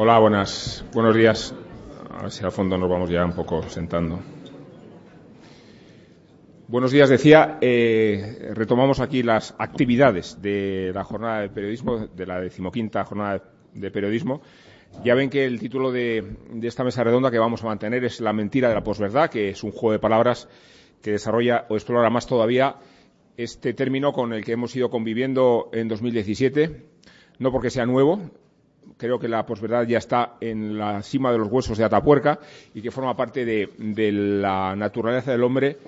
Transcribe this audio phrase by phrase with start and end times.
[0.00, 1.52] Hola, buenas, buenos días.
[2.16, 4.20] A ver si al fondo nos vamos ya un poco sentando.
[6.68, 7.58] Buenos días, decía.
[7.60, 13.42] Eh, retomamos aquí las actividades de la jornada de periodismo, de la decimoquinta jornada
[13.74, 14.40] de periodismo.
[15.02, 18.20] Ya ven que el título de, de esta mesa redonda que vamos a mantener es
[18.20, 20.48] La mentira de la posverdad, que es un juego de palabras
[21.02, 22.76] que desarrolla o explora más todavía
[23.36, 26.86] este término con el que hemos ido conviviendo en 2017,
[27.40, 28.30] no porque sea nuevo,
[28.96, 32.38] creo que la posverdad ya está en la cima de los huesos de Atapuerca
[32.74, 35.78] y que forma parte de, de, la naturaleza del hombre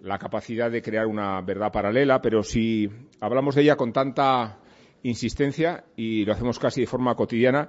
[0.00, 2.88] la capacidad de crear una verdad paralela, pero si
[3.20, 4.58] hablamos de ella con tanta
[5.02, 7.68] insistencia y lo hacemos casi de forma cotidiana,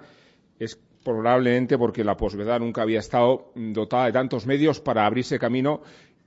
[0.59, 5.81] es probablemente porque la posverdad nunca había estado dotada de tantos medios para abrirse camino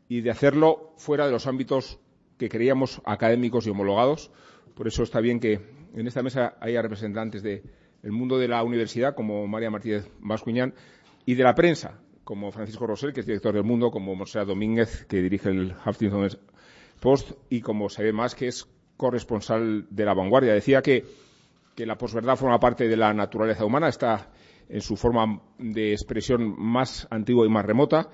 [0.08, 2.00] y de hacerlo fuera de los ámbitos
[2.38, 4.30] que creíamos académicos y homologados.
[4.74, 5.60] Por eso está bien que
[5.94, 7.42] en esta mesa haya representantes
[8.02, 10.74] del mundo de la universidad, como María Martínez Bascuñán,
[11.24, 15.04] y de la prensa, como Francisco Rosell, que es director del Mundo, como Monserrat Domínguez,
[15.06, 16.28] que dirige el Huffington
[17.00, 20.52] Post, y como se ve más, que es corresponsal de La Vanguardia.
[20.52, 21.04] Decía que,
[21.74, 24.30] que la posverdad forma parte de la naturaleza humana, está
[24.68, 28.08] en su forma de expresión más antigua y más remota,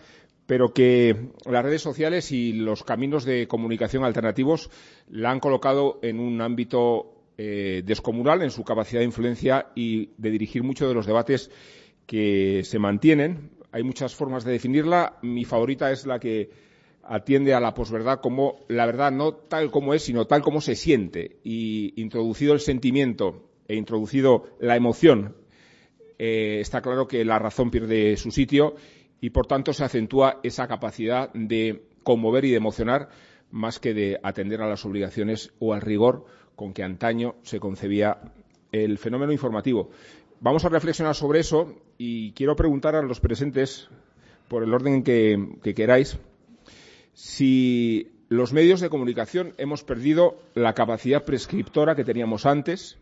[0.46, 4.70] pero que las redes sociales y los caminos de comunicación alternativos
[5.08, 10.30] la han colocado en un ámbito eh, descomunal en su capacidad de influencia y de
[10.30, 11.52] dirigir muchos de los debates
[12.04, 13.50] que se mantienen.
[13.70, 15.18] Hay muchas formas de definirla.
[15.22, 16.50] Mi favorita es la que
[17.04, 20.74] atiende a la posverdad como la verdad no tal como es, sino tal como se
[20.74, 21.36] siente.
[21.44, 25.36] Y introducido el sentimiento e introducido la emoción,
[26.18, 28.74] eh, está claro que la razón pierde su sitio
[29.20, 33.10] y por tanto se acentúa esa capacidad de conmover y de emocionar
[33.52, 36.26] más que de atender a las obligaciones o al rigor
[36.58, 38.18] con que antaño se concebía
[38.72, 39.90] el fenómeno informativo.
[40.40, 43.88] Vamos a reflexionar sobre eso y quiero preguntar a los presentes,
[44.48, 46.18] por el orden que, que queráis,
[47.14, 52.98] si los medios de comunicación hemos perdido la capacidad prescriptora que teníamos antes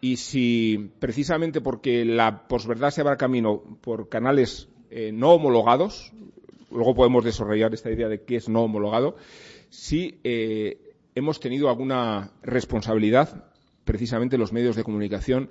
[0.00, 6.12] y si precisamente porque la posverdad se abra camino por canales eh, no homologados,
[6.70, 9.16] luego podemos desarrollar esta idea de qué es no homologado,
[9.68, 10.89] si eh,
[11.20, 13.44] hemos tenido alguna responsabilidad,
[13.84, 15.48] precisamente los medios de comunicación,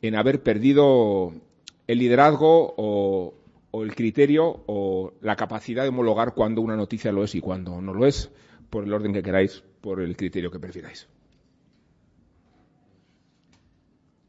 [0.00, 1.32] en haber perdido
[1.86, 3.34] el liderazgo o,
[3.70, 7.80] o, el criterio o la capacidad de homologar cuando una noticia lo es y cuando
[7.80, 8.30] no lo es,
[8.70, 11.06] por el orden que queráis, por el criterio que prefiráis.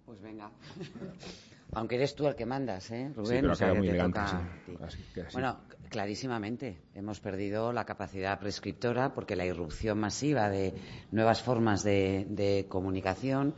[0.05, 0.51] Pues venga.
[1.73, 3.35] Aunque eres tú el que mandas, ¿eh, Rubén?
[3.35, 4.73] Sí, pero o sea, muy elegante, toca sí.
[4.81, 5.33] Así, que así.
[5.33, 5.59] Bueno,
[5.89, 6.77] clarísimamente.
[6.95, 10.73] Hemos perdido la capacidad prescriptora porque la irrupción masiva de
[11.11, 13.53] nuevas formas de, de comunicación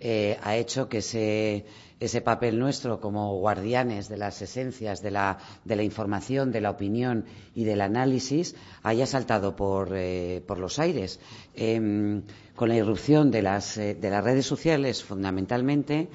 [0.00, 1.64] eh, ha hecho que ese,
[2.00, 6.70] ese, papel nuestro como guardianes de las esencias de la, de la, información, de la
[6.70, 11.20] opinión y del análisis haya saltado por, eh, por los aires.
[11.54, 12.20] Eh,
[12.56, 16.08] con la irrupción de las, eh, de las redes sociales, fundamentalmente,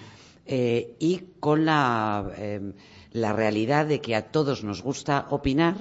[0.50, 2.72] y con la, eh,
[3.20, 5.76] la, realidad de que a todos nos gusta opinar,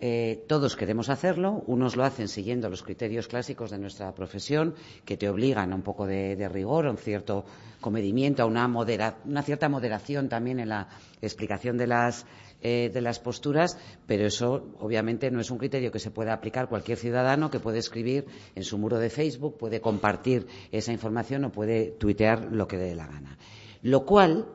[0.00, 4.74] eh, todos queremos hacerlo, unos lo hacen siguiendo los criterios clásicos de nuestra profesión,
[5.04, 7.44] que te obligan a un poco de, rigor, a un cierto
[7.80, 10.88] comedimiento, a una, modera, una, cierta moderación también en la
[11.20, 12.26] explicación de las,
[12.62, 13.76] eh, de las posturas,
[14.06, 17.78] pero eso obviamente no es un criterio que se pueda aplicar cualquier ciudadano que puede
[17.78, 22.76] escribir en su muro de Facebook, puede compartir esa información o puede tuitear lo que
[22.76, 23.36] dé la gana.
[23.82, 24.46] Lo cual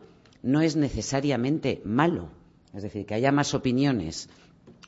[0.43, 2.29] no es necesariamente malo.
[2.73, 4.29] Es decir, que haya más opiniones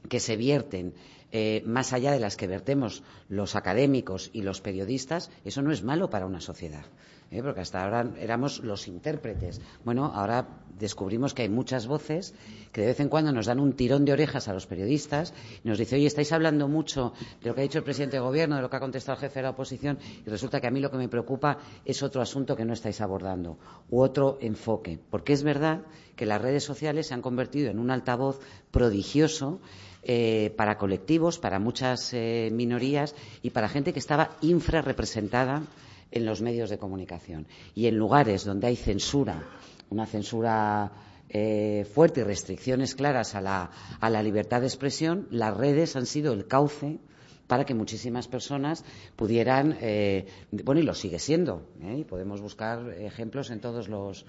[0.09, 0.93] que se vierten
[1.31, 5.83] eh, más allá de las que vertemos los académicos y los periodistas, eso no es
[5.83, 6.85] malo para una sociedad.
[7.31, 7.41] ¿Eh?
[7.41, 9.61] Porque hasta ahora éramos los intérpretes.
[9.83, 10.47] Bueno, ahora
[10.79, 12.33] descubrimos que hay muchas voces
[12.71, 15.33] que de vez en cuando nos dan un tirón de orejas a los periodistas
[15.63, 18.21] y nos dicen, oye, estáis hablando mucho de lo que ha dicho el presidente de
[18.21, 20.71] gobierno, de lo que ha contestado el jefe de la oposición, y resulta que a
[20.71, 23.57] mí lo que me preocupa es otro asunto que no estáis abordando,
[23.89, 24.99] u otro enfoque.
[25.09, 25.83] Porque es verdad
[26.15, 28.39] que las redes sociales se han convertido en un altavoz
[28.71, 29.61] prodigioso
[30.03, 35.63] eh, para colectivos, para muchas eh, minorías y para gente que estaba infrarrepresentada
[36.11, 37.47] en los medios de comunicación.
[37.73, 39.43] Y en lugares donde hay censura,
[39.89, 40.91] una censura
[41.29, 46.05] eh, fuerte y restricciones claras a la, a la libertad de expresión, las redes han
[46.05, 46.99] sido el cauce
[47.47, 48.83] para que muchísimas personas
[49.15, 50.27] pudieran, eh,
[50.63, 51.97] bueno, y lo sigue siendo, ¿eh?
[51.99, 54.25] y podemos buscar ejemplos en todos los,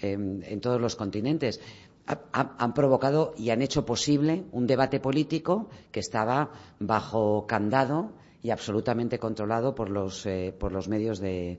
[0.00, 1.60] en todos los continentes,
[2.06, 8.12] ha, han provocado y han hecho posible un debate político que estaba bajo candado
[8.42, 11.58] y absolutamente controlado por los, eh, por los medios de,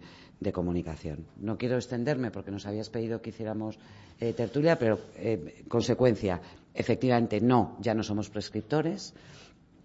[0.52, 1.28] comunicación.
[1.38, 3.78] No quiero extenderme porque nos habías pedido que hiciéramos
[4.20, 6.42] eh, tertulia, pero eh, consecuencia,
[6.74, 9.14] efectivamente, no, ya no somos prescriptores.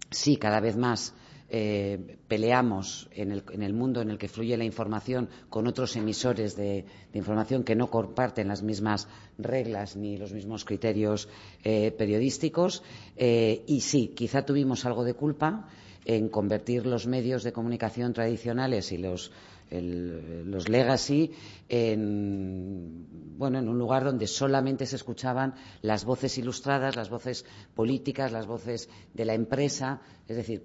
[0.09, 1.13] Sí, cada vez más
[1.49, 6.85] eh, peleamos en el, mundo en el que fluye la información con otros emisores de,
[7.13, 9.07] información que no comparten las mismas
[9.37, 11.29] reglas ni los mismos criterios
[11.61, 12.81] periodísticos.
[13.15, 15.67] y sí, quizá tuvimos algo de culpa
[16.07, 19.31] en convertir los medios de comunicación tradicionales y los
[19.69, 21.33] los legacy
[21.67, 23.05] en,
[23.37, 27.43] bueno, en un lugar donde solamente se escuchaban las voces ilustradas, las voces
[27.75, 29.99] políticas, las voces de la empresa.
[30.25, 30.63] Es decir,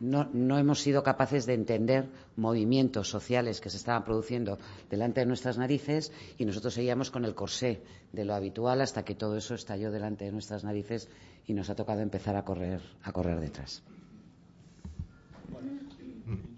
[0.00, 4.58] no, no, hemos sido capaces de entender movimientos sociales que se estaban produciendo
[4.90, 7.80] delante de nuestras narices y nosotros seguíamos con el corsé
[8.12, 11.08] de lo habitual hasta que todo eso estalló delante de nuestras narices
[11.46, 13.82] y nos ha tocado empezar a correr, a correr detrás.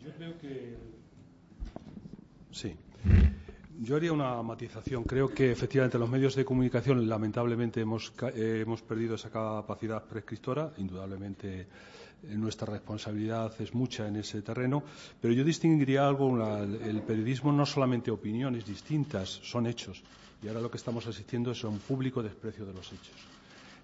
[0.01, 0.77] yo creo que
[2.57, 2.75] Sí.
[3.83, 5.05] Yo haría una matización.
[5.05, 10.73] Creo que efectivamente los medios de comunicación lamentablemente hemos, eh, hemos perdido esa capacidad prescriptora.
[10.79, 11.67] Indudablemente eh,
[12.35, 14.83] nuestra responsabilidad es mucha en ese terreno,
[15.21, 16.33] pero yo distinguiría algo.
[16.65, 20.03] el periodismo no solamente opiniones distintas, son hechos.
[20.43, 23.36] Y ahora lo que estamos asistiendo es a un público desprecio de los hechos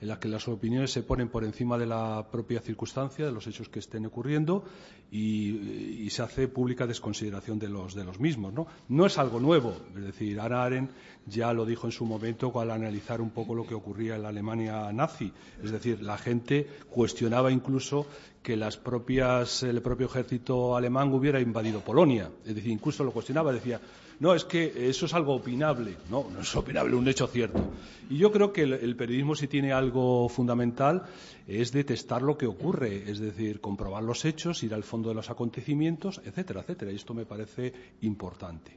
[0.02, 3.46] en la que las opiniones se ponen por encima de la propia circunstancia, de los
[3.46, 4.64] hechos que estén ocurriendo,
[5.12, 8.52] y, se hace pública desconsideración de los, de los mismos.
[8.52, 8.66] ¿no?
[8.88, 10.90] no es algo nuevo, es decir, Ana Arendt
[11.26, 14.30] ya lo dijo en su momento al analizar un poco lo que ocurría en la
[14.30, 15.32] Alemania nazi,
[15.62, 18.06] es decir, la gente cuestionaba incluso
[18.42, 23.52] que las propias, el propio ejército alemán hubiera invadido Polonia, es decir, incluso lo cuestionaba,
[23.52, 23.80] decía,
[24.22, 25.96] no, es que eso es algo opinable.
[26.08, 27.72] No, no es opinable, un hecho cierto.
[28.08, 31.02] Y yo creo que el, periodismo, si tiene algo fundamental,
[31.48, 35.28] es detestar lo que ocurre, es decir, comprobar los hechos, ir al fondo de los
[35.28, 36.92] acontecimientos, etcétera, etcétera.
[36.92, 37.72] Y esto me parece
[38.02, 38.76] importante.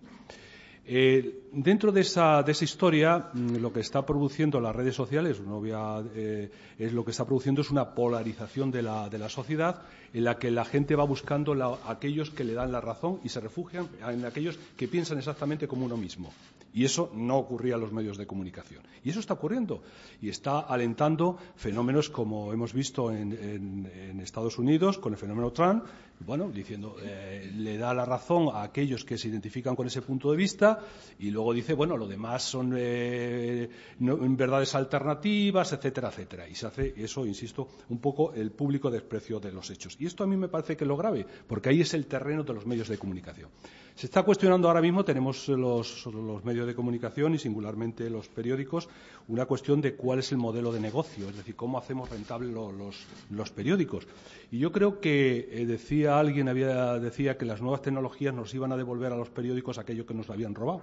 [0.87, 5.41] Eh, dentro de esa, historia, mm, lo que está produciendo las redes sociales,
[6.15, 9.81] eh, es lo que está produciendo es una polarización de la, sociedad
[10.15, 11.51] en la que la gente va buscando
[11.85, 15.85] aquellos que le dan la razón y se refugian en aquellos que piensan exactamente como
[15.85, 16.31] uno mismo.
[16.75, 18.81] Y eso no ocurría en los medios de comunicación.
[19.01, 19.81] Y eso está ocurriendo.
[20.21, 25.85] Y está alentando fenómenos como hemos visto en, Estados Unidos con el fenómeno Trump,
[26.19, 30.31] bueno, diciendo, eh, le da la razón a aquellos que se identifican con ese punto
[30.31, 30.79] de vista
[31.19, 33.69] y luego dice, bueno, lo demás son eh,
[33.99, 36.49] verdades alternativas, etcétera, etcétera.
[36.49, 39.95] Y se hace eso, insisto, un poco el público desprecio de los hechos.
[40.05, 42.53] Y esto a mí me parece que lo grave, porque ahí es el terreno de
[42.53, 43.49] los medios de comunicación.
[43.95, 46.05] Se está cuestionando ahora mismo, tenemos los,
[46.43, 48.87] medios de comunicación y singularmente los periódicos,
[49.27, 53.51] una cuestión de cuál es el modelo de negocio, es decir, cómo hacemos rentables los,
[53.51, 54.07] periódicos.
[54.51, 58.71] Y yo creo que eh, decía alguien, había, decía que las nuevas tecnologías nos iban
[58.73, 60.81] a devolver a los periódicos aquello que nos habían robado.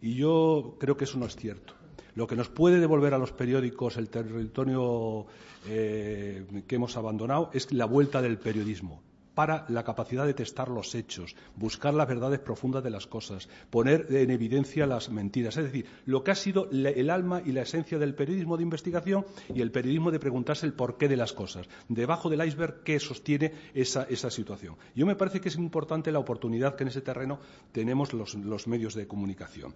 [0.00, 1.74] Y yo creo que eso no es cierto.
[2.14, 5.26] Lo que nos puede devolver a los periódicos el territorio
[5.66, 9.02] eh, que hemos abandonado es la vuelta del periodismo
[9.34, 14.06] para la capacidad de testar los hechos, buscar las verdades profundas de las cosas, poner
[14.10, 15.56] en evidencia las mentiras.
[15.56, 19.26] Es decir, lo que ha sido el alma y la esencia del periodismo de investigación
[19.52, 21.68] y el periodismo de preguntarse el porqué de las cosas.
[21.88, 24.76] Debajo del iceberg, ¿qué sostiene esa, situación?
[24.94, 27.40] Yo me parece que es importante la oportunidad que en ese terreno
[27.72, 29.74] tenemos los, medios de comunicación.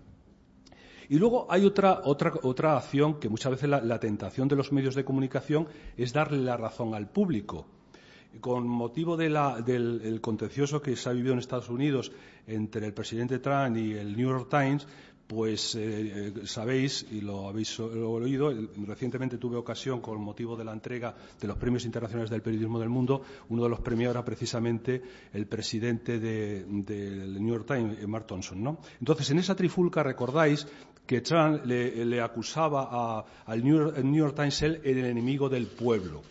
[1.09, 2.03] Y luego hay otra,
[2.77, 6.95] acción que muchas veces la tentación de los medios de comunicación es darle la razón
[6.95, 7.67] al público.
[8.41, 12.12] Con motivo del contencioso que se ha vivido en Estados Unidos
[12.47, 14.87] entre el presidente Trump y el New York Times,
[15.28, 18.50] pues eh, eh, sabéis, y lo habéis oído,
[18.87, 22.88] recientemente tuve ocasión, con motivo de la entrega de los premios internacionales del periodismo del
[22.88, 25.02] mundo, uno de los premios era precisamente
[25.35, 28.78] el presidente del New York Times, Mark Thompson.
[28.99, 30.66] Entonces, en esa trifulca recordáis
[31.06, 36.23] que Trump le, acusaba al New York, Times el enemigo del pueblo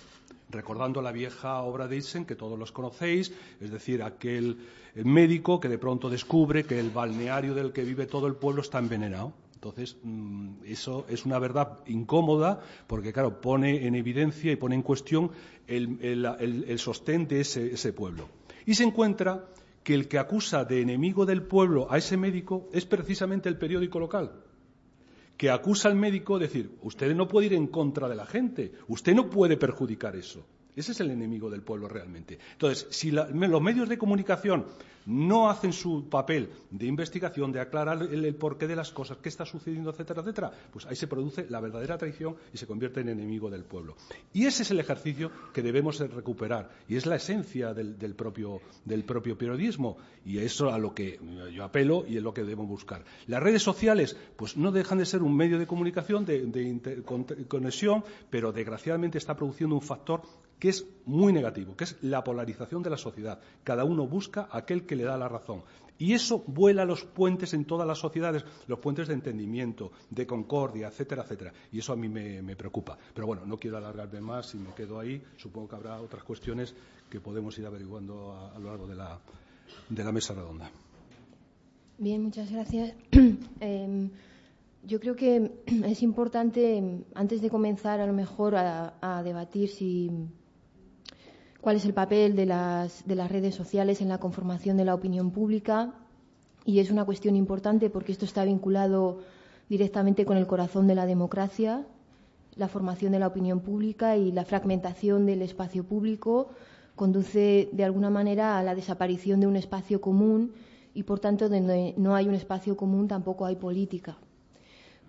[0.50, 4.58] recordando la vieja obra de Ibsen que todos los conocéis, es decir, aquel
[4.96, 8.80] médico que de pronto descubre que el balneario del que vive todo el pueblo está
[8.80, 9.34] envenenado.
[9.54, 14.84] Entonces, mm, eso es una verdad incómoda porque, claro, pone en evidencia y pone en
[14.84, 15.32] cuestión
[15.68, 18.30] el, sostén de ese pueblo.
[18.66, 19.46] Y se encuentra
[19.84, 24.00] que el que acusa de enemigo del pueblo a ese médico es precisamente el periódico
[24.00, 24.32] local
[25.38, 29.14] que acusa al médico, decir, usted no puede ir en contra de la gente, usted
[29.14, 30.46] no puede perjudicar eso.
[30.78, 32.38] Ese es el enemigo del pueblo realmente.
[32.52, 34.66] Entonces, si los medios de comunicación
[35.08, 39.46] no hacen su papel de investigación, de aclarar el, porqué de las cosas, qué está
[39.46, 43.50] sucediendo, etcétera, etcétera, pues ahí se produce la verdadera traición y se convierte en enemigo
[43.50, 43.96] del pueblo.
[44.34, 49.98] Y ese es el ejercicio que debemos recuperar y es la esencia del, propio, periodismo
[50.26, 51.20] y eso a lo que
[51.54, 53.04] yo apelo y es lo que debemos buscar.
[53.28, 57.02] Las redes sociales, pues no dejan de ser un medio de comunicación, de, de
[57.48, 60.22] conexión, pero desgraciadamente está produciendo un factor
[60.60, 63.40] que es muy negativo, que es la polarización de la sociedad.
[63.64, 65.64] Cada uno busca aquel que le da la razón.
[66.00, 70.88] Y eso vuela los puentes en todas las sociedades, los puentes de entendimiento, de concordia,
[70.88, 71.54] etcétera, etcétera.
[71.72, 72.98] Y eso a mí me, preocupa.
[73.14, 75.22] Pero bueno, no quiero alargarme más y me quedo ahí.
[75.38, 76.76] Supongo que habrá otras cuestiones
[77.10, 79.20] que podemos ir averiguando a, lo largo de la,
[79.90, 80.70] de la mesa redonda.
[81.98, 82.94] Bien, muchas gracias.
[83.60, 84.12] Em,
[84.84, 90.12] yo creo que es importante, antes de comenzar a lo mejor a debatir si
[91.62, 94.94] cuál es el papel de las, de las redes sociales en la conformación de la
[94.96, 95.94] opinión pública
[96.66, 99.20] y es una cuestión importante porque esto está vinculado
[99.70, 101.86] directamente con el corazón de la democracia,
[102.56, 106.50] la formación de la opinión pública y la fragmentación del espacio público
[106.96, 110.54] conduce de alguna manera a la desaparición de un espacio común
[110.94, 114.18] y por tanto donde no hay un espacio común tampoco hay política.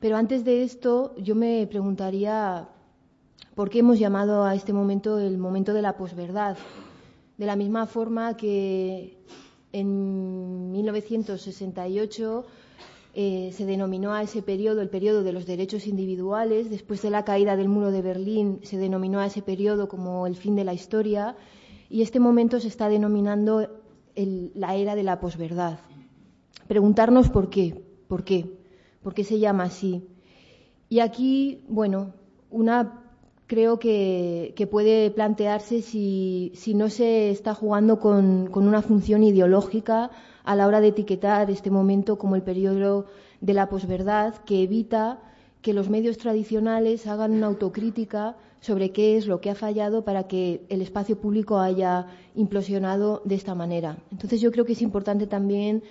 [0.00, 2.68] Pero antes de esto yo me preguntaría
[3.54, 6.56] ¿Por qué hemos llamado a este momento el momento de la posverdad?
[7.36, 9.18] De la misma forma que
[9.72, 12.46] en 1968
[13.14, 17.24] eh, se denominó a ese periodo el periodo de los derechos individuales, después de la
[17.24, 20.74] caída del muro de Berlín se denominó a ese periodo como el fin de la
[20.74, 21.36] historia
[21.90, 23.68] y este momento se está denominando
[24.14, 25.80] la era de la posverdad.
[26.66, 28.58] Preguntarnos por qué, por qué,
[29.02, 30.06] por qué se llama así.
[30.88, 32.14] Y aquí, bueno,
[32.50, 33.07] una
[33.48, 40.10] creo que, puede plantearse si, no se está jugando con, una función ideológica
[40.44, 43.06] a la hora de etiquetar este momento como el periodo
[43.40, 45.20] de la posverdad que evita
[45.62, 50.28] que los medios tradicionales hagan una autocrítica sobre qué es lo que ha fallado para
[50.28, 53.96] que el espacio público haya implosionado de esta manera.
[54.12, 55.82] Entonces yo creo que es importante también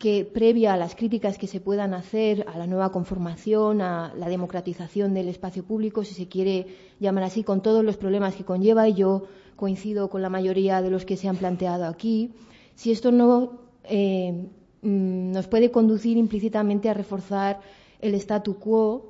[0.00, 4.30] que previa a las críticas que se puedan hacer a la nueva conformación, a la
[4.30, 6.66] democratización del espacio público, si se quiere
[6.98, 9.24] llamar así, con todos los problemas que conlleva, y yo
[9.56, 12.32] coincido con la mayoría de los que se han planteado aquí,
[12.74, 14.48] si esto no eh,
[14.80, 17.60] mm, nos puede conducir implícitamente a reforzar
[18.00, 19.09] el statu quo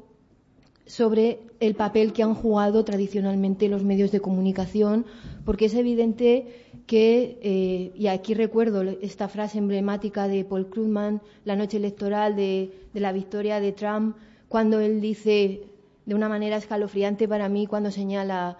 [0.86, 5.06] sobre el papel que han jugado tradicionalmente los medios de comunicación,
[5.44, 6.46] porque es evidente
[6.86, 12.72] que, eh, y aquí recuerdo esta frase emblemática de Paul Krugman, la noche electoral de,
[12.94, 14.16] la victoria de Trump,
[14.48, 15.62] cuando él dice,
[16.06, 18.58] de una manera escalofriante para mí, cuando señala,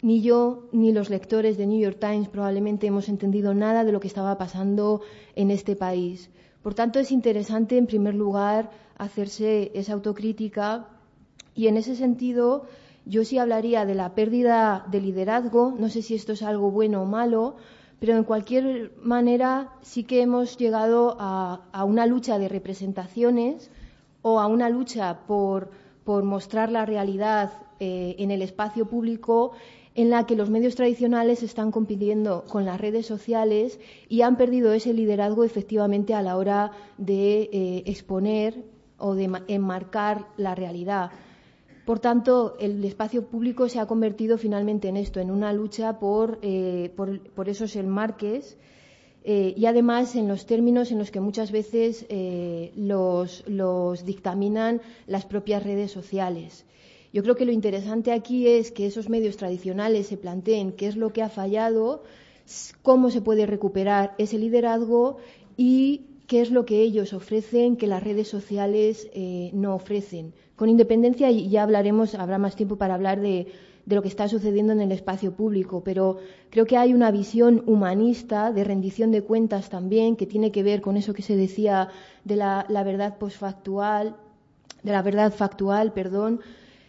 [0.00, 3.98] ni yo ni los lectores de New York Times probablemente hemos entendido nada de lo
[3.98, 5.00] que estaba pasando
[5.34, 6.30] en este país.
[6.62, 10.93] Por tanto, es interesante, en primer lugar, hacerse esa autocrítica
[11.54, 12.66] y, en ese sentido,
[13.06, 17.02] yo sí hablaría de la pérdida de liderazgo, no sé si esto es algo bueno
[17.02, 17.56] o malo,
[18.00, 23.70] pero en cualquier manera sí que hemos llegado a, una lucha de representaciones
[24.22, 25.70] o a una lucha por,
[26.06, 29.52] mostrar la realidad eh, en el espacio público
[29.94, 34.72] en la que los medios tradicionales están compitiendo con las redes sociales y han perdido
[34.72, 38.64] ese liderazgo efectivamente a la hora de eh, exponer
[38.98, 41.10] o de enmarcar la realidad.
[41.84, 46.38] Por tanto, el espacio público se ha convertido finalmente en esto, en una lucha por,
[46.40, 46.90] eh,
[47.46, 48.56] esos enmarques
[49.22, 53.44] eh, y además en los términos en los que muchas veces eh, los,
[54.06, 56.64] dictaminan las propias redes sociales.
[57.12, 60.96] Yo creo que lo interesante aquí es que esos medios tradicionales se planteen qué es
[60.96, 62.02] lo que ha fallado,
[62.82, 65.18] cómo se puede recuperar ese liderazgo
[65.56, 69.08] y qué es lo que ellos ofrecen que las redes sociales
[69.52, 73.46] no ofrecen con independencia, y ya hablaremos, habrá más tiempo para hablar de,
[73.86, 76.16] lo que está sucediendo en el espacio público, pero
[76.48, 80.80] creo que hay una visión humanista de rendición de cuentas también que tiene que ver
[80.80, 81.90] con eso que se decía
[82.24, 84.16] de la, verdad postfactual,
[84.82, 86.40] de la verdad factual, perdón,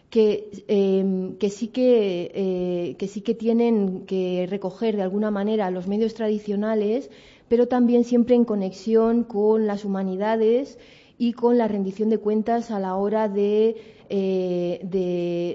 [0.08, 6.14] que, em, sí eh, que sí que tienen que recoger de alguna manera los medios
[6.14, 7.10] tradicionales,
[7.48, 10.78] pero también siempre en conexión con las humanidades
[11.18, 13.76] y con la rendición de cuentas a la hora de,
[14.08, 14.80] eh,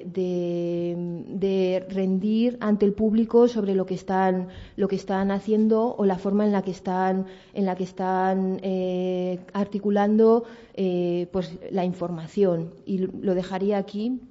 [0.07, 6.17] de, rendir ante el público sobre lo que están, lo que están haciendo o la
[6.17, 12.73] forma en la que están, en la que están eh, articulando eh, pues, la información.
[12.85, 14.21] Y lo dejaría aquí.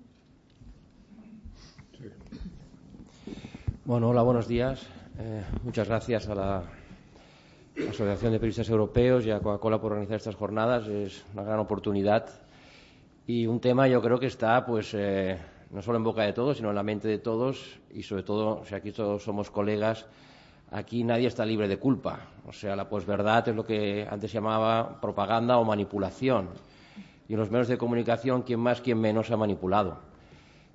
[3.85, 4.87] Bueno, hola, buenos días.
[5.19, 6.80] Eh, muchas gracias a la
[7.89, 10.87] Asociación de Periodistas Europeos y a Coca-Cola por organizar estas jornadas.
[10.87, 12.29] Es una gran oportunidad
[13.27, 15.39] y un tema yo creo que está, pues, eh,
[15.71, 18.61] no solo en boca de todos, sino en la mente de todos y sobre todo,
[18.61, 20.07] o sea, aquí todos somos colegas,
[20.71, 22.29] aquí nadie está libre de culpa.
[22.47, 26.49] O sea, la posverdad es lo que antes se llamaba propaganda o manipulación.
[27.29, 29.99] Y en los medios de comunicación, quien más, quien menos ha manipulado,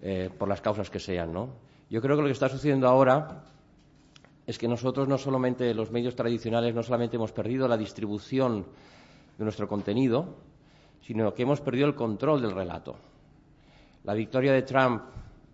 [0.02, 1.50] eh, por las causas que sean, ¿no?
[1.90, 3.44] Yo creo que lo que está sucediendo ahora
[4.48, 8.66] es que nosotros no solamente, los medios tradicionales, no solamente hemos perdido la distribución
[9.38, 10.36] de nuestro contenido,
[11.02, 12.96] sino que hemos perdido el control del relato.
[14.04, 15.02] La victoria de Trump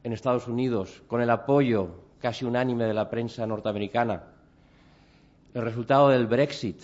[0.04, 4.24] en Estados Unidos, con el apoyo casi unánime de la prensa norteamericana,
[5.54, 6.82] el resultado del Brexit,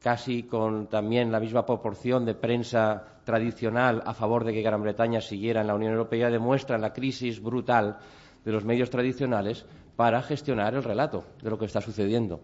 [0.00, 5.20] casi con también la misma proporción de prensa tradicional a favor de que Gran Bretaña
[5.20, 7.98] siguiera en la Unión Europea, demuestran la crisis brutal
[8.44, 9.66] de los medios tradicionales
[9.98, 12.38] para gestionar el relato de lo que está sucediendo.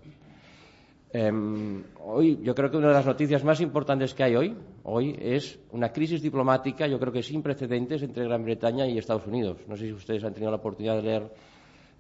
[1.13, 5.17] Em, hoy, yo creo que una de las noticias más importantes que hay hoy, hoy
[5.21, 9.59] es una crisis diplomática, yo creo que sin precedentes entre Gran Bretaña y Estados Unidos.
[9.69, 11.33] No sé si ustedes han tenido la oportunidad de leer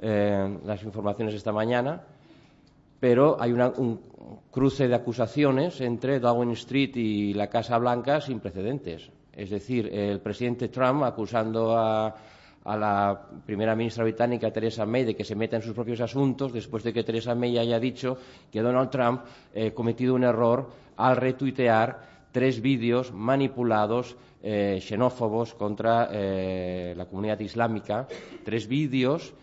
[0.00, 2.02] eh, las informaciones esta mañana,
[2.98, 4.00] pero hay un
[4.50, 9.08] cruce de acusaciones entre Downing Street y la Casa Blanca sin precedentes.
[9.32, 12.12] Es decir, el presidente Trump acusando a
[12.64, 16.52] a la primera ministra británica, Theresa May, de que se meta en sus propios asuntos,
[16.52, 18.16] después de que Theresa May haya dicho
[18.50, 26.08] que Donald Trump eh, cometido un error al retuitear tres vídeos manipulados eh, xenófobos contra
[26.10, 28.08] eh, la comunidad islámica,
[28.44, 29.34] tres vídeos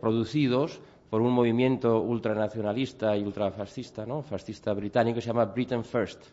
[0.00, 0.80] producidos
[1.10, 4.22] por un movimiento ultranacionalista y ultrafascista, ¿no?
[4.22, 6.24] fascista británico que se llama Britain First.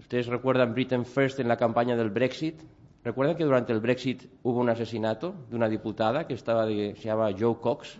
[0.00, 2.60] Ustedes recuerdan Britain First en la campaña del Brexit,
[3.04, 7.30] Recuerden que durante el Brexit hubo un asesinato de una diputada que estaba se llama
[7.38, 7.98] Joe Cox.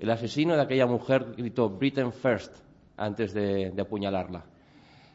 [0.00, 2.56] El asesino de aquella mujer gritó Britain First
[2.96, 4.44] antes de, apuñalarla.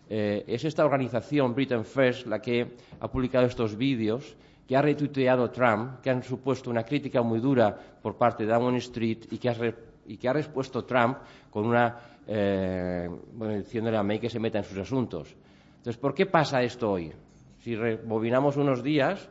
[0.10, 5.52] Eh, es esta organización, Britain First, la que ha publicado estos vídeos, que ha retuiteado
[5.52, 9.50] Trump, que han supuesto una crítica muy dura por parte de Downing Street y que
[9.50, 11.18] ha, ha respuesto Trump
[11.50, 13.10] con una, eh,
[13.58, 15.36] diciéndole a May que se meta en sus asuntos.
[15.78, 17.12] Entonces, ¿por qué pasa esto hoy?
[17.68, 19.28] Si rebobinamos unos días,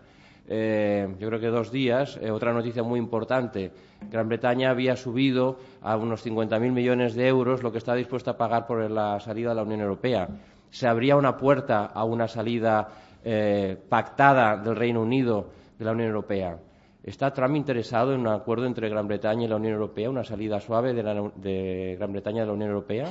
[0.46, 3.72] eh, yo creo que dos días, eh, otra noticia muy importante.
[4.10, 8.36] Gran Bretaña había subido a unos 50.000 millones de euros lo que está dispuesta a
[8.36, 10.28] pagar por la salida de la Unión Europea.
[10.68, 12.86] Se abría una puerta a una salida
[13.24, 16.58] eh, pactada del Reino Unido de la Unión Europea.
[17.02, 20.60] ¿Está Trump interesado en un acuerdo entre Gran Bretaña y la Unión Europea, una salida
[20.60, 21.02] suave de,
[21.36, 23.08] de Gran Bretaña de la Unión Europea?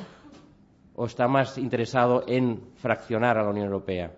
[0.94, 4.12] ¿O está más interesado en fraccionar a la Unión Europea?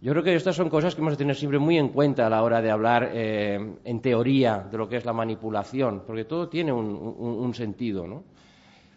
[0.00, 2.30] Yo creo que estas son cosas que hemos de tener siempre muy en cuenta a
[2.30, 6.48] la hora de hablar eh, en teoría de lo que es la manipulación, porque todo
[6.48, 8.06] tiene un, sentido.
[8.06, 8.24] ¿no?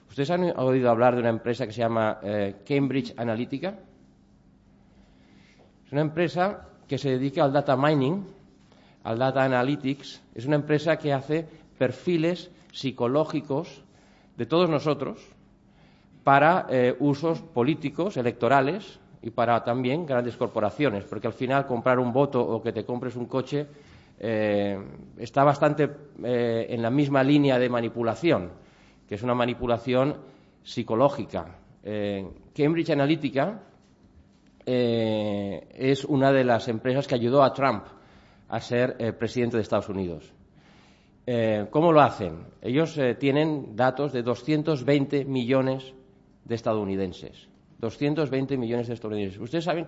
[0.10, 3.80] ¿Ustedes han oído hablar de una empresa que se llama eh, Cambridge Analytica?
[5.86, 8.26] Es una empresa que se dedica al data mining,
[9.04, 10.22] al data analytics.
[10.36, 13.84] Es una empresa que hace perfiles psicológicos
[14.36, 15.26] de todos nosotros
[16.24, 22.14] para eh, usos políticos, electorales, y para también grandes corporaciones, porque al final comprar un
[22.14, 23.68] voto o que te compres un coche
[24.20, 24.78] eh,
[25.18, 25.90] está bastante
[26.24, 28.52] eh, en la misma línea de manipulación,
[29.08, 30.18] que es una manipulación
[30.64, 31.56] psicológica.
[31.84, 33.64] Eh, Cambridge Analytica
[34.66, 37.86] es una de las empresas que ayudó a Trump
[38.50, 40.34] a ser presidente de Estados Unidos.
[41.70, 42.48] ¿Cómo lo hacen?
[42.62, 45.94] Ellos tienen datos de 220 millones
[46.44, 47.48] de estadounidenses.
[47.80, 49.40] 220 millones de estadounidenses.
[49.40, 49.88] ¿Ustedes saben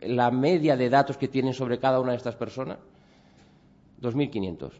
[0.00, 2.78] la media de datos que tienen sobre cada una de estas personas?
[4.00, 4.70] 2.500.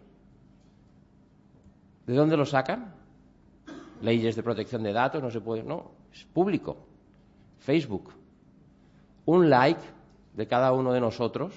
[2.07, 2.95] ¿De dónde lo sacan?
[4.03, 6.77] Leyes de protección de datos, no se puede, no, es público.
[7.59, 8.13] Facebook.
[9.25, 9.81] Un like
[10.35, 11.55] de cada uno de nosotros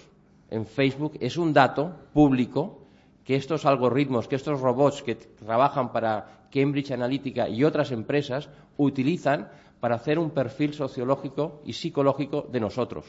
[0.49, 2.87] en Facebook es un dato público
[3.25, 9.49] que estos algoritmos, que estos robots que trabajan para Cambridge Analytica y otras empresas utilizan
[9.79, 13.05] para hacer un perfil sociológico y psicológico de nosotros.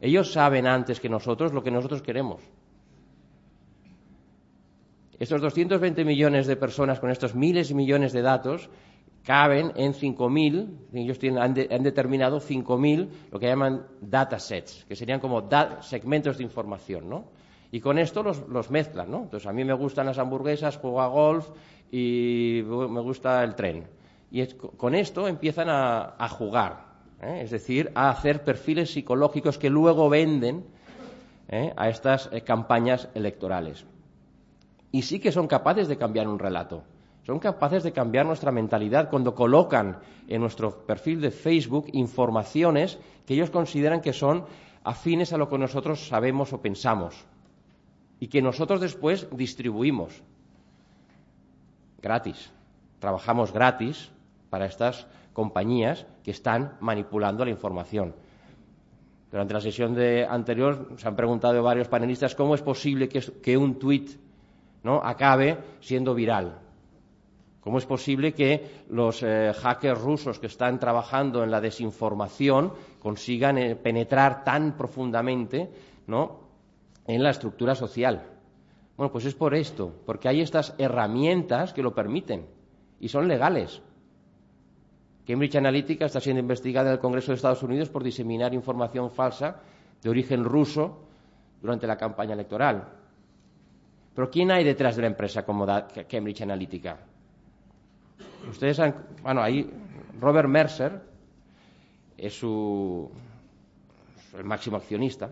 [0.00, 2.40] Ellos saben antes que nosotros lo que nosotros queremos.
[5.18, 8.70] Estos 220 millones de personas con estos miles y millones de datos
[9.22, 15.46] caben en 5.000, ellos han, determinado 5.000 lo que llaman datasets, que serían como
[15.82, 17.26] segmentos de información, ¿no?
[17.70, 19.22] Y con esto los, los, mezclan, ¿no?
[19.24, 21.48] Entonces a mí me gustan las hamburguesas, juego a golf
[21.92, 23.99] y me gusta el tren.
[24.30, 26.84] Y con esto empiezan a, jugar,
[27.20, 27.40] ¿eh?
[27.42, 30.64] es decir, a hacer perfiles psicológicos que luego venden
[31.48, 31.72] ¿eh?
[31.76, 33.84] a estas eh, campañas electorales.
[34.92, 36.84] Y sí que son capaces de cambiar un relato.
[37.26, 43.34] son capaces de cambiar nuestra mentalidad cuando colocan en nuestro perfil de Facebook informaciones que
[43.34, 44.44] ellos consideran que son
[44.84, 47.26] afines a lo que nosotros sabemos o pensamos
[48.20, 50.22] y que nosotros después distribuimos
[52.00, 52.50] gratis.
[52.98, 54.10] Trabajamos gratis
[54.50, 58.14] para estas compañías que están manipulando la información.
[59.30, 63.78] Durante la sesión de anterior se han preguntado varios panelistas cómo es posible que, un
[63.78, 64.10] tuit
[64.82, 65.00] ¿no?
[65.02, 66.58] acabe siendo viral.
[67.60, 73.58] ¿Cómo es posible que los eh, hackers rusos que están trabajando en la desinformación consigan
[73.58, 75.70] eh, penetrar tan profundamente
[77.06, 78.26] en la estructura social?
[78.96, 82.46] Bueno, pues es por esto, porque hay estas herramientas que lo permiten
[82.98, 83.82] y son legales.
[85.26, 89.60] Cambridge Analytica está siendo investigada en el Congreso de Estados Unidos por diseminar información falsa
[90.02, 90.98] de origen ruso
[91.60, 92.88] durante la campaña electoral.
[94.14, 95.66] Pero ¿quién hay detrás de la empresa como
[96.08, 96.98] Cambridge Analytica?
[98.48, 99.70] Ustedes han, bueno, ahí
[100.20, 101.00] Robert Mercer
[102.16, 103.10] es su
[104.36, 105.28] el máximo accionista.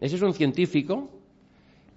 [0.00, 1.08] Ese es un científico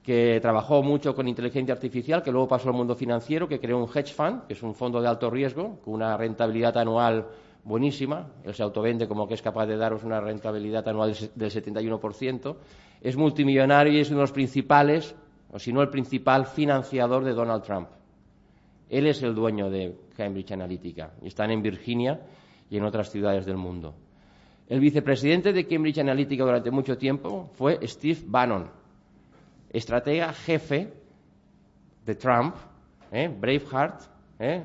[0.07, 3.89] que trabajó mucho con inteligencia artificial, que luego pasó al mundo financiero, que creó un
[3.93, 7.27] hedge fund, que es un fondo de alto riesgo, con una rentabilidad anual
[7.65, 8.25] buenísima.
[8.45, 12.55] Él se autovende como que es capaz de daros una rentabilidad anual del 71%.
[13.01, 15.13] Es multimillonario y es uno de los principales,
[15.51, 17.89] o si no el principal, financiador de Donald Trump.
[18.89, 22.21] Él es el dueño de Cambridge Analytica y están en Virginia
[22.69, 23.93] y en otras ciudades del mundo.
[24.69, 28.76] El vicepresidente de Cambridge Analytica durante mucho tiempo fue Steve Bannon,
[29.69, 30.93] estratega jefe
[32.05, 32.55] de Trump,
[33.11, 33.27] ¿eh?
[33.27, 34.01] Braveheart,
[34.39, 34.63] ¿eh?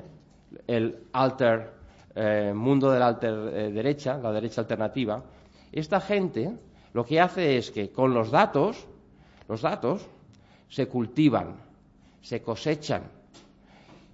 [0.67, 1.73] el alter,
[2.15, 5.23] eh, mundo de la alter derecha, la derecha alternativa,
[5.71, 6.53] esta gente
[6.93, 8.87] lo que hace es que con los datos,
[9.47, 10.07] los datos
[10.69, 11.55] se cultivan,
[12.21, 13.03] se cosechan,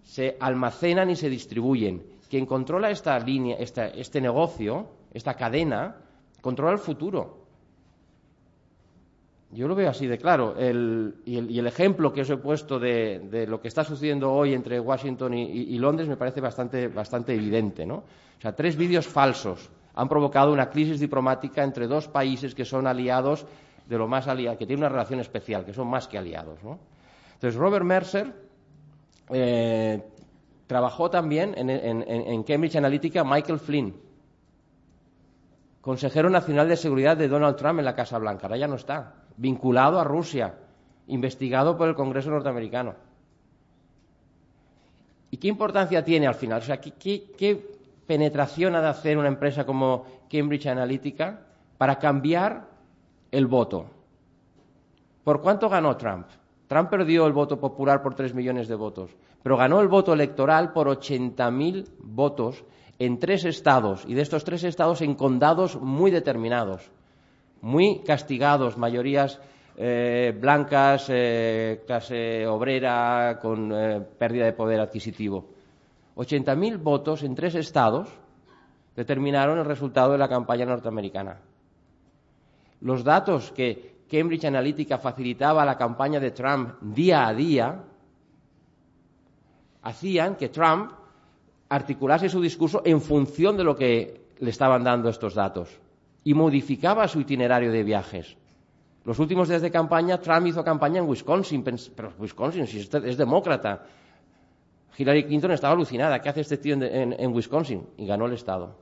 [0.04, 2.04] se almacenan y se distribuyen.
[2.30, 5.98] Quien controla esta línea, este negocio, esta cadena,
[6.42, 7.39] controla el futuro.
[9.52, 10.56] Yo lo veo así de claro.
[10.60, 15.34] y, el, ejemplo que os he puesto de, lo que está sucediendo hoy entre Washington
[15.34, 17.86] y, Londres me parece bastante, bastante evidente.
[17.86, 17.96] ¿no?
[17.96, 22.86] O sea, tres vídeos falsos han provocado una crisis diplomática entre dos países que son
[22.86, 23.48] aliados
[23.88, 26.64] de lo más aliados, que tienen una relación especial, que son más que aliados.
[26.64, 26.78] ¿no?
[27.34, 28.32] Entonces, Robert Mercer
[29.30, 30.04] eh,
[30.68, 33.96] trabajó también en, en Cambridge Analytica Michael Flynn,
[35.82, 38.46] consejero nacional de seguridad de Donald Trump en la Casa Blanca.
[38.46, 40.54] Ahora ya no está vinculado a Rusia,
[41.08, 42.94] investigado por el Congreso norteamericano.
[45.32, 46.60] ¿Y qué importancia tiene al final?
[46.62, 51.40] O sea, ¿qué, penetración ha de hacer una empresa como Cambridge Analytica
[51.78, 52.68] para cambiar
[53.32, 53.86] el voto?
[55.24, 56.28] ¿Por cuánto ganó Trump?
[56.68, 60.74] Trump perdió el voto popular por tres millones de votos, pero ganó el voto electoral
[60.74, 62.66] por 80.000 votos
[62.98, 66.92] en tres estados, y de estos tres estados en condados muy determinados
[67.62, 69.40] muy castigados, mayorías
[69.78, 75.46] eh, blancas, eh, clase obrera, con eh, pérdida de poder adquisitivo.
[76.16, 78.10] 80.000 votos en tres estados
[78.96, 81.38] determinaron el resultado de la campaña norteamericana.
[82.82, 87.84] Los datos que Cambridge Analytica facilitaba a la campaña de Trump día a día
[89.84, 90.92] hacían que Trump
[91.70, 95.80] articulase su discurso en función de lo que le estaban dando estos datos
[96.24, 98.38] y modificaba su itinerario de viajes.
[99.06, 101.64] Los últimos días de campaña, Trump hizo campaña en Wisconsin,
[101.96, 103.86] pero Wisconsin, si es, demócrata.
[104.98, 106.22] Hillary Clinton estaba alucinada.
[106.22, 107.88] ¿Qué hace este tío en, Wisconsin?
[107.98, 108.76] Y ganó el Estado.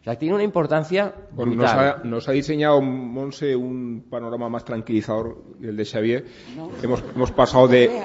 [0.00, 2.00] O sea, tiene una importancia brutal.
[2.02, 6.24] Nos ha, diseñado Monse un panorama más tranquilizador el de Xavier.
[6.82, 8.02] Hemos, pasado de,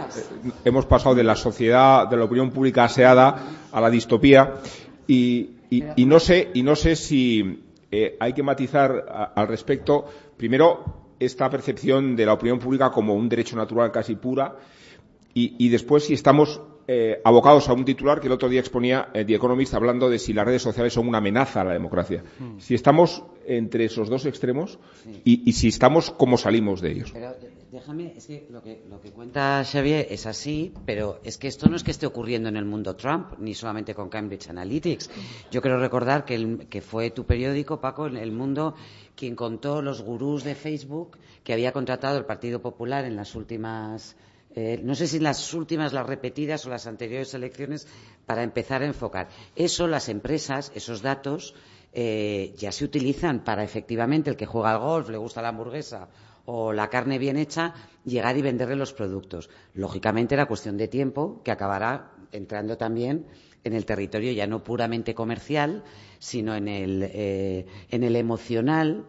[0.63, 3.37] hemos pasado de la sociedad, de la opinión pública aseada
[3.71, 4.57] a la distopía.
[5.07, 10.05] Y, y, no sé, y no sé si eh, hay que matizar al respecto,
[10.37, 14.55] primero, esta percepción de la opinión pública como un derecho natural casi pura,
[15.39, 19.23] y, después si estamos eh, abocados a un titular que el otro día exponía eh,
[19.23, 22.23] The Economist hablando de si las redes sociales son una amenaza a la democracia.
[22.39, 22.57] Hmm.
[22.57, 24.79] Si estamos entre esos dos extremos
[25.23, 27.13] y, si estamos, ¿cómo salimos de ellos?
[27.77, 31.69] Déjame, es que lo, que lo que cuenta Xavier es así, pero es que esto
[31.69, 35.11] no es que esté ocurriendo en el mundo Trump, ni solamente con Cambridge Analytics.
[35.51, 38.73] Yo quiero recordar que, que fue tu periódico, Paco, en el mundo
[39.15, 44.15] quien contó los gurús de Facebook que había contratado el Partido Popular en las últimas
[44.55, 47.87] eh, no sé si las últimas, las repetidas o las anteriores elecciones,
[48.25, 49.27] para empezar a enfocar.
[49.55, 51.53] Eso, las empresas, esos datos,
[51.93, 56.09] eh, ya se utilizan para efectivamente el que juega al golf, le gusta la hamburguesa
[56.49, 57.73] o la carne bien hecha,
[58.05, 59.49] llegar y venderle los productos.
[59.73, 63.25] Lógicamente era cuestión de tiempo que acabará entrando también
[63.65, 65.83] en el territorio ya no puramente comercial,
[66.19, 69.05] sino en el, eh, en el emocional,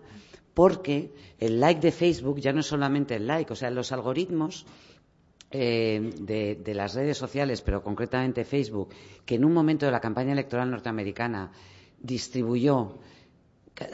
[0.52, 4.66] porque el like de Facebook ya no es solamente el like, o sea, los algoritmos
[5.52, 8.88] eh, de, las redes sociales, pero concretamente Facebook,
[9.24, 11.52] que en un momento de la campaña electoral norteamericana
[12.00, 12.98] distribuyó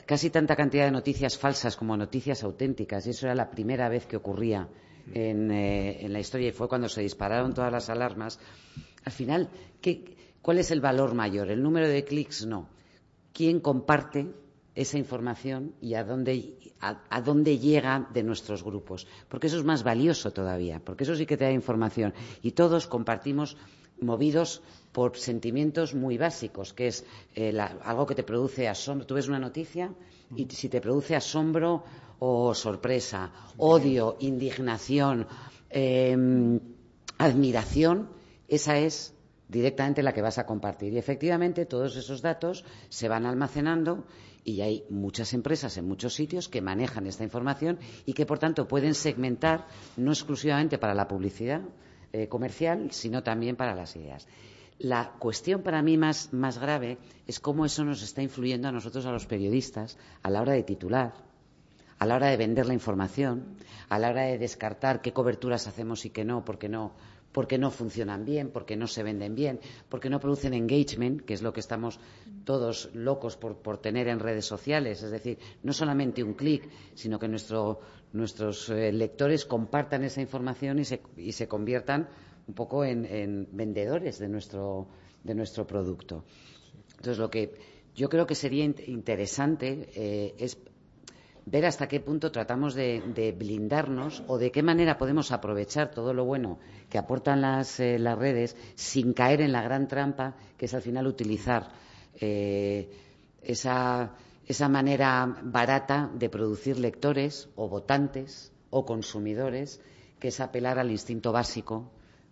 [0.07, 4.07] casi tanta cantidad de noticias falsas como noticias auténticas, y eso era la primera vez
[4.07, 4.69] que ocurría
[5.13, 8.39] en, eh, la historia y fue cuando se dispararon todas las alarmas.
[9.05, 9.51] Al final,
[10.41, 11.51] ¿cuál es el valor mayor?
[11.51, 12.47] ¿El número de clics?
[12.47, 12.69] No.
[13.33, 14.33] ¿Quién comparte
[14.75, 19.07] esa información y a dónde, a, dónde llega de nuestros grupos.
[19.29, 22.13] Porque eso es más valioso todavía, porque eso sí que te da información.
[22.43, 23.57] Y todos compartimos
[24.01, 27.05] movidos por sentimientos muy básicos, que es
[27.35, 29.07] eh, algo que te produce asombro.
[29.07, 29.93] Tú ves una noticia
[30.37, 31.85] y si te produce asombro
[32.21, 35.27] o sorpresa, odio, indignación,
[35.69, 36.61] em,
[37.19, 38.09] admiración,
[38.49, 39.15] esa es
[39.49, 40.93] directamente la que vas a compartir.
[40.93, 44.05] Y efectivamente todos esos datos se van almacenando
[44.45, 48.69] y hay muchas empresas en muchos sitios que manejan esta información y que, por tanto,
[48.69, 51.63] pueden segmentar no exclusivamente para la publicidad
[52.15, 54.29] eh, comercial, sino también para las ideas.
[54.79, 56.97] La cuestión para mí más, más grave
[57.27, 60.63] es cómo eso nos está influyendo a nosotros, a los periodistas, a la hora de
[60.63, 61.13] titular,
[61.99, 63.57] a la hora de vender la información,
[63.89, 66.93] a la hora de descartar qué coberturas hacemos y qué no, porque no
[67.35, 71.43] porque no funcionan bien, porque no se venden bien, porque no producen engagement, que es
[71.43, 71.99] lo que estamos
[72.45, 75.03] todos locos por, tener en redes sociales.
[75.03, 76.63] Es decir, no solamente un clic,
[76.95, 82.09] sino que nuestros eh, lectores compartan esa información y se, conviertan
[82.47, 84.87] un poco en, vendedores de nuestro,
[85.67, 86.25] producto.
[86.91, 87.53] Entonces, lo que
[87.97, 90.57] yo creo que sería interesante eh, es
[91.47, 96.25] ver hasta qué punto tratamos de, blindarnos o de qué manera podemos aprovechar todo lo
[96.25, 100.83] bueno que aportan las, eh, redes sin caer en la gran trampa que es al
[100.83, 101.71] final utilizar
[102.21, 102.89] eh,
[103.43, 104.11] esa,
[104.69, 109.81] manera barata de producir lectores o votantes o consumidores
[110.19, 111.91] que es apelar al instinto básico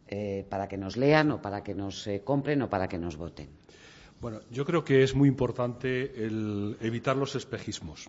[0.09, 3.49] eh, para que nos lean o para que nos compren o para que nos voten.
[4.21, 6.13] Bueno, yo creo que es muy importante
[6.81, 8.09] evitar los espejismos.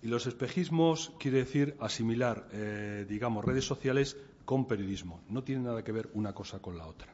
[0.00, 5.20] Y los espejismos quiere decir asimilar, eh, digamos, redes sociales con periodismo.
[5.28, 7.12] No tiene nada que ver una cosa con la otra.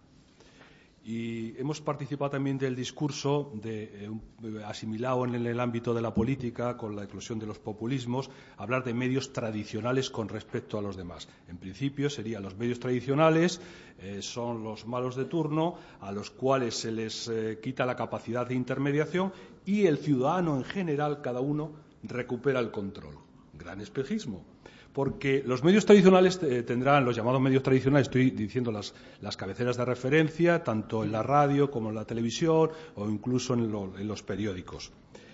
[1.06, 6.78] Y hemos participado también del discurso de, eh, asimilado en el, ámbito de la política,
[6.78, 11.28] con la eclosión de los populismos, hablar de medios tradicionales con respecto a los demás.
[11.48, 13.60] En principio serían los medios tradicionales,
[13.98, 17.30] eh, son los malos de turno, a los cuales se les
[17.62, 19.32] quita la capacidad de intermediación
[19.66, 23.14] y el ciudadano en general, cada uno, recupera el control.
[23.52, 24.44] Gran espejismo.
[24.92, 29.84] Porque los medios tradicionales eh, tendrán, los llamados medios tradicionales, estoy diciendo las, cabeceras de
[29.84, 34.92] referencia, tanto en la radio como en la televisión o incluso en, los periódicos.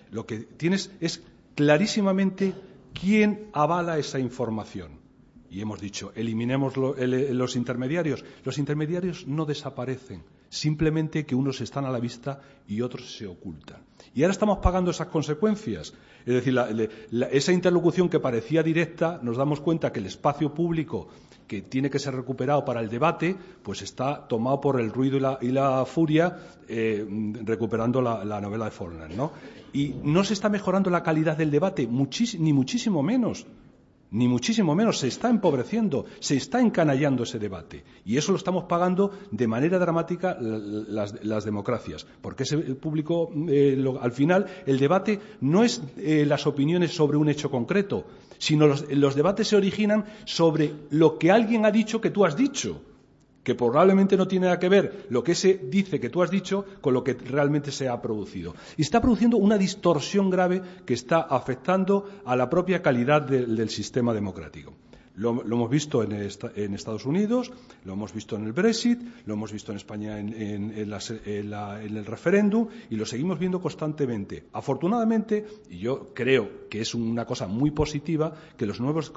[0.09, 1.21] Lo que tienes es
[1.55, 2.55] clarísimamente
[2.99, 4.99] quién avala esa información.
[5.51, 8.23] Y hemos dicho, eliminemos los intermediarios.
[8.43, 13.79] Los intermediarios no desaparecen, simplemente que unos están a la vista y otros se ocultan.
[14.13, 15.93] Y ahora estamos pagando esas consecuencias.
[16.25, 16.59] Es decir,
[17.31, 21.07] esa interlocución que parecía directa, nos damos cuenta que el espacio público
[21.47, 25.51] que tiene que ser recuperado para el debate, pues está tomado por el ruido y
[25.51, 26.37] la, furia,
[26.67, 27.05] eh,
[27.43, 29.15] recuperando la, novela de Faulkner.
[29.15, 29.31] ¿no?
[29.71, 33.45] Y no se está mejorando la calidad del debate, ni muchísimo menos
[34.11, 37.83] ni muchísimo menos, se está empobreciendo, se está encanallando ese debate.
[38.05, 44.11] Y eso lo estamos pagando de manera dramática las, democracias, porque ese público, eh, al
[44.11, 48.05] final, el debate no es eh, las opiniones sobre un hecho concreto,
[48.37, 52.81] sino los debates se originan sobre lo que alguien ha dicho que tú has dicho
[53.43, 56.65] que probablemente no tiene nada que ver lo que se dice que tú has dicho
[56.81, 58.55] con lo que realmente se ha producido.
[58.77, 64.13] Y está produciendo una distorsión grave que está afectando a la propia calidad del sistema
[64.13, 64.73] democrático.
[65.21, 66.13] Lo, hemos visto en,
[66.73, 67.51] Estados Unidos,
[67.85, 72.95] lo hemos visto en el Brexit, lo hemos visto en España en, el referéndum y
[72.95, 74.45] lo seguimos viendo constantemente.
[74.51, 79.11] Afortunadamente, y yo creo que es una cosa muy positiva, que los nuevos,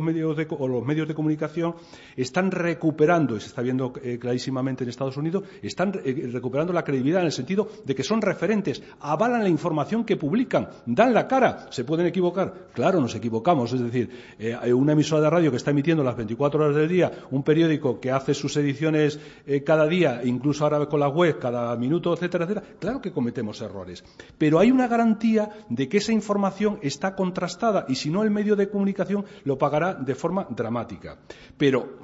[0.00, 1.74] medios de, o los medios de comunicación
[2.16, 6.82] están recuperando, y se está viendo eh, clarísimamente en Estados Unidos, están eh, recuperando la
[6.82, 11.28] credibilidad en el sentido de que son referentes, avalan la información que publican, dan la
[11.28, 11.66] cara.
[11.70, 12.68] ¿Se pueden equivocar?
[12.72, 13.70] Claro, nos equivocamos.
[13.74, 14.08] Es decir,
[14.38, 17.42] eh, eh, una emisora de radio que está emitiendo las 24 horas del día, un
[17.42, 22.12] periódico que hace sus ediciones eh, cada día, incluso ahora con la web, cada minuto,
[22.14, 24.04] etcétera, etcétera, claro que cometemos errores.
[24.38, 28.54] Pero hay una garantía de que esa información está contrastada y si no el medio
[28.54, 31.18] de comunicación lo pagará de forma dramática.
[31.56, 31.98] Pero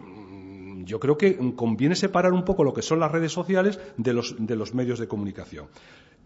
[0.84, 4.12] yo creo que conviene separar un poco lo que son las redes sociales de
[4.56, 5.66] los medios de comunicación.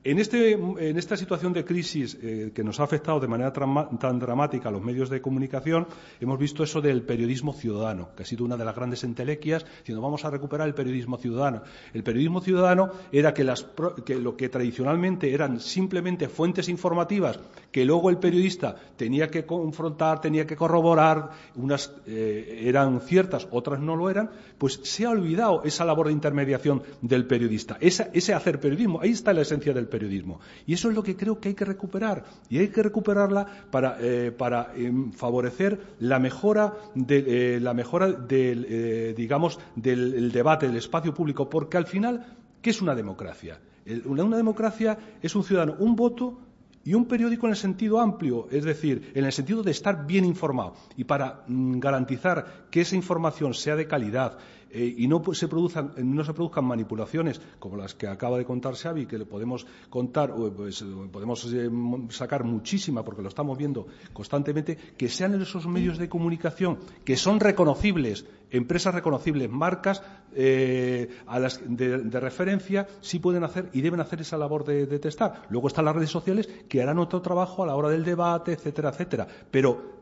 [0.05, 4.69] Este, en, esta situación de crisis eh, que nos ha afectado de manera tan dramática
[4.69, 5.87] a los medios de comunicación,
[6.21, 10.03] hemos visto eso del periodismo ciudadano, que ha sido una de las grandes entelequias, diciendo
[10.03, 11.63] vamos a recuperar el periodismo ciudadano.
[11.95, 17.39] El periodismo ciudadano era que, lo que tradicionalmente eran simplemente fuentes informativas
[17.71, 23.79] que luego el periodista tenía que confrontar, tenía que corroborar, unas eh, eran ciertas, otras
[23.79, 28.61] no lo eran, pues se ha olvidado esa labor de intermediación del periodista, ese hacer
[28.61, 29.01] periodismo.
[29.01, 30.41] Ahí está la esencia del periodismo.
[30.67, 32.25] Y eso es lo que creo que hay que recuperar.
[32.49, 34.33] Y hay que recuperarla para, eh,
[34.77, 41.15] em, favorecer la mejora, de, eh, la mejora del, eh, digamos, del debate, del espacio
[41.15, 41.49] público.
[41.49, 42.25] Porque al final,
[42.61, 43.59] ¿qué es una democracia?
[44.05, 46.39] una democracia es un ciudadano, un voto
[46.85, 50.25] y un periódico en el sentido amplio, es decir, en el sentido de estar bien
[50.25, 50.75] informado.
[50.97, 54.39] Y para mm, garantizar que esa información sea de calidad
[54.75, 58.75] eh, y no se, produzcan, no se produzcan manipulaciones como las que acaba de contar
[58.75, 60.83] Xavi, que le podemos contar, pues,
[61.13, 61.71] podemos eh,
[62.09, 67.39] sacar muchísima porque lo estamos viendo constantemente, que sean esos medios de comunicación que son
[67.39, 70.03] reconocibles, empresas reconocibles, marcas
[70.35, 74.99] eh, a las de, referencia, sí pueden hacer y deben hacer esa labor de, de
[74.99, 75.43] testar.
[75.51, 78.89] Luego están las redes sociales que harán otro trabajo a la hora del debate, etcétera,
[78.89, 79.27] etcétera.
[79.51, 80.02] Pero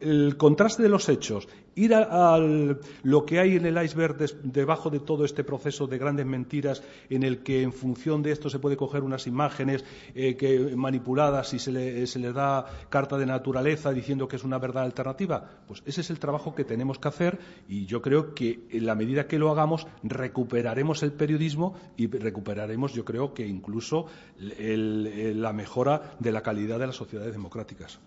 [0.00, 5.00] el contraste de los hechos, ir a, lo que hay en el iceberg debajo de
[5.00, 8.76] todo este proceso de grandes mentiras en el que en función de esto se puede
[8.76, 9.84] coger unas imágenes
[10.14, 14.44] eh, que, manipuladas y se le, se le, da carta de naturaleza diciendo que es
[14.44, 18.34] una verdad alternativa, pues ese es el trabajo que tenemos que hacer y yo creo
[18.34, 23.46] que en la medida que lo hagamos recuperaremos el periodismo y recuperaremos yo creo que
[23.46, 24.06] incluso
[24.38, 28.00] la mejora de la calidad de las sociedades democráticas.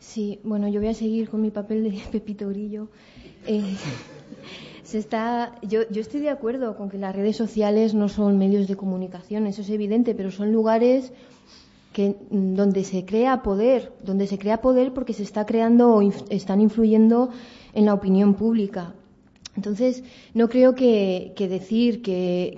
[0.00, 2.88] Sí, bueno, yo voy a seguir con mi papel de Pepito Grillo.
[3.46, 3.76] Eh,
[4.82, 8.68] se está, yo, yo estoy de acuerdo con que las redes sociales no son medios
[8.68, 11.12] de comunicación, eso es evidente, pero son lugares
[11.92, 16.02] que, mm, donde se crea poder, donde se crea poder porque se está creando o
[16.30, 17.30] están influyendo
[17.74, 18.94] en la opinión pública.
[19.58, 22.52] Entonces, no creo que, decir que,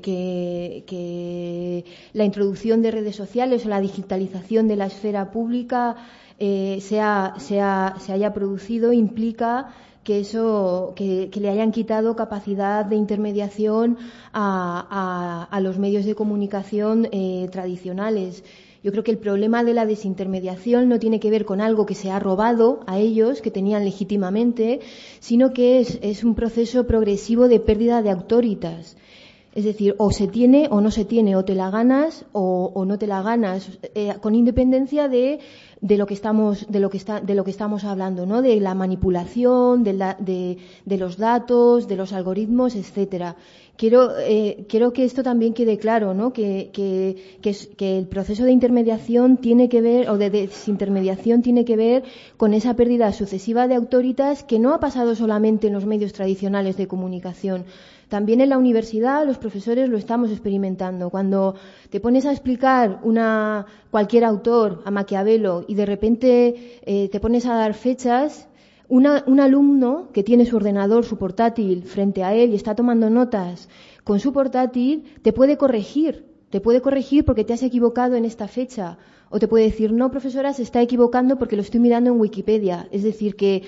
[2.12, 5.96] la introducción de redes sociales o la digitalización de la esfera pública
[6.40, 13.98] eh, se, haya producido implica que eso que, le hayan quitado capacidad de intermediación
[14.32, 18.42] a, los medios de comunicación eh, tradicionales.
[18.82, 21.94] Yo creo que el problema de la desintermediación no tiene que ver con algo que
[21.94, 24.80] se ha robado a ellos, que tenían legítimamente,
[25.18, 28.96] sino que es, un proceso progresivo de pérdida de autoritas.
[29.54, 32.98] Es decir, o se tiene o no se tiene, o te la ganas o, no
[32.98, 35.40] te la ganas, eh, con independencia de
[35.80, 38.42] de lo que estamos, de lo que está, de lo que estamos hablando, ¿no?
[38.42, 43.36] De la manipulación, de, de, los datos, de los algoritmos, etcétera.
[43.76, 46.34] Quiero, eh, quiero que esto también quede claro, ¿no?
[46.34, 51.76] Que, que, que, el proceso de intermediación tiene que ver, o de desintermediación tiene que
[51.76, 52.04] ver
[52.36, 56.76] con esa pérdida sucesiva de autoritas que no ha pasado solamente en los medios tradicionales
[56.76, 57.64] de comunicación,
[58.10, 61.10] también en la universidad los profesores lo estamos experimentando.
[61.10, 61.54] Cuando
[61.90, 67.46] te pones a explicar una, cualquier autor, a Maquiavelo, y de repente eh, te pones
[67.46, 68.48] a dar fechas,
[68.88, 73.68] un alumno que tiene su ordenador, su portátil frente a él y está tomando notas
[74.02, 76.26] con su portátil, te puede corregir.
[76.50, 78.98] Te puede corregir porque te has equivocado en esta fecha.
[79.28, 82.88] O te puede decir, no, profesora, se está equivocando porque lo estoy mirando en Wikipedia.
[82.90, 83.62] Es decir, que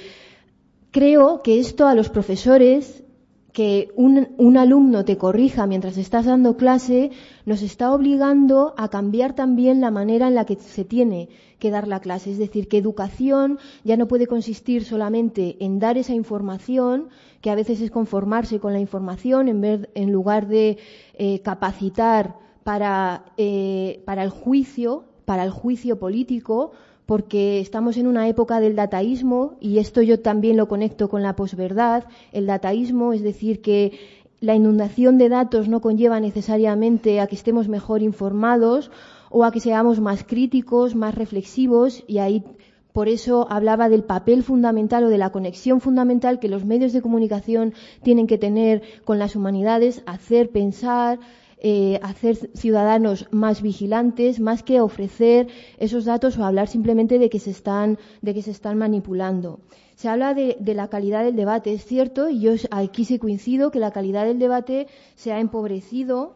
[0.91, 3.05] creo que esto a los profesores
[3.53, 7.11] que un, alumno te corrija mientras estás dando clase
[7.45, 11.87] nos está obligando a cambiar también la manera en la que se tiene que dar
[11.87, 12.31] la clase.
[12.31, 17.09] Es decir, que educación ya no puede consistir solamente en dar esa información,
[17.43, 20.79] que a veces es conformarse con la información en, vez, en lugar de
[21.15, 26.73] eh, capacitar para, eh, para el juicio, para el juicio político,
[27.07, 31.37] porque estamos en una época del dataísmo y esto yo también lo conecto con la
[31.37, 32.05] posverdad.
[32.33, 33.99] El dataísmo, es decir, que
[34.41, 38.91] la inundación de datos no conlleva necesariamente a que estemos mejor informados
[39.31, 42.45] o a que seamos más críticos, más reflexivos y ahí
[42.93, 47.01] por eso hablaba del papel fundamental o de la conexión fundamental que los medios de
[47.01, 51.19] comunicación tienen que tener con las humanidades, hacer pensar,
[51.65, 55.47] eh, hacer ciudadanos más vigilantes, más que ofrecer
[55.79, 59.61] esos datos o hablar simplemente de que se están, de que se están manipulando.
[59.95, 63.79] Se habla de, la calidad del debate, es cierto, y yo aquí sí coincido que
[63.79, 66.35] la calidad del debate se ha empobrecido,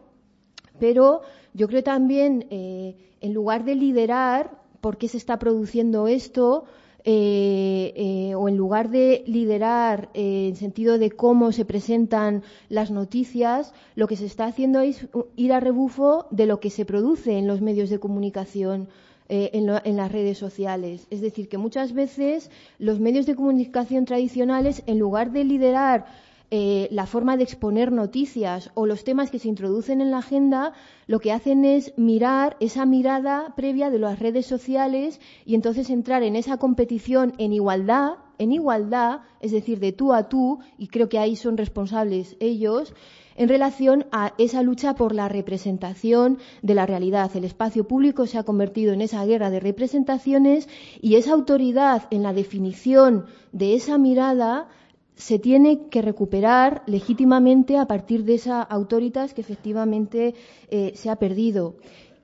[0.79, 1.23] pero
[1.53, 6.63] yo creo también, eh, en lugar de liderar por qué se está produciendo esto,
[7.09, 13.73] eh, eh, o en lugar de liderar en sentido de cómo se presentan las noticias,
[13.95, 17.47] lo que se está haciendo es ir a rebufo de lo que se produce en
[17.47, 18.89] los medios de comunicación.
[19.29, 19.65] en,
[19.97, 21.05] las redes sociales.
[21.09, 22.49] Es decir, que muchas veces
[22.79, 26.05] los medios de comunicación tradicionales, en lugar de liderar
[26.49, 30.71] eh, la forma de exponer noticias o los temas que se introducen en la agenda,
[31.05, 36.23] lo que hacen es mirar esa mirada previa de las redes sociales y entonces entrar
[36.23, 41.09] en esa competición en igualdad, en igualdad, es decir, de tú a tú, y creo
[41.09, 42.93] que ahí son responsables ellos,
[43.35, 47.29] en relación a esa lucha por la representación de la realidad.
[47.35, 50.69] El espacio público se ha convertido en esa guerra de representaciones
[51.01, 54.69] y esa autoridad en la definición de esa mirada
[55.17, 60.35] se tiene que recuperar legítimamente a partir de esa autoritas que efectivamente
[60.69, 61.75] eh, se ha perdido.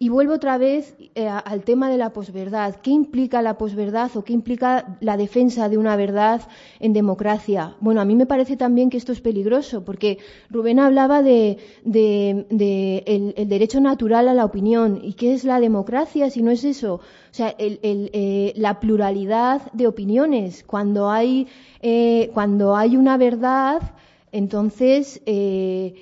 [0.03, 2.75] Y vuelvo otra vez eh, al tema de la posverdad.
[2.81, 6.41] ¿Qué implica la posverdad o qué implica la defensa de una verdad
[6.81, 7.77] en democracia?
[7.79, 10.17] Bueno, a mí me parece también que esto es peligroso, porque
[10.49, 14.99] Rubén hablaba de, el, derecho natural a la opinión.
[15.01, 16.95] ¿Y qué es la democracia si no es eso?
[16.95, 16.99] O
[17.31, 20.65] sea, eh, la pluralidad de opiniones.
[20.65, 21.47] Cuando hay,
[21.81, 23.93] eh, cuando hay una verdad,
[24.33, 26.01] entonces em,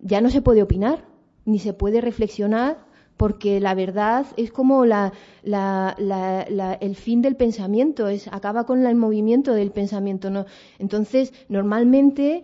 [0.00, 1.12] ya no se puede opinar
[1.44, 2.86] ni se puede reflexionar
[3.16, 5.12] porque la verdad es como la,
[5.44, 10.30] el fin del pensamiento, es, acaba con el movimiento del pensamiento.
[10.30, 10.46] ¿no?
[10.78, 12.42] Entonces, normalmente,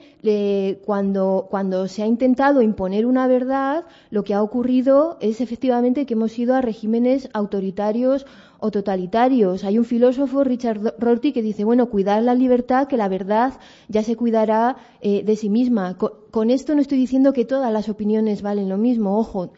[0.84, 6.14] cuando, cuando se ha intentado imponer una verdad, lo que ha ocurrido es efectivamente que
[6.14, 8.26] hemos ido a regímenes autoritarios
[8.60, 9.64] o totalitarios.
[9.64, 13.54] Hay un filósofo, Richard Rorty, que dice, bueno, cuidar la libertad, que la verdad
[13.88, 15.96] ya se cuidará eh, de sí misma.
[15.96, 19.52] con, esto no estoy diciendo que todas las opiniones valen lo mismo, ojo.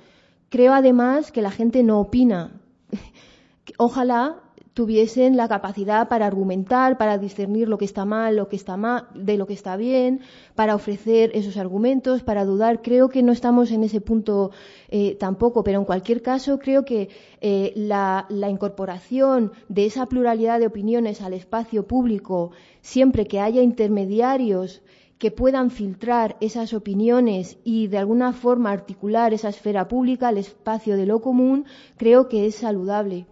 [0.53, 2.61] Creo además que la gente no opina.
[3.79, 4.37] Ojalá
[4.75, 9.09] tuviesen la capacidad para argumentar, para discernir lo que está mal, lo que está mal,
[9.15, 10.21] de lo que está bien,
[10.55, 12.83] para ofrecer esos argumentos, para dudar.
[12.83, 14.51] Creo que no estamos en ese punto
[14.91, 17.09] eh, tampoco, pero en cualquier caso creo que
[17.41, 22.51] eh, la, incorporación de esa pluralidad de opiniones al espacio público,
[22.83, 24.83] siempre que haya intermediarios
[25.23, 30.97] que puedan filtrar esas opiniones y de alguna forma articular esa esfera pública al espacio
[30.97, 31.65] de lo común,
[31.97, 33.27] creo que es saludable.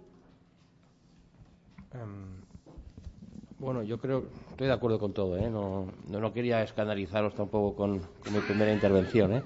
[3.59, 5.51] Bueno, yo creo, estoy de acuerdo con todo, ¿eh?
[5.51, 8.01] no, no, quería escandalizaros tampoco con,
[8.33, 9.43] mi primera intervención, ¿eh?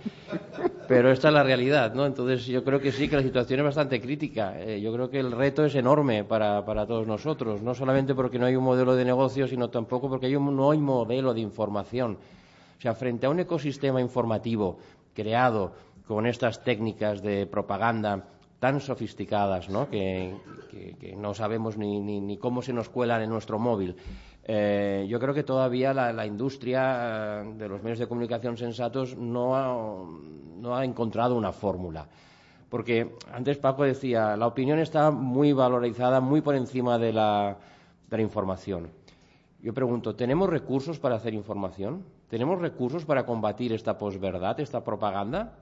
[0.86, 2.04] pero esta es la realidad, ¿no?
[2.06, 4.60] Entonces yo creo que sí, que la situación es bastante crítica.
[4.60, 8.38] Eh, yo creo que el reto es enorme para, para, todos nosotros, no solamente porque
[8.38, 11.40] no hay un modelo de negocio, sino tampoco porque hay un, no hay modelo de
[11.40, 12.18] información.
[12.84, 14.76] Sea, frente a un ecosistema informativo
[15.14, 15.72] creado
[16.06, 18.28] con estas técnicas de propaganda
[18.58, 19.68] tan sofisticadas.
[19.90, 20.34] Que,
[21.16, 23.96] no sabemos ni, cómo se nos cuelan en nuestro móvil.
[24.44, 29.56] Eh, yo creo que todavía la, industria eh, de los medios de comunicación sensatos no
[29.56, 30.04] ha,
[30.60, 32.06] no ha encontrado una fórmula.
[32.68, 37.56] Porque antes Paco decía, la opinión está muy valorizada, muy por encima de la,
[38.10, 38.90] de la información.
[39.62, 42.04] Yo pregunto, ¿tenemos recursos para hacer información?
[42.28, 45.58] ¿Tenemos recursos para combatir esta posverdad, esta propaganda?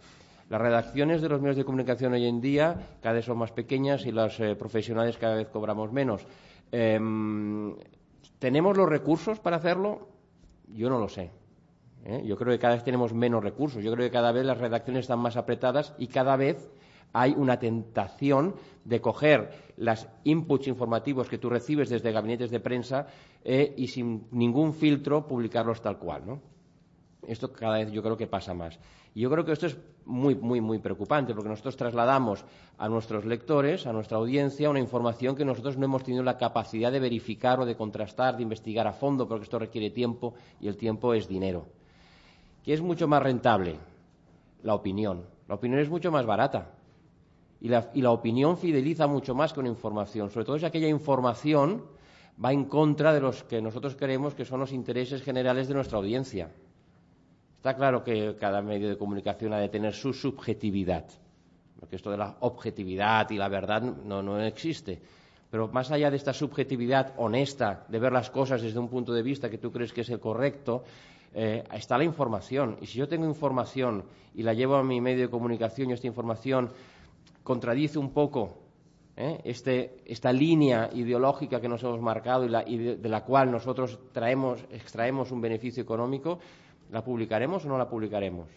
[0.49, 4.05] Las redacciones de los medios de comunicación hoy en día cada vez son más pequeñas
[4.07, 6.27] y las eh, profesionales cada vez cobramos menos.
[6.71, 7.75] Em,
[8.39, 10.09] ¿Tenemos los recursos para hacerlo?
[10.69, 11.31] Yo no lo sé.
[12.05, 12.23] ¿eh?
[12.25, 13.83] Yo creo que cada vez tenemos menos recursos.
[13.83, 16.71] Yo creo que cada vez las redacciones están más apretadas y cada vez
[17.13, 18.55] hay una tentación
[18.85, 23.07] de coger los inputs informativos que tú recibes desde gabinetes de prensa
[23.45, 26.23] eh, y sin ningún filtro publicarlos tal cual.
[26.27, 26.41] ¿no?
[27.27, 28.79] Esto cada vez yo creo que pasa más.
[29.15, 32.45] Y yo creo que esto es muy, muy, muy preocupante, porque nosotros trasladamos
[32.79, 36.91] a nuestros lectores, a nuestra audiencia, una información que nosotros no hemos tenido la capacidad
[36.91, 40.77] de verificar o de contrastar, de investigar a fondo, porque esto requiere tiempo y el
[40.77, 41.67] tiempo es dinero.
[42.65, 43.77] ¿Qué es mucho más rentable?
[44.63, 45.27] La opinión.
[45.47, 46.71] La opinión es mucho más barata.
[47.63, 51.85] Y la, y la opinión fideliza mucho más una información, sobre todo si aquella información
[52.45, 55.99] va en contra de los que nosotros creemos que son los intereses generales de nuestra
[55.99, 56.51] audiencia.
[57.63, 61.05] Está claro que cada medio de comunicación ha de tener su subjetividad,
[61.79, 65.01] porque esto de la objetividad y la verdad no, existe.
[65.49, 69.23] Pero más allá de esta subjetividad honesta de ver las cosas desde un punto de
[69.23, 70.83] vista que tú crees que es el correcto,
[71.33, 72.79] eh, está la información.
[72.81, 74.03] Y si yo tengo información
[74.35, 76.71] y la llevo a mi medio de comunicación y esta información
[77.43, 78.63] contradice un poco
[79.17, 79.41] ¿eh?
[79.45, 85.31] este, esta línea ideológica que nos hemos marcado y, de, la cual nosotros traemos, extraemos
[85.31, 86.39] un beneficio económico,
[86.91, 88.49] ¿la publicaremos o no la publicaremos?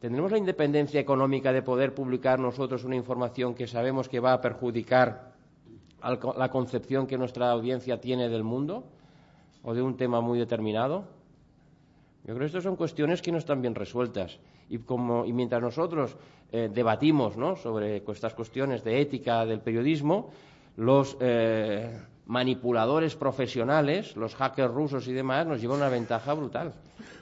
[0.00, 4.40] ¿Tendremos la independencia económica de poder publicar nosotros una información que sabemos que va a
[4.40, 5.32] perjudicar
[6.36, 8.84] la concepción que nuestra audiencia tiene del mundo
[9.62, 11.04] o de un tema muy determinado?
[12.26, 14.38] Yo creo que estas son cuestiones que no están bien resueltas.
[14.70, 16.16] Y, como, y mientras nosotros
[16.52, 17.54] eh, debatimos ¿no?
[17.54, 20.30] sobre estas cuestiones de ética del periodismo,
[20.78, 26.72] los eh, manipuladores profesionales, los hackers rusos y demás, nos llevan una ventaja brutal.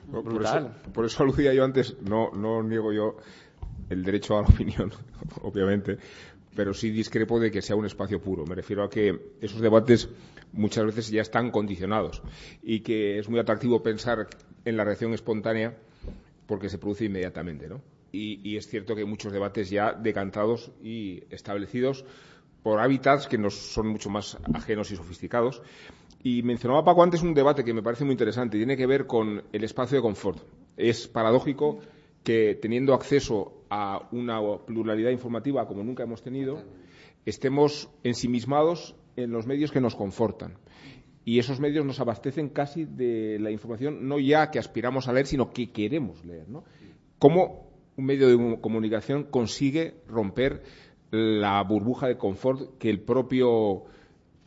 [0.07, 0.72] brutal.
[0.94, 3.16] Por, eso, aludía yo antes, no, no niego yo
[3.90, 4.92] el derecho a la opinión,
[5.42, 5.98] obviamente,
[6.55, 8.46] pero sí discrepo de que sea un espacio puro.
[8.46, 10.09] Me refiero a que esos debates
[10.53, 12.22] muchas veces ya están condicionados
[12.62, 14.28] y que es muy atractivo pensar
[14.64, 15.76] en la reacción espontánea
[16.46, 17.80] porque se produce inmediatamente, ¿no?
[18.12, 22.04] Y, es cierto que hay muchos debates ya decantados y establecidos
[22.62, 25.62] por hábitats que nos son mucho más ajenos y sofisticados.
[26.22, 29.06] Y mencionaba Paco antes un debate que me parece muy interesante, y tiene que ver
[29.06, 30.40] con el espacio de confort.
[30.76, 31.80] Es paradójico
[32.22, 36.62] que teniendo acceso a una pluralidad informativa como nunca hemos tenido,
[37.24, 40.58] estemos ensimismados en los medios que nos confortan.
[41.25, 45.27] Y esos medios nos abastecen casi de la información, no ya que aspiramos a leer,
[45.27, 46.49] sino que queremos leer.
[46.49, 46.64] ¿no?
[47.18, 50.62] ¿Cómo un medio de comunicación consigue romper
[51.11, 53.85] la burbuja de confort que el propio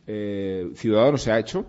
[0.06, 1.66] eh, ciudadano se ha hecho?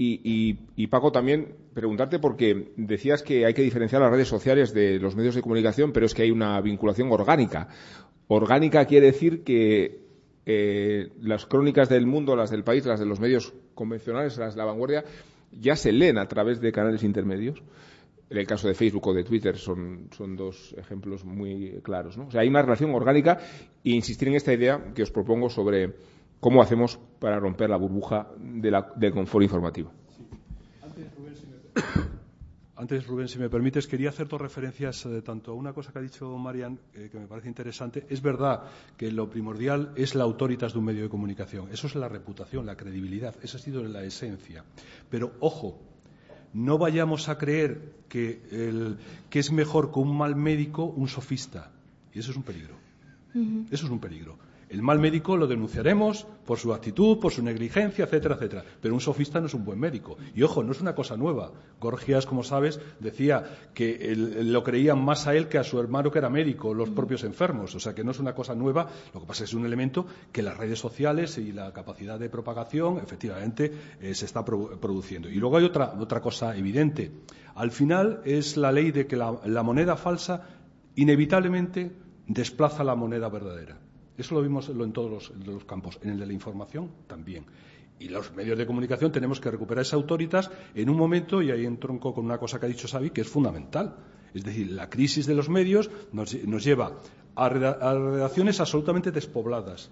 [0.00, 5.16] Y, Paco, también preguntarte porque decías que hay que diferenciar las redes sociales de los
[5.16, 7.68] medios de comunicación, pero es que hay una vinculación orgánica.
[8.28, 10.07] Orgánica quiere decir que
[10.50, 14.58] eh, las crónicas del mundo, las del país, las de los medios convencionales, las de
[14.58, 15.04] la vanguardia,
[15.52, 17.62] ya se leen a través de canales intermedios.
[18.30, 22.16] En el caso de Facebook o de Twitter son, dos ejemplos muy claros.
[22.16, 23.38] O sea, hay una relación orgánica
[23.84, 25.94] e insistir en esta idea que os propongo sobre
[26.40, 29.92] cómo hacemos para romper la burbuja del confort informativo.
[32.78, 35.98] Antes, Rubén, si me permites, quería hacer dos referencias eh, tanto a una cosa que
[35.98, 38.06] ha dicho Marian, eh, que me parece interesante.
[38.08, 38.62] Es verdad
[38.96, 41.68] que lo primordial es la autoritas de un medio de comunicación.
[41.72, 43.34] Eso es la reputación, la credibilidad.
[43.42, 44.64] Esa ha sido la esencia.
[45.10, 45.82] Pero, ojo,
[46.52, 48.42] no vayamos a creer que,
[49.28, 51.72] es mejor con un mal médico un sofista.
[52.14, 52.76] Y eso es un peligro.
[53.72, 54.38] Eso es un peligro.
[54.68, 58.64] El mal médico lo denunciaremos por su actitud, por su negligencia, etcétera, etcétera.
[58.80, 60.18] Pero un sofista no es un buen médico.
[60.34, 61.52] Y ojo, no es una cosa nueva.
[61.80, 66.18] Gorgias, como sabes, decía que lo creían más a él que a su hermano que
[66.18, 67.74] era médico, los propios enfermos.
[67.74, 68.88] O sea que no es una cosa nueva.
[69.14, 72.18] Lo que pasa es que es un elemento que las redes sociales y la capacidad
[72.18, 75.30] de propagación, efectivamente, eh, se está produciendo.
[75.30, 77.10] Y luego hay otra, otra cosa evidente.
[77.54, 80.46] Al final es la ley de que la moneda falsa
[80.94, 81.92] inevitablemente
[82.26, 83.87] desplaza la moneda verdadera.
[84.18, 85.98] Eso lo vimos en todos los, campos.
[86.02, 87.46] En el de la información también.
[88.00, 91.64] Y los medios de comunicación tenemos que recuperar esa autoritas en un momento, y ahí
[91.64, 93.96] entronco con una cosa que ha dicho Xavi, que es fundamental.
[94.34, 96.32] Es decir, la crisis de los medios nos,
[96.64, 97.00] lleva
[97.34, 99.90] a redacciones absolutamente despobladas,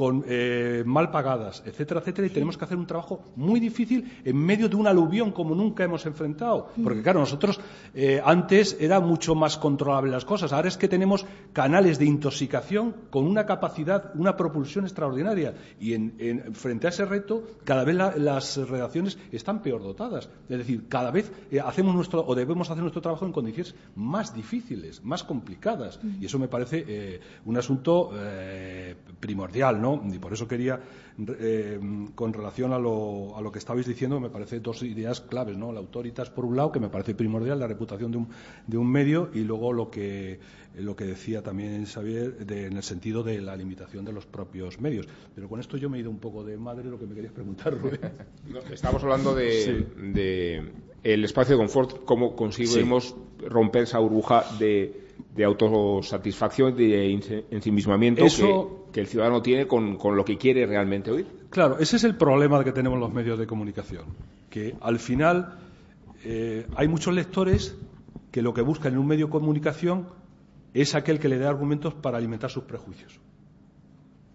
[0.00, 4.34] con, eh, mal pagadas, etcétera, etcétera, y tenemos que hacer un trabajo muy difícil en
[4.34, 6.68] medio de un aluvión como nunca hemos enfrentado.
[6.82, 7.60] Porque, claro, nosotros
[7.92, 10.54] eh, antes era mucho más controlable las cosas.
[10.54, 15.52] Ahora es que tenemos canales de intoxicación con una capacidad, una propulsión extraordinaria.
[15.78, 20.30] Y en, frente a ese reto, cada vez las redacciones están peor dotadas.
[20.48, 24.34] Es decir, cada vez eh, hacemos nuestro, o debemos hacer nuestro trabajo en condiciones más
[24.34, 26.00] difíciles, más complicadas.
[26.22, 28.12] Y eso me parece un asunto
[29.20, 29.89] primordial, ¿no?
[30.12, 30.80] Y por eso quería,
[31.38, 31.80] eh,
[32.14, 35.72] con relación a lo, a lo, que estabais diciendo, me parece dos ideas claves, ¿no?
[35.72, 38.28] La autoritas, por un lado, que me parece primordial, la reputación de un,
[38.66, 40.38] de un medio, y luego lo que,
[40.76, 45.06] lo que decía también Xavier en el sentido de la limitación de los propios medios.
[45.34, 47.32] Pero con esto yo me he ido un poco de madre lo que me querías
[47.32, 48.00] preguntar, Rubén.
[48.72, 50.72] estamos hablando de,
[51.02, 58.24] el espacio de confort, cómo conseguimos romper esa burbuja de de autosatisfacción, de ensimismamiento
[58.92, 61.26] que, el ciudadano tiene con, lo que quiere realmente oír.
[61.50, 64.04] Claro, ese es el problema que tenemos los medios de comunicación,
[64.48, 65.58] que al final
[66.24, 67.76] eh, hay muchos lectores
[68.30, 70.08] que lo que buscan en un medio de comunicación
[70.74, 73.18] es aquel que le dé argumentos para alimentar sus prejuicios.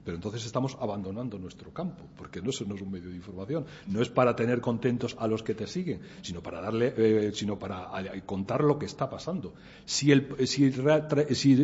[0.06, 3.66] Pero entonces estamos abandonando nuestro campo, porque no, eso no es un medio de información.
[3.88, 7.58] No es para tener contentos a los que te siguen, sino para darle, eh, sino
[7.58, 7.90] para
[8.26, 9.56] contar lo que está pasando.
[9.86, 10.14] Si,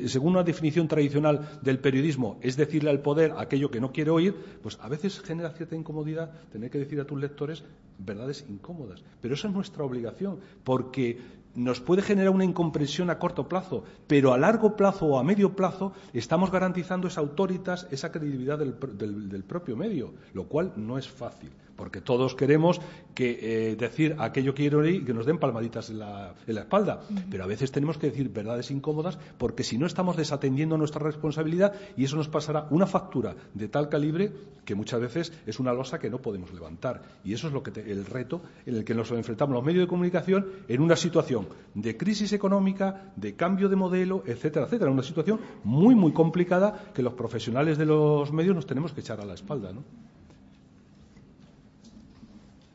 [0.08, 4.36] según una definición tradicional del periodismo es decirle al poder aquello que no quiere oír,
[4.64, 7.64] pues a veces genera cierta incomodidad tener que decir a tus lectores
[8.00, 9.04] verdades incómodas.
[9.22, 11.20] Pero esa es nuestra obligación, porque
[11.56, 15.56] nos puede generar una incomprensión a corto plazo, pero a largo plazo o a medio
[15.56, 21.52] plazo estamos garantizando esa autoritas, esa credibilidad del, propio medio, lo cual no es fácil,
[21.76, 22.82] porque todos queremos
[23.16, 27.48] que, eh, decir aquello quiero y que nos den palmaditas en la, espalda, pero a
[27.48, 32.16] veces tenemos que decir verdades incómodas porque si no estamos desatendiendo nuestra responsabilidad y eso
[32.16, 34.32] nos pasará una factura de tal calibre
[34.66, 37.02] que muchas veces es una losa que no podemos levantar.
[37.24, 39.88] Y eso es lo que el reto en el que nos enfrentamos los medios de
[39.88, 44.92] comunicación en una situación de crisis económica, de cambio de modelo, etcétera, etcétera.
[44.92, 49.20] Una situación muy, muy complicada que los profesionales de los medios nos tenemos que echar
[49.20, 49.84] a la espalda, ¿no?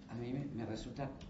[0.09, 0.67] A mí me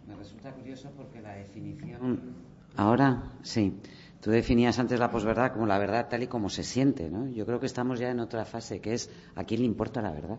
[0.07, 2.35] me resulta curioso porque la definición.
[2.77, 3.81] Ahora, sí.
[4.21, 7.29] Tú definías antes la posverdad como la verdad tal y como se siente, ¿no?
[7.29, 10.11] Yo creo que estamos ya en otra fase que es a quién le importa la
[10.11, 10.39] verdad.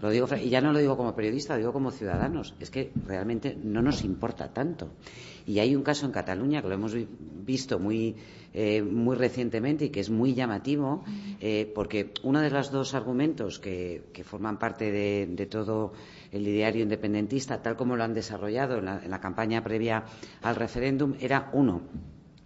[0.00, 2.54] Lo digo, y ya no lo digo como periodista, lo digo como ciudadanos.
[2.58, 4.88] Es que realmente no nos importa tanto.
[5.46, 6.96] Y hay un caso en Cataluña que lo hemos
[7.44, 8.16] visto muy,
[8.54, 11.04] eh, muy recientemente y que es muy llamativo,
[11.40, 15.92] eh, porque uno de los dos argumentos que, forman parte de, todo
[16.32, 20.04] el ideario independentista, tal como lo han desarrollado en la, campaña previa
[20.42, 21.82] al referéndum, era uno,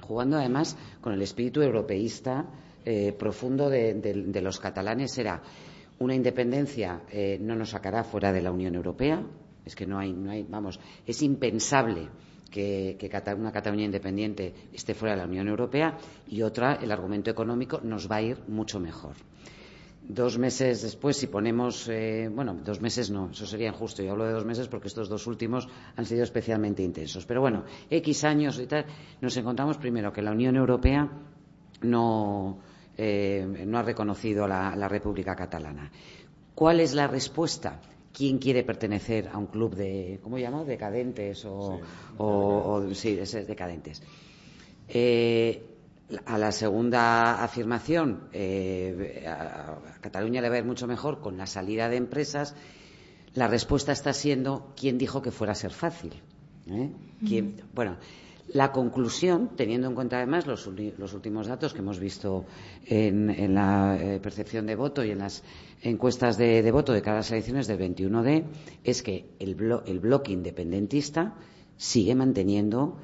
[0.00, 2.46] jugando además con el espíritu europeísta
[2.84, 5.42] eh, profundo de los catalanes, era
[5.98, 9.22] una independencia eh, no nos sacará fuera de la Unión Europea.
[9.64, 12.08] Es que no hay, no hay vamos, es impensable
[12.50, 17.80] que, una Cataluña independiente esté fuera de la Unión Europea y otra, el argumento económico,
[17.82, 19.14] nos va a ir mucho mejor.
[20.06, 24.02] Dos meses después, si ponemos, eh, bueno, dos meses no, eso sería injusto.
[24.02, 25.66] Yo hablo de dos meses porque estos dos últimos
[25.96, 27.24] han sido especialmente intensos.
[27.24, 28.84] Pero bueno, X años y tal,
[29.22, 31.10] nos encontramos primero que la Unión Europea
[31.80, 32.58] no,
[32.96, 35.90] eh, no ha reconocido la, República Catalana.
[36.54, 37.80] ¿Cuál es la respuesta?
[38.12, 40.64] ¿Quién quiere pertenecer a un club de, ¿cómo llama?
[40.64, 41.80] Decadentes o,
[42.94, 44.02] sí, decadentes.
[44.88, 45.74] Eh,
[46.26, 51.46] a la segunda afirmación, eh, a Cataluña le va a ir mucho mejor con la
[51.46, 52.54] salida de empresas.
[53.34, 56.12] La respuesta está siendo quién dijo que fuera a ser fácil.
[57.74, 57.96] Bueno,
[58.48, 62.44] la conclusión, teniendo en cuenta además los, últimos datos que hemos visto
[62.84, 65.42] en, la eh, percepción de voto y en las
[65.82, 68.44] encuestas de, voto de cada elecciones del 21D,
[68.84, 71.34] es que el, bloque independentista
[71.76, 72.98] sigue manteniendo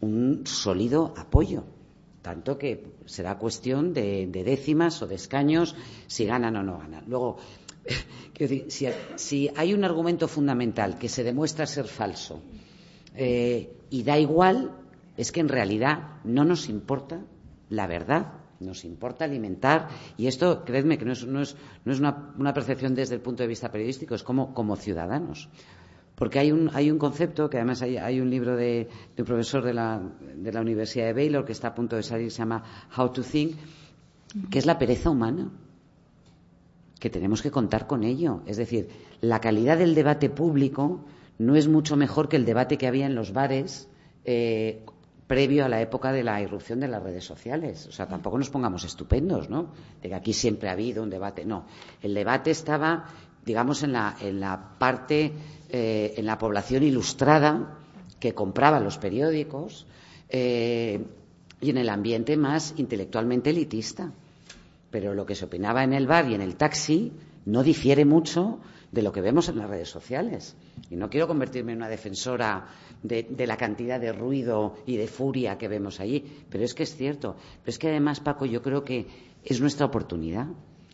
[0.00, 1.64] un sólido apoyo.
[2.22, 5.76] Tanto que será cuestión de, décimas o de escaños
[6.08, 7.04] si ganan o no ganan.
[7.06, 7.36] Luego,
[9.16, 12.42] si, hay un argumento fundamental que se demuestra ser falso
[13.14, 14.72] eh, y da igual,
[15.16, 17.20] es que en realidad no nos importa
[17.68, 21.98] la verdad, nos importa alimentar, y esto, creedme, que no es, no es, no es
[22.00, 25.48] una, percepción desde el punto de vista periodístico, es como, ciudadanos.
[26.14, 28.88] Porque hay un, hay un concepto, que además hay, un libro de,
[29.18, 30.00] un profesor de la,
[30.34, 32.62] de la Universidad de Baylor que está a punto de salir, se llama
[32.96, 33.56] How to Think,
[34.50, 35.50] que es la pereza humana,
[36.98, 38.42] que tenemos que contar con ello.
[38.46, 38.88] Es decir,
[39.20, 41.04] la calidad del debate público
[41.38, 43.90] no es mucho mejor que el debate que había en los bares
[44.24, 44.84] eh,
[45.26, 47.86] previo a la época de la irrupción de las redes sociales.
[47.86, 49.72] O sea, tampoco nos pongamos estupendos, ¿no?
[50.00, 51.44] De que aquí siempre ha habido un debate.
[51.44, 51.66] No,
[52.02, 53.06] el debate estaba,
[53.44, 55.32] digamos, en la, en la parte,
[55.68, 57.78] eh, en la población ilustrada
[58.20, 59.86] que compraba los periódicos
[60.28, 61.04] eh,
[61.60, 64.12] y en el ambiente más intelectualmente elitista.
[64.90, 67.12] Pero lo que se opinaba en el bar y en el taxi
[67.44, 68.60] no difiere mucho
[68.96, 70.56] de lo que vemos en las redes sociales.
[70.88, 72.66] Y no quiero convertirme en una defensora
[73.02, 76.96] de, la cantidad de ruido y de furia que vemos allí, pero es que es
[76.96, 77.36] cierto.
[77.60, 79.06] Pero es que además, Paco, yo creo que
[79.44, 80.46] es nuestra oportunidad.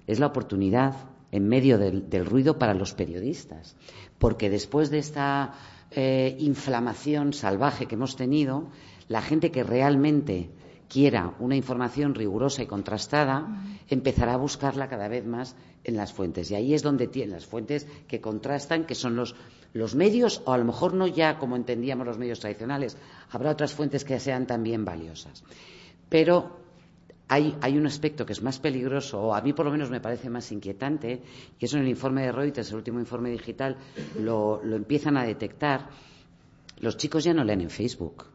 [0.08, 0.96] Es la oportunidad
[1.30, 3.76] en medio del, ruido para los periodistas.
[4.18, 5.54] Porque después de esta
[5.92, 8.68] eh, inflamación salvaje que hemos tenido,
[9.06, 10.50] la gente que realmente
[10.92, 13.48] quiera una información rigurosa y contrastada,
[13.88, 16.50] empezará a buscarla cada vez más en las fuentes.
[16.50, 19.34] Y ahí es donde tienen las fuentes que contrastan, que son los,
[19.72, 22.98] los medios, o a lo mejor no ya como entendíamos los medios tradicionales,
[23.30, 25.44] habrá otras fuentes que sean también valiosas.
[26.10, 26.58] Pero
[27.26, 30.00] hay, hay, un aspecto que es más peligroso, o a mí por lo menos me
[30.00, 31.22] parece más inquietante,
[31.58, 33.78] y eso en el informe de Reuters, el último informe digital,
[34.20, 35.88] lo, lo empiezan a detectar.
[36.80, 38.31] Los chicos ya no leen en Facebook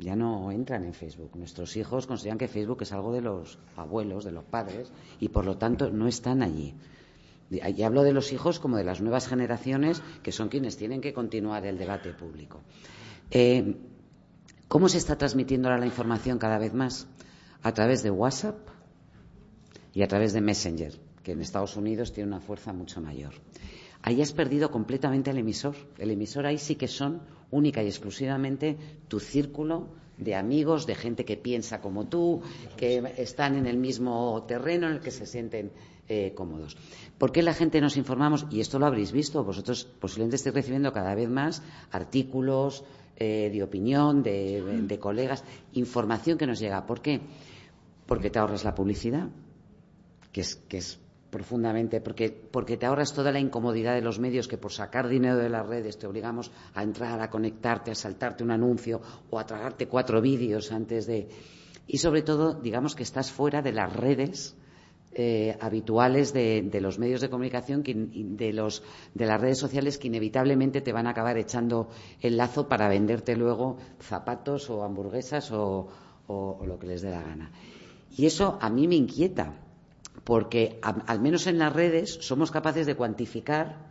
[0.00, 1.36] ya no entran en Facebook.
[1.36, 4.90] Nuestros hijos consideran que Facebook es algo de los abuelos, de los padres,
[5.20, 6.74] y por lo tanto no están allí.
[7.50, 11.12] Y hablo de los hijos como de las nuevas generaciones, que son quienes tienen que
[11.12, 12.60] continuar el debate público.
[13.30, 13.76] Eh,
[14.68, 17.08] ¿Cómo se está transmitiendo ahora la información cada vez más?
[17.62, 18.56] A través de WhatsApp
[19.92, 23.32] y a través de Messenger, que en Estados Unidos tiene una fuerza mucho mayor.
[24.02, 25.74] Ahí has perdido completamente el emisor.
[25.98, 28.76] El emisor ahí sí que son única y exclusivamente
[29.08, 32.42] tu círculo de amigos, de gente que piensa como tú,
[32.76, 35.72] que están en el mismo terreno en el que se sienten
[36.08, 36.76] eh, cómodos.
[37.18, 38.46] ¿Por qué la gente nos informamos?
[38.50, 42.84] Y esto lo habréis visto, vosotros posiblemente estéis recibiendo cada vez más artículos
[43.16, 46.86] eh, de opinión de, colegas, información que nos llega.
[46.86, 47.20] ¿Por qué?
[48.06, 49.28] Porque te ahorras la publicidad,
[50.32, 50.98] que es, que es
[51.30, 55.36] profundamente, porque, porque te ahorras toda la incomodidad de los medios que por sacar dinero
[55.36, 59.00] de las redes te obligamos a entrar, a conectarte, a saltarte un anuncio
[59.30, 61.28] o a tragarte cuatro vídeos antes de.
[61.86, 64.56] Y sobre todo, digamos que estás fuera de las redes
[65.12, 70.82] eh, habituales de, los medios de comunicación, de, los, de las redes sociales que inevitablemente
[70.82, 71.88] te van a acabar echando
[72.20, 75.88] el lazo para venderte luego zapatos o hamburguesas o,
[76.28, 77.50] lo que les dé la gana.
[78.16, 79.52] Y eso a mí me inquieta,
[80.24, 83.90] porque al menos en las redes somos capaces de cuantificar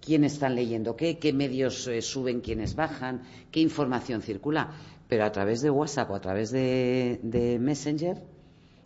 [0.00, 4.72] quién están leyendo qué, qué medios eh, suben, quiénes bajan, qué información circula.
[5.08, 8.22] Pero a través de WhatsApp o a través de Messenger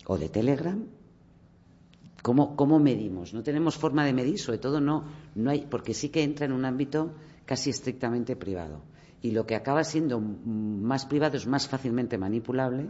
[0.06, 0.86] o de Telegram
[2.22, 3.34] ¿Cómo, medimos?
[3.34, 5.04] No tenemos forma de medir, sobre todo no,
[5.34, 8.80] no hay, porque sí que entra en un ámbito casi estrictamente privado.
[9.20, 12.86] Y lo que acaba siendo más privado es más fácilmente manipulable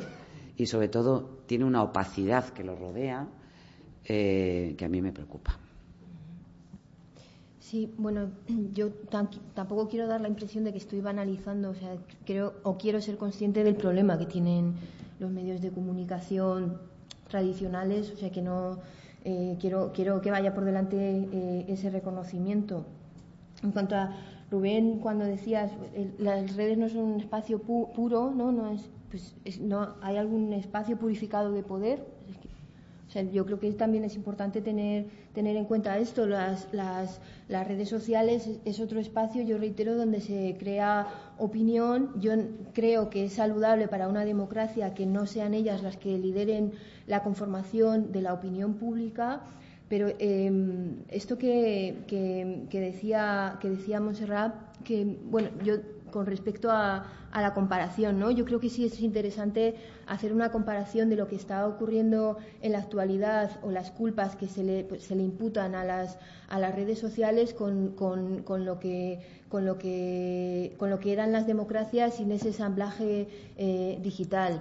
[0.56, 3.26] y sobre todo tiene una opacidad que lo rodea
[4.14, 5.58] eh, que a mí me preocupa.
[7.60, 8.28] Sí, bueno,
[8.74, 8.90] yo
[9.54, 11.96] tampoco quiero dar la impresión de que estoy banalizando, o sea,
[12.26, 14.74] creo o quiero ser consciente del problema que tienen
[15.18, 16.78] los medios de comunicación
[17.28, 18.80] tradicionales, o sea, que no
[19.24, 22.84] eh, quiero, quiero que vaya por delante eh, ese reconocimiento.
[23.62, 24.14] En cuanto a
[24.50, 25.70] Rubén, cuando decías
[26.18, 28.52] las redes no son un espacio puro, ¿no?
[28.52, 32.04] No es, pues no, ¿Hay algún espacio purificado de poder?
[33.20, 36.26] Yo creo que también es importante tener, tener en cuenta esto.
[36.26, 41.08] Las, las, redes sociales es, otro espacio, yo reitero, donde se crea
[41.38, 42.10] opinión.
[42.20, 42.32] Yo
[42.72, 46.72] creo que es saludable para una democracia que no sean ellas las que lideren
[47.06, 49.42] la conformación de la opinión pública.
[49.88, 54.54] Pero em, esto que, que, que, decía, que decía Montserrat,
[54.84, 55.74] que, bueno, yo
[56.12, 58.30] con respecto a, la comparación, ¿no?
[58.30, 59.74] Yo creo que sí es interesante
[60.06, 64.46] hacer una comparación de lo que está ocurriendo en la actualidad o las culpas que
[64.46, 66.18] se le, pues, se le imputan a las,
[66.50, 71.32] a las redes sociales con, con, lo que, con, lo que, con lo que eran
[71.32, 74.60] las democracias sin ese ensamblaje eh, digital.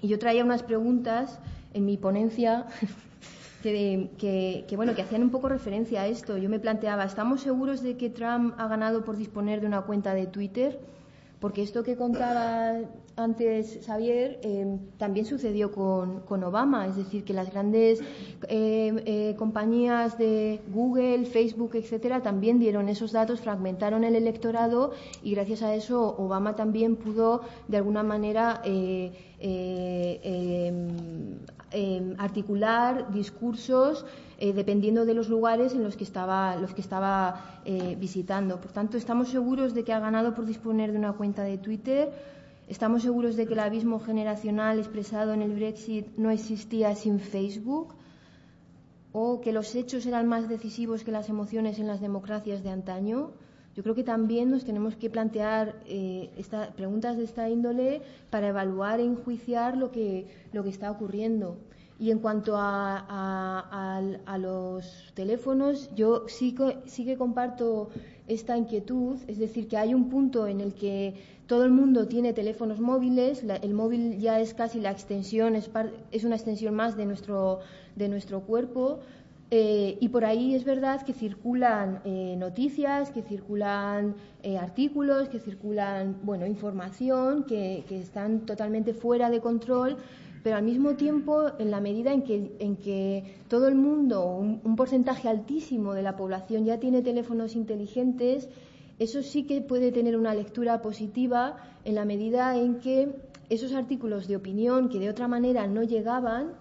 [0.00, 1.40] Y yo traía unas preguntas
[1.74, 2.66] en mi ponencia
[3.72, 6.36] que, bueno, que hacían un poco referencia a esto.
[6.36, 10.14] Yo me planteaba, ¿estamos seguros de que Trump ha ganado por disponer de una cuenta
[10.14, 10.78] de Twitter?
[11.40, 12.80] Porque esto que contaba
[13.16, 18.00] antes Xavier eh, también sucedió con, Obama, es decir, que las grandes
[18.48, 24.92] eh, eh, compañías de Google, Facebook, etcétera, también dieron esos datos, fragmentaron el electorado
[25.22, 28.62] y gracias a eso Obama también pudo de alguna manera
[31.78, 34.06] Em, articular discursos
[34.38, 38.58] eh, dependiendo de los lugares en los que estaba, los que estaba eh, visitando.
[38.58, 42.04] Por tanto, estamos seguros de que ha ganado por disponer de una cuenta de Twitter.
[42.66, 47.88] Estamos seguros de que el abismo generacional expresado en el Brexit no existía sin Facebook
[49.12, 53.32] o que los hechos eran más decisivos que las emociones en las democracias de antaño.
[53.74, 56.30] Yo creo que también nos tenemos que plantear eh,
[56.74, 58.00] preguntas de esta índole
[58.30, 61.58] para evaluar e enjuiciar lo que, lo que está ocurriendo.
[61.98, 64.00] Y en cuanto a,
[64.38, 67.88] los teléfonos, yo sí que, sí que comparto
[68.28, 71.14] esta inquietud, es decir, que hay un punto en el que
[71.46, 75.70] todo el mundo tiene teléfonos móviles, el móvil ya es casi la extensión, es,
[76.10, 77.60] es una extensión más de nuestro,
[77.94, 79.00] de nuestro cuerpo,
[79.52, 85.38] eh, y por ahí es verdad que circulan eh, noticias, que circulan eh, artículos, que
[85.38, 89.98] circulan bueno, información que, están totalmente fuera de control,
[90.46, 94.76] pero al mismo tiempo, en la medida en que, en que todo el mundo, un,
[94.76, 98.48] porcentaje altísimo de la población ya tiene teléfonos inteligentes,
[99.00, 103.16] eso sí que puede tener una lectura positiva en la medida en que
[103.50, 106.52] esos artículos de opinión que de otra manera no llegaban,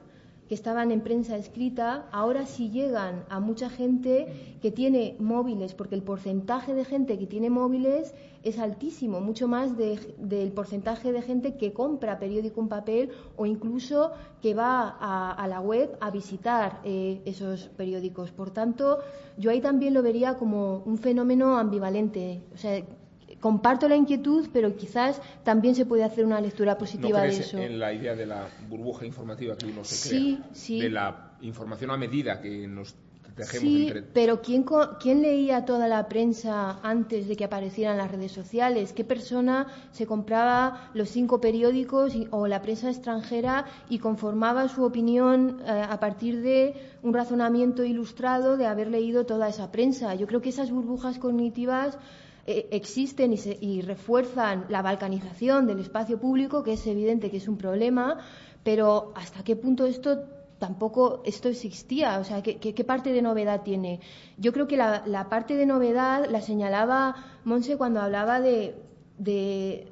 [0.47, 4.27] que estaban en prensa escrita, ahora sí llegan a mucha gente
[4.61, 9.75] que tiene móviles, porque el porcentaje de gente que tiene móviles es altísimo, mucho más
[9.75, 15.61] del porcentaje de gente que compra periódico en papel o incluso que va a, la
[15.61, 18.31] web a visitar eh, esos periódicos.
[18.31, 18.99] Por tanto,
[19.37, 22.43] yo ahí también lo vería como un fenómeno ambivalente.
[23.45, 27.59] Comparto la inquietud, pero quizás también se puede hacer una lectura positiva de eso.
[27.59, 30.79] en la idea de la burbuja informativa que uno se crea?
[30.79, 32.95] De la información a medida que nos
[33.43, 34.65] sí, pero ¿quién,
[34.99, 38.93] ¿quién leía toda la prensa antes de que aparecieran las redes sociales?
[38.93, 45.61] ¿Qué persona se compraba los cinco periódicos o la prensa extranjera y conformaba su opinión
[45.61, 46.73] eh, a partir de
[47.03, 50.15] un razonamiento ilustrado de haber leído toda esa prensa?
[50.15, 51.99] Yo creo que esas burbujas cognitivas
[52.45, 57.47] eh, existen y, y refuerzan la balcanización del espacio público, que es evidente que es
[57.47, 58.19] un problema,
[58.63, 60.25] pero ¿hasta qué punto esto
[60.59, 62.19] tampoco esto existía.
[62.19, 63.99] O sea, ¿qué, parte de novedad tiene?
[64.37, 68.75] Yo creo que la, parte de novedad la señalaba Monse cuando hablaba de,
[69.17, 69.91] de,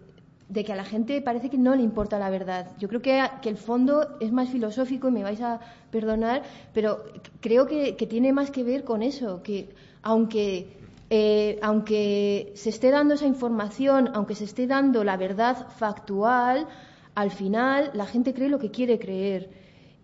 [0.66, 2.72] que a la gente parece que no le importa la verdad.
[2.80, 5.60] Yo creo que, que, el fondo es más filosófico y me vais a
[5.92, 6.44] perdonar,
[6.74, 7.04] pero
[7.42, 9.70] creo que, tiene más que ver con eso, que
[10.02, 10.83] aunque...
[11.16, 16.68] Eh, aunque se esté dando esa información, aunque se esté dando la verdad factual,
[17.14, 19.52] al final la gente cree lo que quiere creer.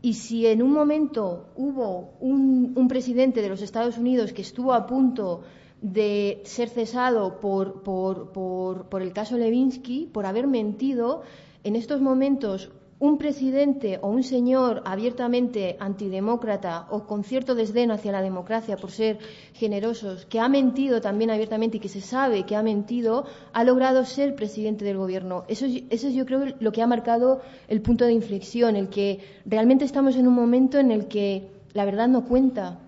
[0.03, 4.85] Y si en un momento hubo un, presidente de los Estados Unidos que estuvo a
[4.85, 5.41] punto
[5.81, 11.23] de ser cesado por, por, por el caso Levinsky, por haber mentido,
[11.63, 12.69] en estos momentos
[12.99, 18.91] un presidente o un señor abiertamente antidemócrata o con cierto desdén hacia la democracia por
[18.91, 19.19] ser
[19.53, 24.03] generosos, que ha mentido también abiertamente y que se sabe que ha mentido, ha logrado
[24.03, 25.45] ser presidente del gobierno.
[25.47, 29.19] Eso, eso es yo creo lo que ha marcado el punto de inflexión, el que
[29.45, 32.79] realmente estamos en un momento en el que la verdad no cuenta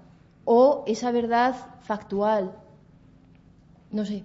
[0.44, 2.52] o esa verdad factual.
[3.92, 4.24] No sé.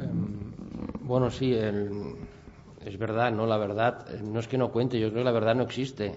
[0.00, 0.52] Em,
[1.04, 2.25] bueno, sí, el,
[2.86, 5.32] es verdad, no, la verdad, eh, no es que no cuente, yo creo que la
[5.32, 6.14] verdad no existe.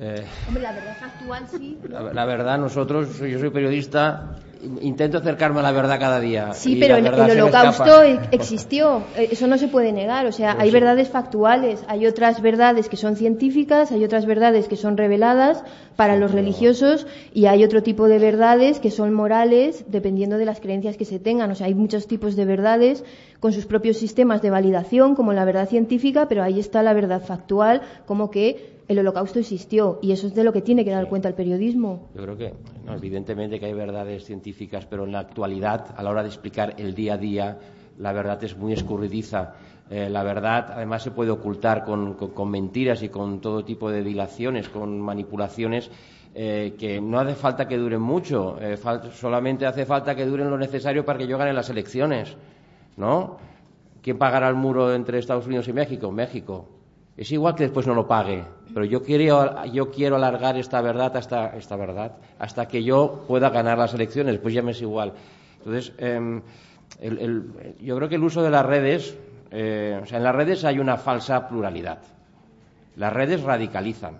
[0.00, 1.78] Eh, Hombre, la verdad actual sí.
[1.88, 4.36] La, verdad, nosotros, yo soy periodista,
[4.80, 6.52] intento acercarme a la verdad cada día.
[6.52, 10.26] Sí, pero el, holocausto existió, eh, eso no se puede negar.
[10.26, 14.76] O sea, hay verdades factuales, hay otras verdades que son científicas, hay otras verdades que
[14.76, 15.62] son reveladas
[15.96, 20.60] para los religiosos y hay otro tipo de verdades que son morales dependiendo de las
[20.60, 21.50] creencias que se tengan.
[21.50, 23.04] O sea, hay muchos tipos de verdades
[23.40, 27.22] con sus propios sistemas de validación, como la verdad científica, pero ahí está la verdad
[27.22, 31.08] factual, como que el holocausto existió y eso es de lo que tiene que dar
[31.08, 32.08] cuenta el periodismo.
[32.14, 32.54] Yo creo que,
[32.88, 36.94] evidentemente que hay verdades científicas, pero en la actualidad, a la hora de explicar el
[36.94, 37.58] día a día,
[37.98, 39.54] la verdad es muy escurridiza.
[39.90, 42.16] Eh, la verdad, además, se puede ocultar con,
[42.50, 45.90] mentiras y con todo tipo de dilaciones, con manipulaciones.
[46.36, 48.76] Eh, que no hace falta que duren mucho, eh,
[49.12, 52.36] solamente hace falta que duren lo necesario para que yo gane las elecciones,
[52.96, 53.36] ¿no?
[54.02, 56.10] ¿Quién pagará el muro entre Estados Unidos y México?
[56.10, 56.73] México.
[57.16, 61.16] Es igual que después no lo pague, pero yo quiero, yo quiero alargar esta verdad
[61.16, 65.12] hasta esta verdad hasta que yo pueda ganar las elecciones, pues ya me es igual.
[65.58, 66.42] Entonces, em,
[67.80, 69.16] yo creo que el uso de las redes,
[69.52, 71.98] eh, o sea, en las redes hay una falsa pluralidad.
[72.96, 74.18] Las redes radicalizan,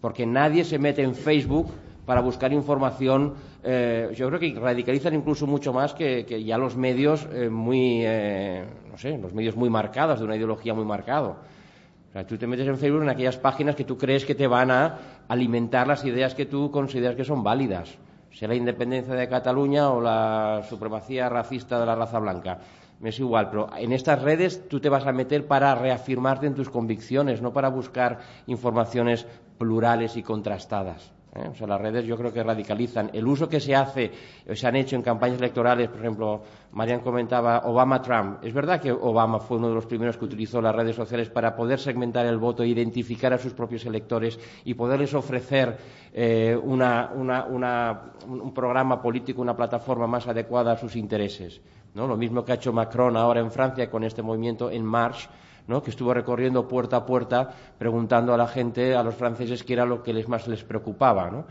[0.00, 1.68] porque nadie se mete en Facebook
[2.04, 3.34] para buscar información.
[3.62, 8.04] Eh, yo creo que radicalizan incluso mucho más que, ya los medios eh, muy,
[8.90, 11.36] no sé, los medios muy marcados, de una ideología muy marcada.
[12.10, 14.48] O sea, tú te metes en Facebook en aquellas páginas que tú crees que te
[14.48, 14.98] van a
[15.28, 17.98] alimentar las ideas que tú consideras que son válidas,
[18.32, 22.58] sea la independencia de Cataluña o la supremacía racista de la raza blanca.
[22.98, 26.54] Me es igual, pero en estas redes tú te vas a meter para reafirmarte en
[26.54, 31.12] tus convicciones, no para buscar informaciones plurales y contrastadas.
[31.34, 31.48] ¿Eh?
[31.50, 33.10] O sea, las redes yo creo que radicalizan.
[33.12, 34.10] El uso que se hace,
[34.52, 38.44] se han hecho en campañas electorales, por ejemplo, Marian comentaba Obama-Trump.
[38.44, 41.54] Es verdad que Obama fue uno de los primeros que utilizó las redes sociales para
[41.54, 45.76] poder segmentar el voto, identificar a sus propios electores y poderles ofrecer
[46.12, 51.60] eh, un programa político, una plataforma más adecuada a sus intereses.
[51.94, 52.06] ¿no?
[52.06, 55.28] Lo mismo que ha hecho Macron ahora en Francia con este movimiento En Marche
[55.82, 59.84] que estuvo recorriendo puerta a puerta preguntando a la gente, a los franceses, qué era
[59.84, 61.44] lo que les más les preocupaba.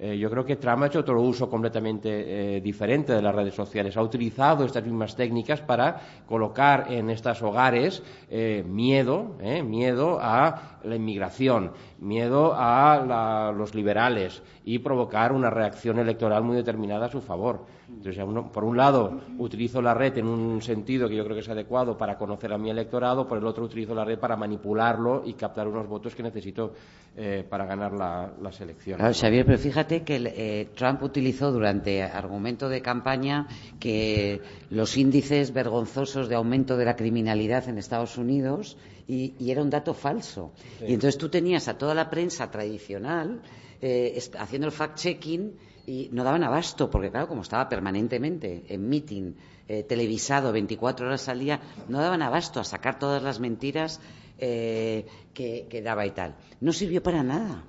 [0.00, 3.54] Eh, yo creo que Trump ha hecho otro uso completamente eh, diferente de las redes
[3.54, 3.96] sociales.
[3.96, 10.94] Ha utilizado estas mismas técnicas para colocar en estos hogares eh, miedo, miedo a la
[10.94, 17.66] inmigración, miedo a los liberales y provocar una reacción electoral muy determinada a su favor.
[17.88, 18.22] Entonces,
[18.52, 21.96] por un lado, utilizo la red en un sentido que yo creo que es adecuado
[21.96, 25.66] para conocer a mi electorado, por el otro, utilizo la red para manipularlo y captar
[25.66, 26.74] unos votos que necesito
[27.16, 29.00] eh, para ganar las elecciones.
[29.00, 33.46] Claro, Xavier, pero fíjate que eh, Trump utilizó durante argumento de campaña
[33.80, 38.76] que los índices vergonzosos de aumento de la criminalidad en Estados Unidos
[39.08, 40.52] y, era un dato falso.
[40.86, 43.40] Y entonces tú tenías a toda la prensa tradicional
[43.80, 45.52] eh, haciendo el fact-checking
[45.88, 49.32] y no daban abasto, porque claro, como estaba permanentemente en meeting
[49.66, 53.98] eh, televisado 24 horas al día, no daban abasto a sacar todas las mentiras
[54.36, 56.34] eh, que, daba y tal.
[56.60, 57.64] No sirvió para nada.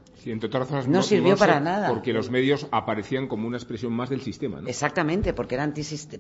[0.87, 1.87] no, sirvió para nada.
[1.87, 4.59] Porque los medios aparecían como una expresión más del sistema.
[4.59, 4.67] ¿no?
[4.67, 5.71] Exactamente, porque, era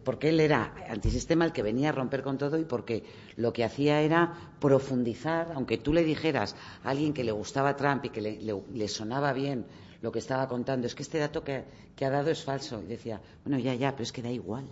[0.05, 3.03] porque él era antisistema el que venía a romper con todo y porque
[3.35, 8.05] lo que hacía era profundizar, aunque tú le dijeras a alguien que le gustaba Trump
[8.05, 9.65] y que le, sonaba bien
[10.01, 11.63] lo que estaba contando, es que este dato que,
[12.01, 12.81] ha dado es falso.
[12.81, 14.65] Y decía, bueno, ya, ya, pero es que da igual.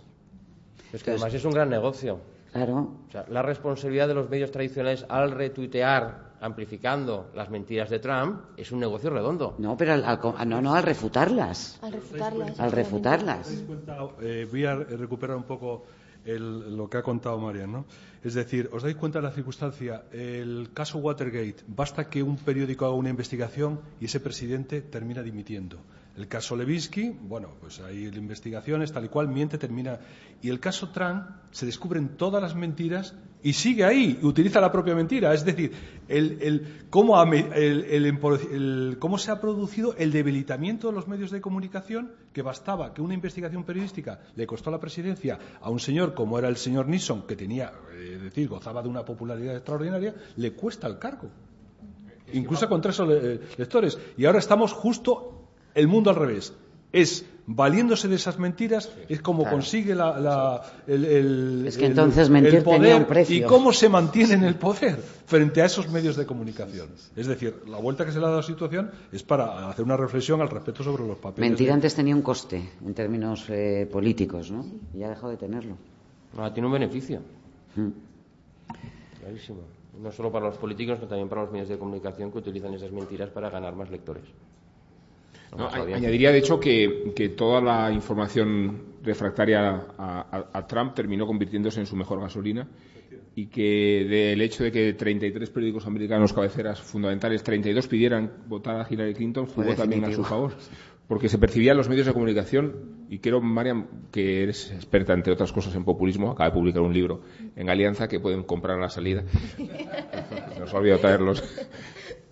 [0.92, 2.20] Es que además es un gran negocio.
[2.50, 2.94] Claro.
[3.28, 8.80] la responsabilidad de los medios tradicionales al retuitear amplificando las mentiras de Trump es un
[8.80, 9.54] negocio redondo.
[9.58, 11.78] No, pero al, no, no, al refutarlas.
[11.82, 12.60] Al refutarlas.
[12.60, 13.64] Al refutarlas.
[14.22, 15.84] Eh, voy a recuperar un poco
[16.36, 17.86] lo que ha contado Marian, ¿no?
[18.22, 20.04] Es decir, ¿os dais cuenta de la circunstancia?
[20.12, 25.78] El caso Watergate, basta que un periódico haga una investigación y ese presidente termina dimitiendo.
[26.18, 30.00] El caso Levinsky, bueno, pues hay investigaciones, tal y cual, miente, termina.
[30.42, 34.72] Y el caso Trump, se descubren todas las mentiras y sigue ahí, y utiliza la
[34.72, 35.32] propia mentira.
[35.32, 35.72] Es decir,
[36.08, 37.24] el, cómo,
[38.98, 43.14] cómo se ha producido el debilitamiento de los medios de comunicación, que bastaba que una
[43.14, 47.36] investigación periodística le costó la presidencia a un señor como era el señor Nixon, que
[47.36, 51.30] tenía, es eh, decir, gozaba de una popularidad extraordinaria, le cuesta el cargo.
[52.32, 53.08] Incluso contra esos
[53.56, 53.96] lectores.
[54.16, 55.37] Y ahora estamos justo
[55.74, 56.52] el mundo al revés.
[56.92, 63.06] Es valiéndose de esas mentiras es como consigue la, el, es que entonces mentir poder
[63.06, 63.36] precio.
[63.36, 66.90] y cómo se mantiene en el poder frente a esos medios de comunicación.
[67.16, 69.82] Es decir, la vuelta que se le ha dado a la situación es para hacer
[69.82, 71.48] una reflexión al respecto sobre los papeles.
[71.48, 74.66] Mentir antes tenía un coste en términos eh, políticos, ¿no?
[74.94, 75.76] Y ha dejado de tenerlo.
[76.36, 77.20] Ahora tiene un beneficio.
[77.76, 77.88] Mm.
[79.20, 79.60] Clarísimo.
[80.02, 82.92] No solo para los políticos, sino también para los medios de comunicación que utilizan esas
[82.92, 84.24] mentiras para ganar más lectores
[85.56, 92.20] añadiría, de hecho, que, toda la información refractaria a, Trump terminó convirtiéndose en su mejor
[92.20, 92.68] gasolina
[93.34, 98.86] y que del hecho de que 33 periódicos americanos cabeceras fundamentales, 32 pidieran votar a
[98.88, 100.54] Hillary Clinton, jugó también a su favor.
[101.06, 105.32] Porque se percibía en los medios de comunicación, y quiero, Mariam, que eres experta, entre
[105.32, 107.22] otras cosas, en populismo, acaba de publicar un libro
[107.56, 109.24] en Alianza que pueden comprar a la salida.
[110.60, 111.42] Nos ha olvidado traerlos.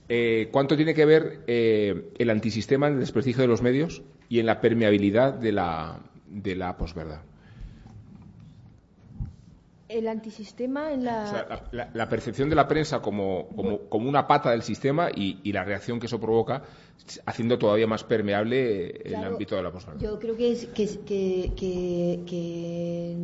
[0.08, 4.38] Eh, ¿cuánto tiene que ver eh, el antisistema en el desprestigio de los medios y
[4.38, 7.22] en la permeabilidad de la, de la posverdad?
[9.88, 11.68] El antisistema en la...
[11.70, 13.48] la, percepción de la prensa como,
[13.88, 16.62] como, una pata del sistema y, la reacción que eso provoca,
[17.24, 20.00] haciendo todavía más permeable el ámbito de la posverdad.
[20.00, 23.16] Yo creo que, es, que, que, que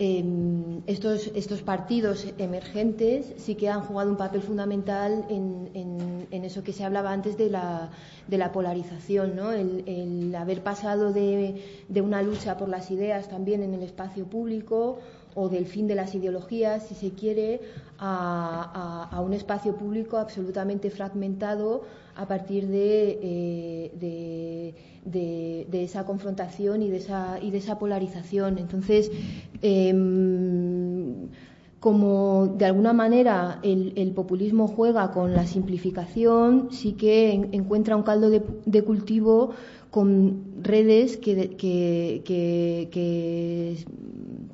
[0.00, 6.72] Em, estos, estos, partidos emergentes sí que han jugado un papel fundamental en, eso que
[6.72, 7.90] se hablaba antes de la,
[8.26, 9.52] de la polarización, ¿no?
[9.52, 11.62] el, haber pasado de,
[12.02, 14.98] una lucha por las ideas también en el espacio público
[15.36, 17.60] o del fin de las ideologías, si se quiere,
[17.98, 21.84] a, un espacio público absolutamente fragmentado
[22.16, 24.74] a partir de, eh, de,
[25.72, 28.58] esa confrontación y de esa, y de esa polarización.
[28.58, 29.10] Entonces,
[29.62, 31.28] em,
[31.80, 38.30] como de alguna manera el, populismo juega con la simplificación, sí que encuentra un caldo
[38.30, 39.50] de, cultivo
[39.90, 41.34] con redes que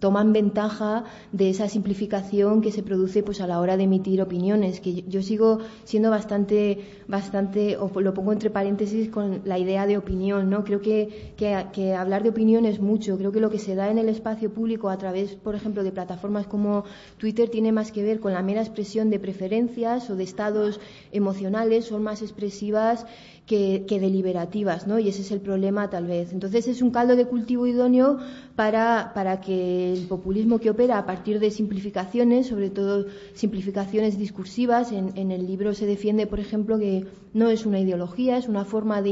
[0.01, 4.81] toman ventaja de esa simplificación que se produce pues a la hora de emitir opiniones
[4.81, 9.99] que yo, sigo siendo bastante bastante o lo pongo entre paréntesis con la idea de
[9.99, 13.19] opinión no creo que, que, hablar de opinión es mucho.
[13.19, 15.93] Creo que lo que se da en el espacio público a través por ejemplo de
[15.93, 16.85] plataformas como
[17.19, 20.81] Twitter tiene más que ver con la mera expresión de preferencias o de estados
[21.13, 23.07] emocionales son más expresivas
[23.51, 25.01] que, deliberativas, ¿no?
[25.01, 26.33] Y ese es el problema tal vez.
[26.33, 28.19] Entonces es un caldo de cultivo idóneo
[28.55, 34.93] para, para que el populismo que opera a partir de simplificaciones, sobre todo simplificaciones discursivas,
[34.93, 39.03] en, el libro se defiende, por ejemplo, que no es una ideología, es una forma
[39.03, 39.11] de,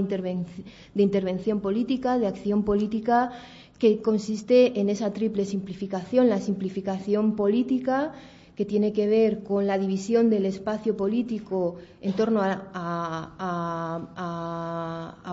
[0.94, 3.32] de intervención política, de acción política
[3.80, 8.12] que consiste en esa triple simplificación, la simplificación política,
[8.58, 12.56] que tiene que ver con la división del espacio político en torno a,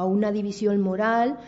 [0.08, 1.40] una división moral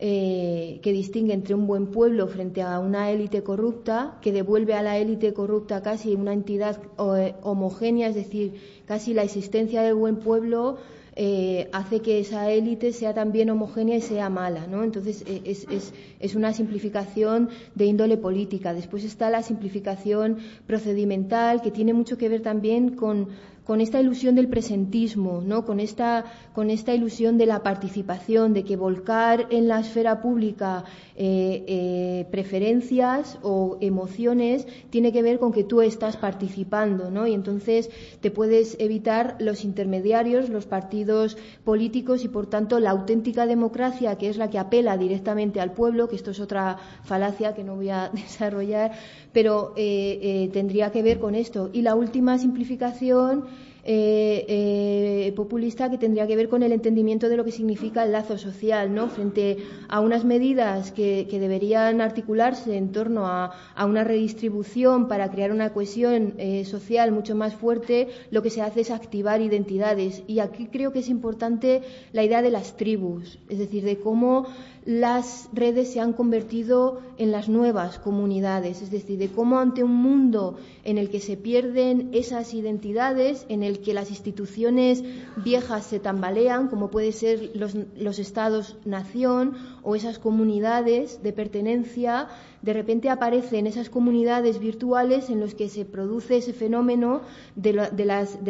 [0.00, 4.82] eh, que distingue entre un buen pueblo frente a una élite corrupta, que devuelve a
[4.82, 8.54] la élite corrupta casi una entidad eh, homogénea, es decir,
[8.84, 10.78] casi la existencia del buen pueblo
[11.16, 14.82] eh, hace que esa élite sea también homogénea y sea mala, ¿no?
[14.82, 18.74] Entonces eh, es, es, es, una simplificación de índole política.
[18.74, 23.28] Después está la simplificación procedimental que tiene mucho que ver también con,
[23.64, 25.64] con esta ilusión del presentismo, ¿no?
[25.64, 30.84] con, esta, con esta ilusión de la participación, de que volcar en la esfera pública
[31.16, 37.28] eh, eh, preferencias o emociones tiene que ver con que tú estás participando, ¿no?
[37.28, 37.88] Y entonces
[38.20, 44.28] te puedes evitar los intermediarios, los partidos políticos y, por tanto, la auténtica democracia, que
[44.28, 47.90] es la que apela directamente al pueblo, que esto es otra falacia que no voy
[47.90, 48.92] a desarrollar,
[49.32, 51.70] pero eh, tendría que ver con esto.
[51.72, 53.44] Y la última simplificación
[53.86, 58.12] eh, eh, populista que tendría que ver con el entendimiento de lo que significa el
[58.12, 59.08] lazo social, ¿no?
[59.08, 59.58] Frente
[59.88, 63.52] a unas medidas que, deberían articularse en torno a,
[63.84, 68.80] una redistribución para crear una cohesión eh, social mucho más fuerte, lo que se hace
[68.80, 70.22] es activar identidades.
[70.26, 71.82] Y aquí creo que es importante
[72.12, 74.46] la idea de las tribus, es decir, de cómo
[74.84, 79.94] las redes se han convertido en las nuevas comunidades, es decir, de cómo ante un
[79.94, 85.02] mundo en el que se pierden esas identidades, en el que las instituciones
[85.42, 92.28] viejas se tambalean, como pueden ser los, estados-nación o esas comunidades de pertenencia,
[92.60, 97.22] de repente aparecen esas comunidades virtuales en las que se produce ese fenómeno
[97.56, 98.44] de, las, de las,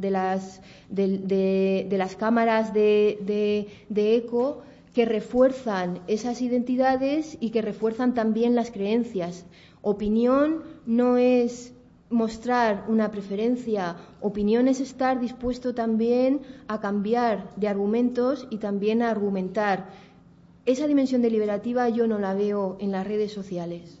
[0.00, 3.66] de las, de, las cámaras de
[3.96, 4.62] eco
[4.92, 9.46] que refuerzan esas identidades y que refuerzan también las creencias.
[9.80, 11.74] Opinión no es
[12.10, 19.10] mostrar una preferencia, opinión es estar dispuesto también a cambiar de argumentos y también a
[19.10, 19.88] argumentar.
[20.66, 23.98] Esa dimensión deliberativa yo no la veo en las redes sociales.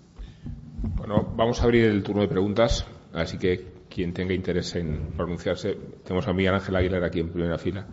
[0.96, 5.76] Bueno, vamos a abrir el turno de preguntas, así que quien tenga interés en pronunciarse,
[6.04, 7.86] tenemos a Miguel Ángel Aguilar aquí en primera fila,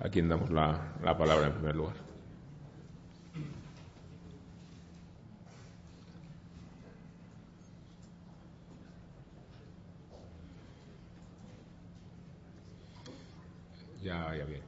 [0.00, 2.05] a quien damos la palabra en primer lugar.
[14.06, 14.62] Ya, ya bien.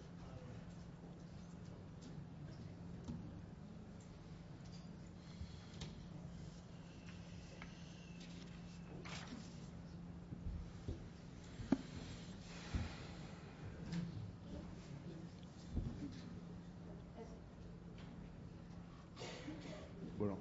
[20.18, 20.36] Bueno.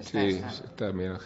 [0.00, 0.18] Sí,
[0.64, 1.18] está bien.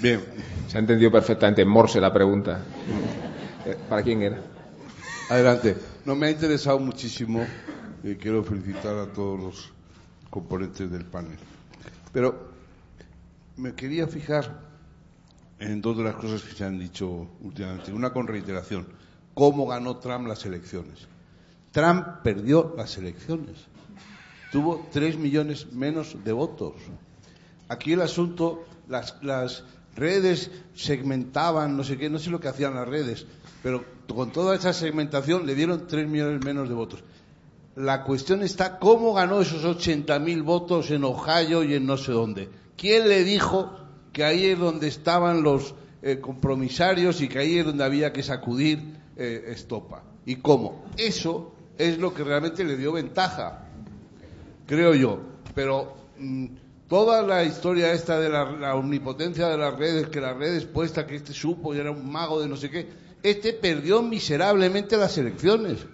[0.00, 0.22] Bien.
[0.68, 2.60] Se ha entendido perfectamente en Morse la pregunta.
[3.64, 4.40] Eh, ¿Para quién era?
[5.30, 5.76] Adelante.
[6.04, 7.46] No, me ha interesado muchísimo
[8.02, 9.72] y quiero felicitar a todos los
[10.28, 11.38] componentes del panel.
[12.12, 12.50] Pero
[13.56, 14.60] me quería fijar
[15.58, 17.92] en dos de las cosas que se han dicho últimamente.
[17.92, 18.86] Una con reiteración.
[19.34, 21.08] ¿Cómo ganó Trump las elecciones?
[21.72, 23.56] Trump perdió las elecciones.
[24.52, 26.74] Tuvo tres millones menos de votos.
[27.68, 29.64] Aquí el asunto, las, las
[29.96, 33.26] redes segmentaban, no sé qué, no sé lo que hacían las redes,
[33.62, 37.02] pero con toda esa segmentación le dieron tres millones menos de votos.
[37.74, 42.48] La cuestión está cómo ganó esos 80.000 votos en Ohio y en no sé dónde.
[42.76, 43.76] ¿Quién le dijo
[44.12, 48.22] que ahí es donde estaban los eh, compromisarios y que ahí es donde había que
[48.22, 50.04] sacudir eh, estopa?
[50.24, 50.86] ¿Y cómo?
[50.96, 53.66] Eso es lo que realmente le dio ventaja,
[54.66, 55.20] creo yo.
[55.54, 56.46] Pero mm,
[56.88, 61.16] Toda la historia esta de la, omnipotencia de las redes, que las redes puesta, que
[61.16, 62.86] este supo y era un mago de no sé qué,
[63.24, 65.84] este perdió miserablemente las elecciones.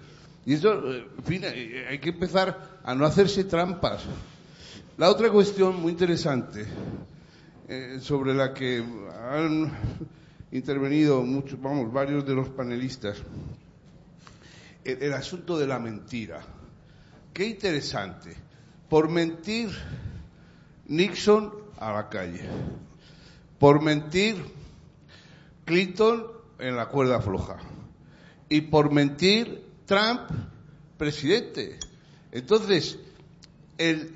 [0.45, 4.03] Y eso, eh, en fin, eh, hay que empezar a no hacerse trampas.
[4.99, 6.67] La otra cuestión muy interesante,
[7.69, 8.85] eh, sobre la que
[9.31, 9.73] han
[10.51, 13.17] intervenido muchos, vamos, varios de los panelistas,
[14.85, 16.43] el asunto de la mentira.
[17.33, 18.35] Qué interesante.
[18.91, 19.71] Por mentir
[20.93, 22.43] Nixon a la calle.
[23.59, 24.37] Por mentir,
[25.65, 26.27] Clinton
[26.59, 27.57] en la cuerda floja.
[28.51, 30.21] Y por mentir, Trump
[30.99, 31.79] presidente.
[32.31, 32.99] Entonces,
[33.79, 34.13] el,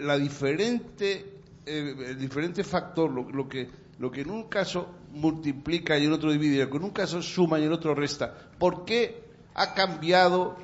[0.00, 6.12] la diferente, el, diferente factor, lo, que, lo que en un caso multiplica y en
[6.12, 9.20] otro divide, lo que en un caso suma y en otro resta, ¿por qué
[9.54, 10.56] ha cambiado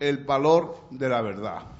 [0.00, 1.73] el valor de la verdad?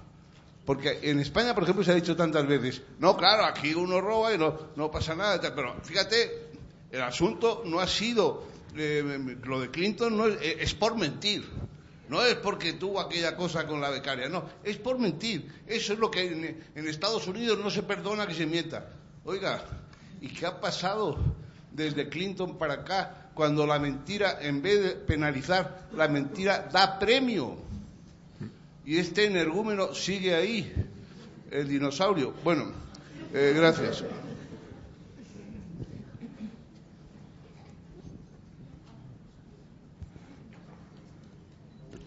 [0.64, 4.32] Porque en España, por ejemplo, se ha dicho tantas veces, no, claro, aquí uno roba
[4.32, 5.40] y no, pasa nada.
[5.54, 6.48] Pero fíjate,
[6.90, 8.44] el asunto no ha sido,
[8.74, 11.44] eh, lo de Clinton no es, eh, es, por mentir.
[12.08, 15.50] No es porque tuvo aquella cosa con la becaria, no, es por mentir.
[15.66, 18.90] Eso es lo que en, en Estados Unidos no se perdona que se mienta.
[19.24, 19.64] Oiga,
[20.20, 21.18] ¿y qué ha pasado
[21.72, 27.73] desde Clinton para acá cuando la mentira, en vez de penalizar, la mentira da premio?
[28.86, 30.72] Y este energúmeno sigue ahí,
[31.50, 32.34] el dinosaurio.
[32.44, 32.72] Bueno,
[33.32, 34.04] eh, gracias.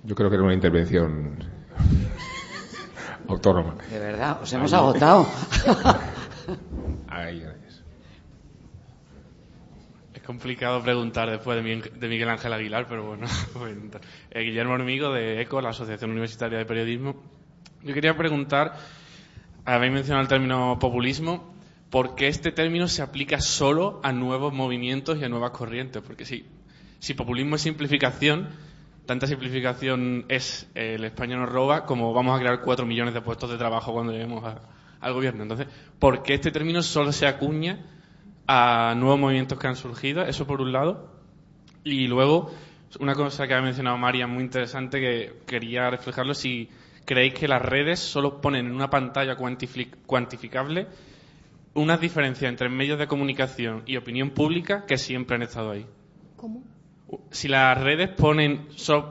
[0.03, 1.37] Yo creo que era una intervención
[3.27, 3.75] autónoma.
[3.91, 5.27] De verdad, os hemos agotado.
[7.09, 7.83] Ahí, gracias.
[10.13, 13.99] Es complicado preguntar después de Miguel Ángel Aguilar, pero bueno, a.
[14.29, 17.15] Eh, Guillermo Hormigo, de ECO, la Asociación Universitaria de Periodismo.
[17.81, 18.77] Yo quería preguntar,
[19.65, 21.55] habéis mencionado el término populismo,
[21.89, 26.03] ¿por qué este término se aplica solo a nuevos movimientos y a nuevas corrientes?
[26.05, 26.45] Porque si,
[26.99, 28.49] si populismo es simplificación,
[29.07, 33.21] tanta simplificación es eh, el España nos roba como vamos a crear cuatro millones de
[33.21, 34.43] puestos de trabajo cuando lleguemos
[35.01, 35.41] al gobierno.
[35.41, 35.65] Entonces,
[35.97, 37.96] ¿por qué este término solo se acuña
[38.47, 40.23] a nuevos movimientos que han surgido?
[40.23, 41.11] Eso por un lado.
[41.83, 42.51] Y luego,
[42.99, 46.69] una cosa que ha mencionado María muy interesante que quería reflejarlo, si
[47.05, 50.87] creéis que las redes solo ponen en una pantalla cuantificable
[51.73, 55.85] unas diferencias entre medios de comunicación y opinión pública que siempre han estado ahí.
[56.35, 56.63] ¿Cómo?
[57.31, 58.67] si las redes ponen,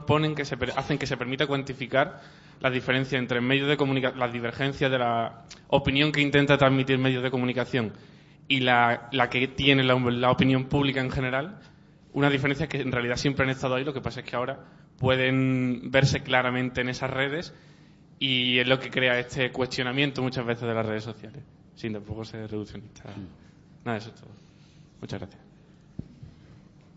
[0.07, 2.21] ponen que se, hacen que se permita cuantificar
[2.61, 7.23] las diferencias entre medios de comunicación, las divergencias de la opinión que intenta transmitir medios
[7.23, 7.93] de comunicación
[8.49, 11.59] y la, que tiene la, opinión pública en general,
[12.13, 14.65] una diferencia que en realidad siempre han estado ahí, lo que pasa es que ahora
[14.99, 17.55] pueden verse claramente en esas redes
[18.19, 21.43] y es lo que crea este cuestionamiento muchas veces de las redes sociales,
[21.75, 23.05] sin tampoco ser reduccionista.
[23.85, 24.31] Nada, eso es todo.
[25.01, 25.43] Muchas gracias.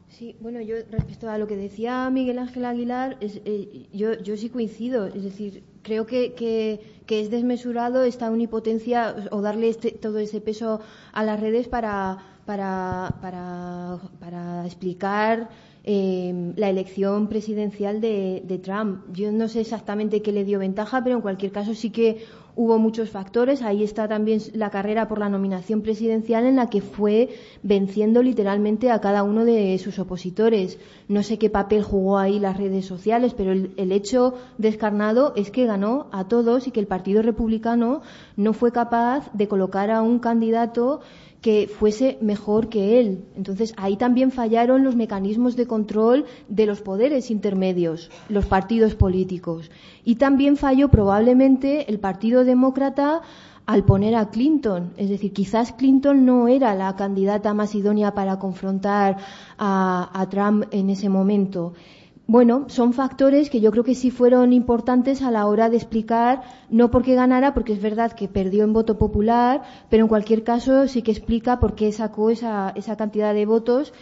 [0.09, 4.49] Sí, bueno, yo respecto a lo que decía Miguel Ángel Aguilar, eh, yo, yo sí
[4.49, 5.07] coincido.
[5.07, 10.79] Es decir, creo que, que, es desmesurado esta unipotencia o darle este, todo ese peso
[11.11, 15.49] a las redes para, para, para, para explicar
[15.91, 19.05] eh, la elección presidencial de, de, Trump.
[19.11, 22.77] Yo no sé exactamente qué le dio ventaja, pero en cualquier caso sí que hubo
[22.77, 23.63] muchos factores.
[23.63, 27.29] Ahí está también la carrera por la nominación presidencial en la que fue
[27.63, 30.77] venciendo literalmente a cada uno de sus opositores.
[31.07, 35.49] No sé qué papel jugó ahí las redes sociales, pero el, el hecho descarnado es
[35.49, 38.03] que ganó a todos y que el Partido Republicano
[38.35, 41.01] no fue capaz de colocar a un candidato
[41.41, 43.25] que fuese mejor que él.
[43.35, 49.71] Entonces, ahí también fallaron los mecanismos de control de los poderes intermedios, los partidos políticos.
[50.03, 53.21] Y también falló probablemente el Partido Demócrata
[53.65, 54.93] al poner a Clinton.
[54.97, 59.17] Es decir, quizás Clinton no era la candidata más idónea para confrontar
[59.57, 61.73] a, a Trump en ese momento.
[62.29, 66.43] Bueno, son factores que yo creo que sí fueron importantes a la hora de explicar,
[66.69, 70.87] no porque ganara, porque es verdad que perdió en voto popular, pero en cualquier caso
[70.87, 73.93] sí que explica por qué sacó esa, esa cantidad de votos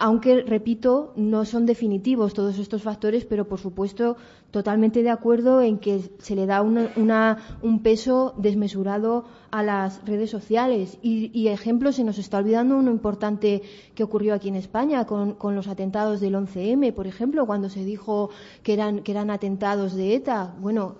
[0.00, 4.16] aunque, repito, no son definitivos todos estos factores, pero por supuesto
[4.50, 10.98] totalmente de acuerdo en que se le da un peso desmesurado a las redes sociales.
[11.02, 13.60] Y, ejemplo, se nos está olvidando uno importante
[13.94, 18.30] que ocurrió aquí en España con, los atentados del 11M, por ejemplo, cuando se dijo
[18.62, 20.56] que eran, que eran atentados de ETA.
[20.60, 20.96] Bueno,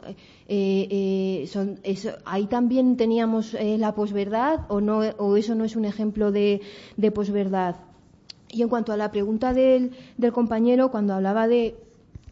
[0.46, 5.86] eh, eh, ahí también teníamos eh, la posverdad o, no, o eso no es un
[5.86, 6.60] ejemplo de,
[6.98, 7.89] de posverdad.
[8.52, 9.92] Y en cuanto a la pregunta del,
[10.32, 11.76] compañero, cuando hablaba de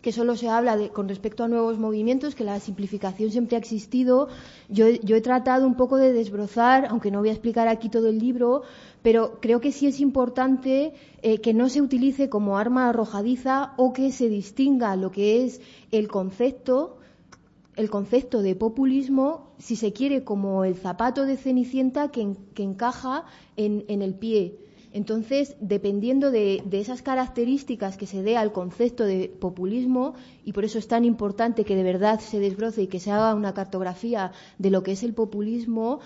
[0.02, 3.58] que solo se habla de, con respecto a nuevos movimientos, que la simplificación siempre ha
[3.58, 4.28] existido.
[4.68, 8.18] Yo, he tratado un poco de desbrozar, aunque no voy a explicar aquí todo el
[8.18, 8.62] libro,
[9.02, 10.92] pero creo que sí es importante
[11.22, 15.60] eh, que no se utilice como arma arrojadiza o que se distinga lo que es
[15.90, 16.98] el concepto,
[17.74, 23.24] el concepto de populismo, si se quiere, como el zapato de Cenicienta que, encaja
[23.56, 30.14] en el pie entonces, dependiendo de, esas características que se dé al concepto de populismo,
[30.44, 33.34] y por eso es tan importante que de verdad se desbroce y que se haga
[33.34, 36.00] una cartografía de lo que es el populismo,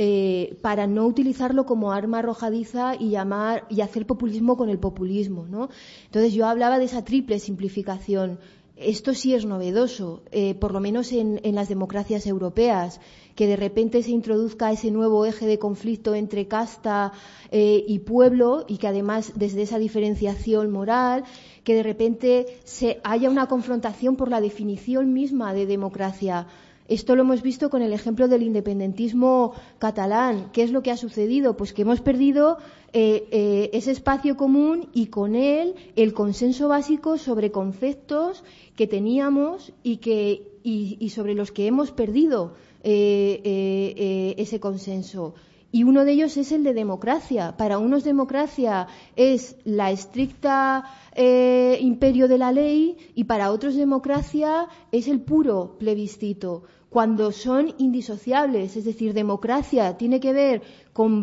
[0.00, 5.46] eh, para no utilizarlo como arma arrojadiza y llamar y hacer populismo con el populismo,
[5.48, 5.70] ¿no?
[6.04, 8.38] Entonces yo hablaba de esa triple simplificación.
[8.76, 13.00] Esto sí es novedoso, eh, por lo menos en, las democracias europeas,
[13.38, 17.12] que de repente se introduzca ese nuevo eje de conflicto entre casta
[17.52, 21.22] eh, y pueblo y que además desde esa diferenciación moral,
[21.62, 26.48] que de repente se haya una confrontación por la definición misma de democracia.
[26.88, 30.50] Esto lo hemos visto con el ejemplo del independentismo catalán.
[30.52, 31.56] ¿Qué es lo que ha sucedido?
[31.56, 32.58] Pues que hemos perdido
[32.92, 38.42] eh, eh, ese espacio común y con él el consenso básico sobre conceptos
[38.74, 45.34] que teníamos y, que, y, sobre los que hemos perdido eh, ese consenso.
[45.70, 47.56] y uno de ellos es el de democracia.
[47.58, 48.86] Para unos democracia
[49.16, 50.84] es la estricta
[51.14, 57.74] eh, imperio de la ley y para otros democracia es el puro plebiscito cuando son
[57.78, 58.76] indisociables.
[58.76, 60.62] Es decir, democracia tiene que ver
[60.92, 61.22] con,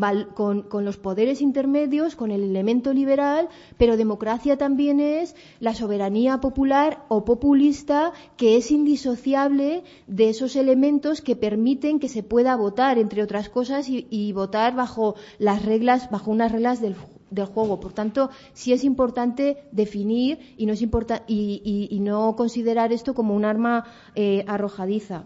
[0.86, 7.26] los poderes intermedios, con el elemento liberal, pero democracia también es la soberanía popular o
[7.26, 13.50] populista que es indisociable de esos elementos que permiten que se pueda votar, entre otras
[13.50, 17.82] cosas, y, votar bajo las reglas, bajo unas reglas del, juego.
[17.82, 20.82] Por tanto, sí es importante definir y no, es
[21.28, 23.84] y, no considerar esto como un arma
[24.16, 25.26] eh, arrojadiza.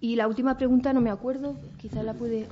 [0.00, 2.46] Y la última pregunta no me acuerdo, quizá la puede.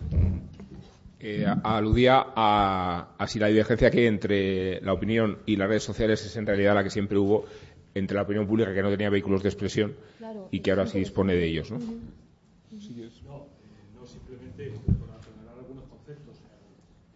[1.21, 6.25] Eh, aludía a, si la divergencia que hay entre la opinión y las redes sociales
[6.25, 7.47] es en realidad la que siempre hubo
[7.95, 9.95] entre la opinión pública que no tenía vehículos de expresión
[10.51, 11.79] y que ahora sí dispone de ellos, ¿no?
[11.79, 13.47] No,
[13.95, 16.37] no simplemente para aclarar algunos conceptos.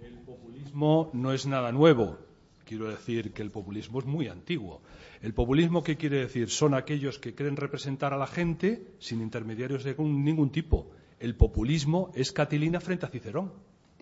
[0.01, 2.17] El populismo no es nada nuevo.
[2.65, 4.81] Quiero decir que el populismo es muy antiguo.
[5.21, 6.49] El populismo, ¿qué quiere decir?
[6.49, 10.91] Son aquellos que creen representar a la gente sin intermediarios de ningún tipo.
[11.19, 13.53] El populismo es Catilina frente a Cicerón.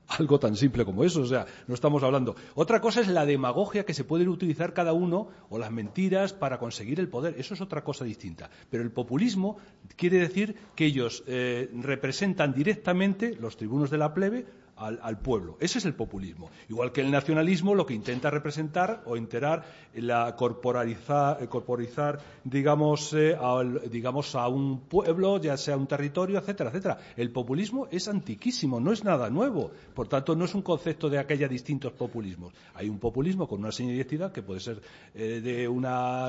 [0.08, 2.36] Algo tan simple como eso, o sea, no estamos hablando.
[2.54, 6.58] Otra cosa es la demagogia que se puede utilizar cada uno o las mentiras para
[6.58, 7.34] conseguir el poder.
[7.38, 8.50] Eso es otra cosa distinta.
[8.70, 9.56] Pero el populismo
[9.96, 14.46] quiere decir que ellos eh, representan directamente los tribunos de la plebe
[14.76, 15.56] al, pueblo.
[15.60, 16.50] Ese es el populismo.
[16.68, 23.12] Igual que el nacionalismo lo que intenta representar o enterar, la corporalizar, eh, corporizar, digamos,
[23.14, 23.36] eh,
[23.90, 26.98] digamos, a un pueblo, ya sea un territorio, etcétera, etcétera.
[27.16, 29.70] El populismo es antiquísimo, no es nada nuevo.
[29.94, 32.52] Por tanto, no es un concepto de aquella distintos populismos.
[32.74, 34.82] Hay un populismo con una seña de identidad que puede ser
[35.14, 35.86] eh, de un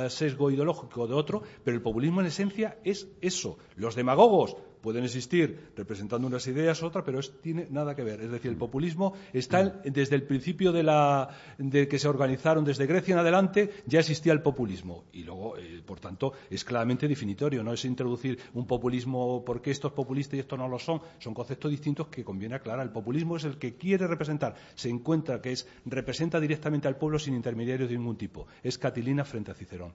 [0.09, 3.57] sesgo ideológico o de otro, pero el populismo en esencia es eso.
[3.75, 8.21] Los demagogos pueden existir representando unas ideas, otras, pero es, tiene nada que ver.
[8.21, 12.85] Es decir, el populismo está desde el principio de, la, de que se organizaron, desde
[12.85, 15.05] Grecia en adelante, ya existía el populismo.
[15.13, 17.63] Y luego, eh, por tanto, es claramente definitorio.
[17.63, 21.01] No es introducir un populismo porque esto es populista y esto no lo son.
[21.19, 22.85] Son conceptos distintos que conviene aclarar.
[22.85, 27.19] El populismo es el que quiere representar, se encuentra que es representa directamente al pueblo
[27.19, 28.47] sin intermediarios de ningún tipo.
[28.63, 29.93] Es Catilina frente a Cicerón.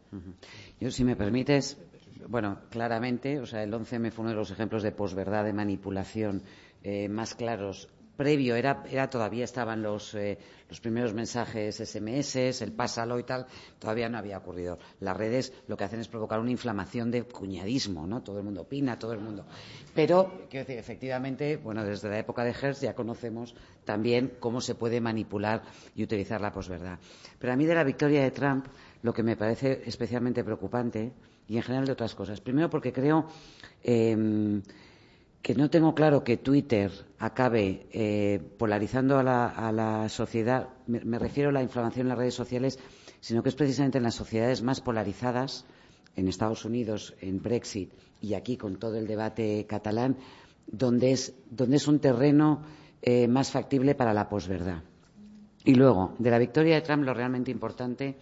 [0.80, 1.78] Yo, si me permites,
[2.28, 6.42] bueno, claramente, o sea, el 11M fue uno de los ejemplos de posverdad, de manipulación
[6.82, 7.88] eh, más claros.
[8.16, 10.38] Previo era, todavía estaban los, eh,
[10.68, 13.46] los primeros mensajes SMS, el pásalo y tal,
[13.78, 14.78] todavía no había ocurrido.
[15.00, 18.22] Las redes lo que hacen es provocar una inflamación de cuñadismo, ¿no?
[18.22, 19.46] Todo el mundo opina, todo el mundo.
[19.94, 23.54] Pero, quiero decir, efectivamente, bueno, desde la época de Hertz ya conocemos
[23.84, 25.62] también cómo se puede manipular
[25.96, 26.98] y utilizar la posverdad.
[27.38, 28.66] Pero a mí de la victoria de Trump,
[29.02, 31.12] lo que me parece especialmente preocupante
[31.52, 32.40] y en general de otras cosas.
[32.40, 33.26] Primero porque creo
[33.82, 34.62] em,
[35.42, 41.52] que no tengo claro que Twitter acabe eh, polarizando a la, sociedad, me, refiero a
[41.52, 42.78] la inflamación en las redes sociales,
[43.20, 45.66] sino que es precisamente en las sociedades más polarizadas,
[46.16, 47.92] en Estados Unidos, en Brexit
[48.22, 50.16] y aquí con todo el debate catalán,
[50.66, 52.62] donde es, donde es un terreno
[53.02, 54.84] eh, más factible para la posverdad.
[55.66, 58.16] Y luego, de la victoria de Trump, lo realmente importante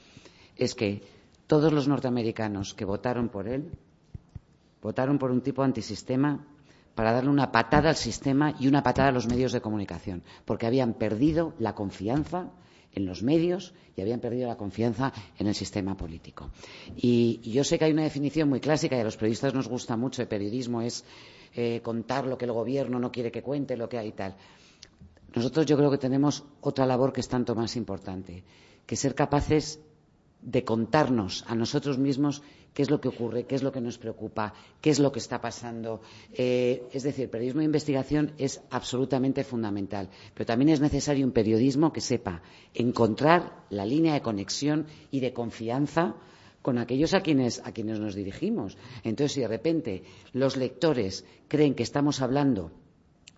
[0.57, 1.19] es que
[1.51, 3.72] todos los norteamericanos que votaron por él
[4.81, 6.47] votaron por un tipo antisistema
[6.94, 10.68] para darle una patada al sistema y una patada a los medios de comunicación, porque
[10.68, 12.52] habían perdido la confianza
[12.93, 16.51] en los medios y habían perdido la confianza en el sistema político.
[16.97, 19.97] Y, yo sé que hay una definición muy clásica y a los periodistas nos gusta
[19.97, 21.05] mucho el periodismo es
[21.56, 24.36] eh, contar lo que el gobierno no quiere que cuente, lo que hay y tal.
[25.35, 28.44] Nosotros yo creo que tenemos otra labor que es tanto más importante,
[28.86, 29.81] que ser capaces
[30.43, 32.43] de contarnos a nosotros mismos
[32.75, 35.19] qué es lo que ocurre, qué es lo que nos preocupa, qué es lo que
[35.19, 36.01] está pasando.
[36.33, 41.33] Eh, es decir, el periodismo de investigación es absolutamente fundamental, pero también es necesario un
[41.33, 42.43] periodismo que sepa
[42.75, 46.15] encontrar la línea de conexión y de confianza
[46.62, 48.77] con aquellos a quienes, a quienes nos dirigimos.
[49.03, 50.03] Entonces, si de repente
[50.33, 52.71] los lectores creen que estamos hablando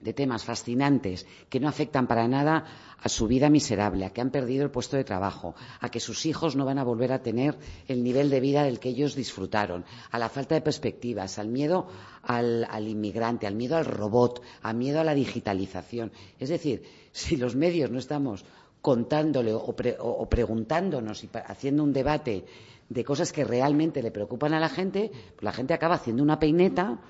[0.03, 2.65] de temas fascinantes que no afectan para nada
[2.99, 6.27] a su vida miserable, a que han perdido el puesto de trabajo, a que sus
[6.27, 7.57] hijos no van a volver a tener
[7.89, 11.89] el nivel de vida del que ellos disfrutaron, a la falta de perspectivas, al miedo
[12.23, 16.13] al, inmigrante, al miedo al robot, al miedo a la digitalización.
[16.39, 18.45] Es decir, si los medios no estamos
[18.81, 22.45] contándole o, preguntándonos y haciendo un debate
[22.89, 26.39] de cosas que realmente le preocupan a la gente, pues la gente acaba haciendo una
[26.39, 27.01] peineta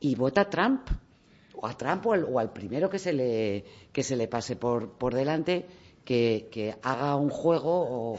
[0.00, 0.88] y vota Trump
[1.56, 5.14] o a Trump o al, primero que se le, que se le pase por, por
[5.14, 5.66] delante
[6.04, 8.18] que, haga un juego o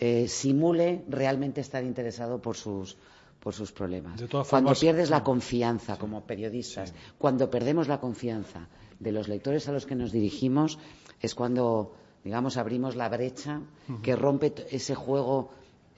[0.00, 2.96] eh, simule realmente estar interesado por sus,
[3.38, 4.20] por sus problemas.
[4.48, 9.86] cuando pierdes la confianza como periodistas, cuando perdemos la confianza de los lectores a los
[9.86, 10.78] que nos dirigimos
[11.20, 11.94] es cuando,
[12.24, 13.60] digamos, abrimos la brecha
[14.02, 15.50] que rompe ese juego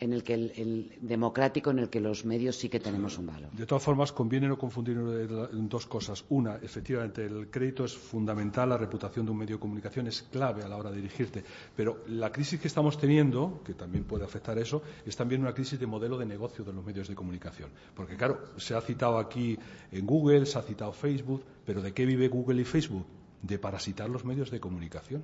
[0.02, 3.52] en el que el, democrático en el que los medios sí que tenemos un valor.
[3.52, 6.24] De todas formas, conviene no confundir dos cosas.
[6.30, 10.64] Una, efectivamente, el crédito es fundamental, la reputación de un medio de comunicación es clave
[10.64, 11.44] a la hora de dirigirte.
[11.76, 15.78] Pero la crisis que estamos teniendo, que también puede afectar eso, es también una crisis
[15.78, 17.70] de modelo de negocio de los medios de comunicación.
[17.94, 19.56] Porque, claro, se ha citado aquí
[19.92, 23.06] en Google, se ha citado Facebook, pero ¿de qué vive Google y Facebook?
[23.40, 25.22] De parasitar los medios de comunicación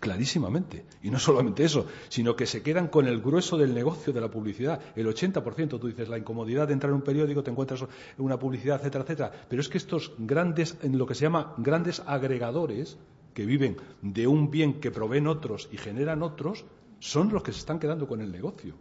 [0.00, 0.84] clarísimamente.
[1.02, 4.30] Y no solamente eso, sino que se quedan con el grueso del negocio de la
[4.30, 4.80] publicidad.
[4.96, 7.84] El 80%, tú dices, la incomodidad de entrar en un periódico, te encuentras
[8.18, 9.32] una publicidad, etcétera, etcétera.
[9.48, 12.98] Pero es que estos grandes, en lo que se llama grandes agregadores,
[13.34, 16.64] que viven de un bien que proveen otros y generan otros,
[16.98, 18.74] son los que se están quedando con el negocio.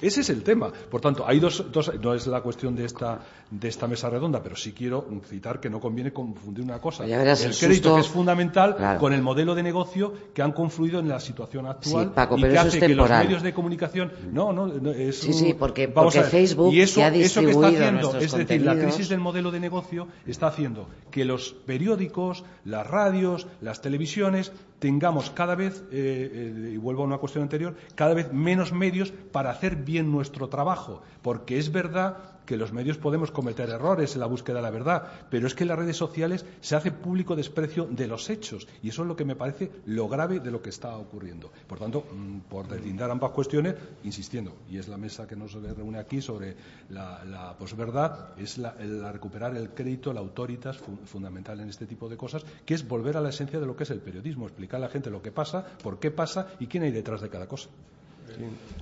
[0.00, 0.70] Ese es el tema.
[0.90, 1.64] Por tanto, hay dos,
[2.00, 3.20] no es la cuestión de esta,
[3.50, 7.04] de esta mesa redonda, pero sí quiero citar que no conviene confundir una cosa.
[7.04, 11.20] el, crédito que es fundamental con el modelo de negocio que han confluido en la
[11.20, 15.54] situación actual y que hace que los medios de comunicación no, no, es sí, sí,
[15.54, 19.50] porque, Facebook y eso, ha eso que está haciendo, es decir, la crisis del modelo
[19.50, 26.30] de negocio está haciendo que los periódicos, las radios, las televisiones tengamos cada vez, eh,
[26.32, 30.48] eh, y vuelvo a una cuestión anterior, cada vez menos medios para hacer bien nuestro
[30.48, 34.70] trabajo, porque es verdad que los medios podemos cometer errores en la búsqueda de la
[34.70, 38.66] verdad, pero es que en las redes sociales se hace público desprecio de los hechos
[38.82, 41.52] y eso es lo que me parece lo grave de lo que está ocurriendo.
[41.66, 45.98] Por tanto, mm, por deslindar ambas cuestiones, insistiendo, y es la mesa que nos reúne
[45.98, 46.56] aquí sobre
[46.88, 48.72] la, posverdad, es la,
[49.12, 53.20] recuperar el crédito, la autoritas fundamental en este tipo de cosas, que es volver a
[53.20, 55.66] la esencia de lo que es el periodismo, explicar a la gente lo que pasa,
[55.82, 57.68] por qué pasa y quién hay detrás de cada cosa.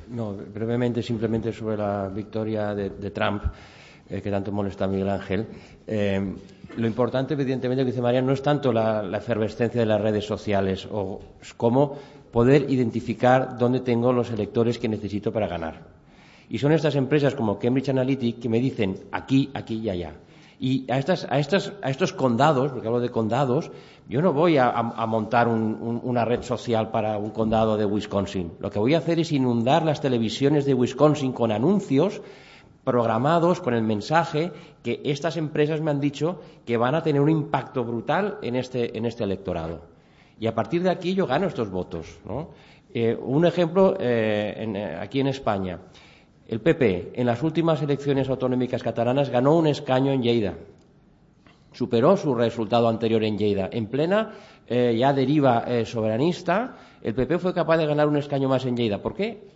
[0.08, 3.42] No, brevemente, simplemente sobre la victoria de, Trump,
[4.08, 5.46] eh, que tanto molesta a Miguel Ángel.
[5.86, 6.34] Eh,
[6.76, 10.86] lo importante, evidentemente, que dice María, no es tanto la, efervescencia de las redes sociales,
[10.90, 11.20] o
[11.56, 11.96] como
[12.30, 15.82] poder identificar dónde tengo los electores que necesito para ganar.
[16.48, 20.12] Y son estas empresas como Cambridge Analytica que me dicen aquí, aquí y allá.
[20.58, 23.70] Y a, estas, a, estas, a estos condados, porque hablo de condados,
[24.08, 24.72] yo no voy a,
[25.06, 28.52] montar una red social para un condado de Wisconsin.
[28.60, 32.22] Lo que voy a hacer es inundar las televisiones de Wisconsin con anuncios
[32.84, 34.52] programados con el mensaje
[34.84, 38.96] que estas empresas me han dicho que van a tener un impacto brutal en este,
[38.96, 39.80] en este electorado.
[40.38, 42.20] Y a partir de aquí yo gano estos votos.
[42.94, 45.80] Eh, un ejemplo eh, eh, aquí en España.
[46.48, 50.54] El PP en las últimas elecciones autonómicas catalanas ganó un escaño en Lleida
[51.76, 53.68] superó su resultado anterior en Lleida.
[53.70, 54.32] En plena
[54.66, 58.76] eh, ya deriva eh, soberanista, el PP fue capaz de ganar un escaño más en
[58.76, 59.02] Lleida.
[59.02, 59.46] ¿Por qué?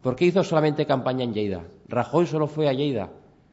[0.00, 1.64] ¿Por qué hizo solamente campaña en Lleida?
[1.86, 3.10] Rajoy solo fue a Lleida.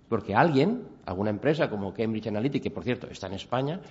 [0.07, 3.81] Porque alguien, alguna empresa como Cambridge Analytica, que por cierto está en España,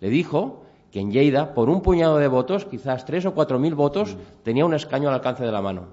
[0.00, 3.74] le dijo que en Lleida, por un puñado de votos, quizás tres o cuatro mil
[3.74, 4.42] votos, mm.
[4.42, 5.88] tenía un escaño al alcance de la mano.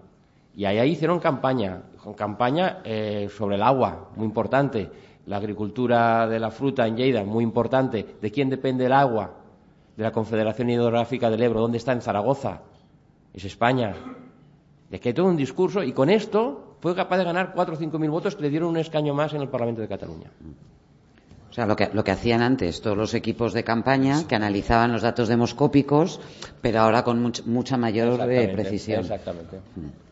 [0.57, 1.84] Y ahí hicieron campaña,
[2.17, 4.89] campaña eh, sobre el agua, muy importante
[5.27, 8.15] la agricultura de la fruta en Lleida, muy importante.
[8.19, 9.35] ¿De quién depende el agua?
[9.95, 11.61] De la Confederación Hidrográfica del Ebro.
[11.61, 11.91] ¿Dónde está?
[11.91, 12.61] En Zaragoza.
[13.34, 13.93] Es España.
[14.89, 17.77] De que hay todo un discurso y con esto fue capaz de ganar cuatro o
[17.77, 20.31] cinco mil votos que le dieron un escaño más en el Parlamento de Cataluña.
[21.49, 24.93] O sea, lo que, lo que hacían antes todos los equipos de campaña, que analizaban
[24.93, 26.21] los datos demoscópicos,
[26.61, 29.01] pero ahora con mucha mayor eh, precisión.
[29.01, 29.57] Exactamente.
[29.75, 30.06] Mm.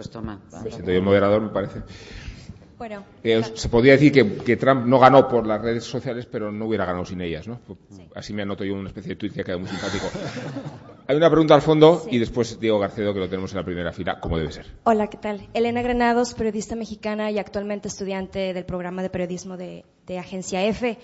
[0.00, 0.40] Pues toma.
[0.64, 1.82] Me siento yo el moderador, me parece.
[2.78, 6.64] Bueno, eh, se podría decir que, Trump no ganó por las redes sociales, pero no
[6.64, 7.60] hubiera ganado sin ellas, ¿no?
[8.14, 10.06] Así me anoto yo una especie de tweet que ha quedado muy simpático.
[11.06, 13.92] Hay una pregunta al fondo y después Diego Garcedo, que lo tenemos en la primera
[13.92, 14.64] fila, como debe ser.
[14.84, 15.46] Hola, ¿qué tal?
[15.52, 19.84] Elena Granados, periodista mexicana y actualmente estudiante del programa de periodismo de,
[20.18, 20.98] Agencia F.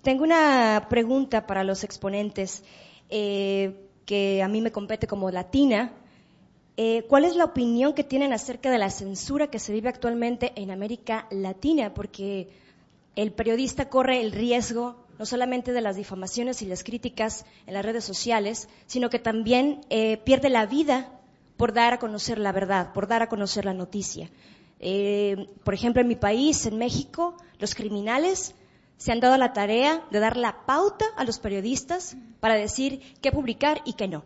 [0.00, 2.64] Tengo una pregunta para los exponentes
[3.10, 5.92] eh, que a mí me compete como latina
[6.80, 10.52] eh, ¿Cuál es la opinión que tienen acerca de la censura que se vive actualmente
[10.54, 11.92] en América Latina?
[11.92, 12.50] Porque
[13.16, 17.84] el periodista corre el riesgo no solamente de las difamaciones y las críticas en las
[17.84, 21.10] redes sociales, sino que también eh, pierde la vida
[21.56, 24.30] por dar a conocer la verdad, por dar a conocer la noticia.
[24.78, 28.54] Eh, por ejemplo, en mi país, en México, los criminales
[28.98, 33.32] se han dado la tarea de dar la pauta a los periodistas para decir qué
[33.32, 34.22] publicar y qué no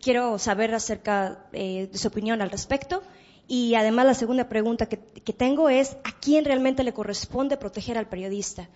[0.00, 3.02] quiero saber acerca eh, de su opinión al respecto.
[3.48, 4.96] Y además la segunda pregunta que,
[5.32, 8.68] tengo es, ¿a quién realmente le corresponde proteger al periodista?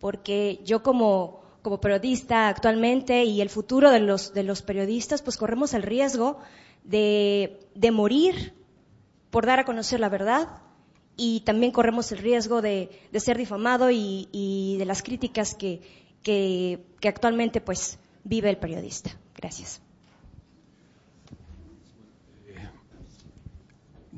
[0.00, 5.36] Porque yo como, como periodista actualmente y el futuro de los, de los periodistas, pues
[5.36, 6.38] corremos el riesgo
[6.84, 8.54] de, de morir
[9.30, 10.62] por dar a conocer la verdad
[11.20, 15.82] y también corremos el riesgo de, ser difamado y, de las críticas que,
[16.22, 19.10] que, actualmente pues vive el periodista.
[19.34, 19.82] Gracias.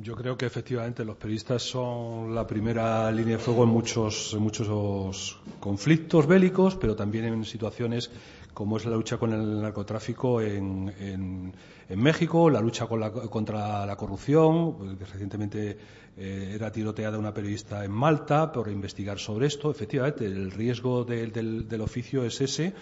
[0.02, 4.40] Yo creo que efectivamente los periodistas son la primera línea de fuego en muchos, en
[4.40, 8.10] muchos conflictos bélicos, pero también en situaciones
[8.54, 11.52] como es la lucha con el narcotráfico en,
[11.88, 14.98] México, la lucha contra la corrupción.
[14.98, 15.76] Recientemente
[16.16, 19.70] eh, era tiroteada una periodista en Malta por investigar sobre esto.
[19.70, 22.74] Efectivamente, el riesgo del, oficio es ese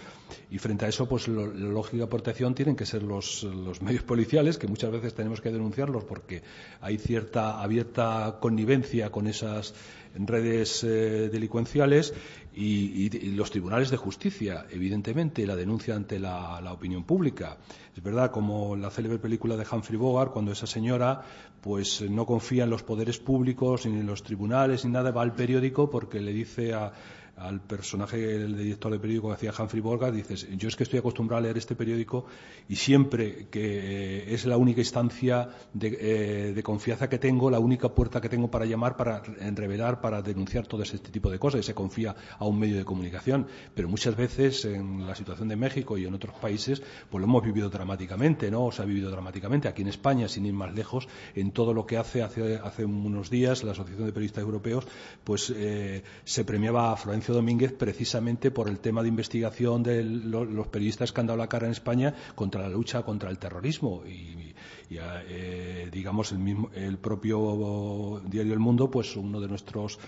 [0.51, 3.47] y frente a eso, pues la lógica protección tienen que ser los,
[3.81, 6.43] medios policiales, que muchas veces tenemos que denunciarlos porque
[6.81, 9.73] hay cierta abierta connivencia con esas
[10.13, 12.13] redes eh, delincuenciales
[12.53, 17.57] y, los tribunales de justicia, evidentemente, la denuncia ante la, opinión pública.
[17.95, 21.23] Es verdad, como la célebre película de Humphrey Bogart, cuando esa señora
[21.61, 25.33] pues no confía en los poderes públicos, ni en los tribunales, ni nada, va al
[25.33, 26.93] periódico porque le dice a,
[27.39, 30.99] al personaje, el director de periódico que hacía Humphrey Bogart, dices, yo es que estoy
[30.99, 32.25] acostumbrado a leer este periódico
[32.67, 35.49] y siempre que eh, es la única instancia
[35.79, 40.21] eh, de, confianza que tengo, la única puerta que tengo para llamar, para revelar, para
[40.21, 43.47] denunciar todo este tipo de cosas y se confía a un medio de comunicación.
[43.73, 47.43] Pero muchas veces en la situación de México y en otros países, pues lo hemos
[47.43, 48.71] vivido dramáticamente, ¿no?
[48.71, 49.67] Se ha vivido dramáticamente.
[49.67, 53.63] Aquí en España, sin ir más lejos, en todo lo que hace hace, unos días
[53.63, 54.85] la Asociación de Periodistas Europeos,
[55.23, 60.67] pues eh, se premiaba a Florencia Domínguez precisamente por el tema de investigación de los
[60.67, 64.03] periodistas que han dado la cara en España contra la lucha contra el terrorismo.
[64.05, 64.53] Y,
[64.91, 69.99] eh, digamos el mismo el propio diario El Mundo pues uno de nuestros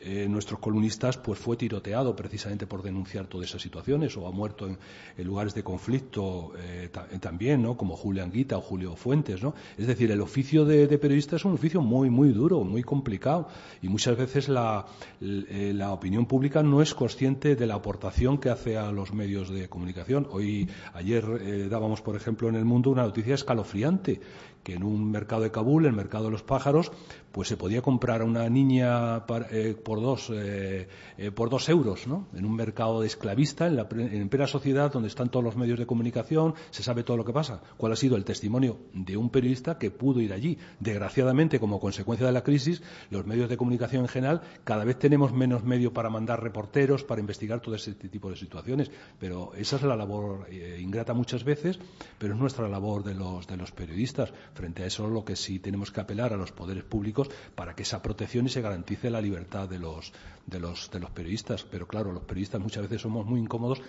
[0.00, 4.68] eh, nuestros columnistas pues fue tiroteado precisamente por denunciar todas esas situaciones o ha muerto
[4.68, 4.78] en,
[5.26, 9.88] lugares de conflicto eh, eh, también no como Julio Anguita o Julio Fuentes no es
[9.88, 13.48] decir el oficio de, periodista es un oficio muy muy duro muy complicado
[13.82, 14.86] y muchas veces la,
[15.20, 19.68] la opinión pública no es consciente de la aportación que hace a los medios de
[19.68, 20.28] comunicación.
[20.30, 24.20] Hoy ayer dábamos por ejemplo en el mundo una noticia escalofriante
[24.68, 26.92] que en un mercado de Kabul, el mercado de los pájaros,
[27.32, 32.06] pues se podía comprar a una niña eh, por, dos, eh, eh, por dos euros,
[32.06, 32.26] ¿no?
[32.34, 35.86] En un mercado esclavista, en, la, en plena sociedad donde están todos los medios de
[35.86, 37.62] comunicación, se sabe todo lo que pasa.
[37.78, 40.58] ¿Cuál ha sido el testimonio de un periodista que pudo ir allí?
[40.80, 45.32] Desgraciadamente, como consecuencia de la crisis, los medios de comunicación en general cada vez tenemos
[45.32, 48.90] menos medios para mandar reporteros, para investigar todo ese tipo de situaciones.
[49.18, 50.46] Pero esa es la labor
[50.78, 51.78] ingrata muchas veces,
[52.18, 55.60] pero es nuestra labor de los, de los periodistas Frente a eso, lo que sí
[55.60, 59.20] tenemos que apelar a los poderes públicos para que esa protección y se garantice la
[59.20, 60.12] libertad de los,
[60.46, 61.62] de los, de los periodistas.
[61.62, 63.80] Pero claro, los periodistas muchas veces somos muy incómodos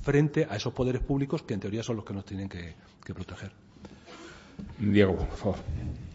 [0.00, 2.74] frente a esos poderes públicos que en teoría son los que nos tienen que,
[3.12, 3.52] proteger.
[4.78, 5.56] Diego, por favor.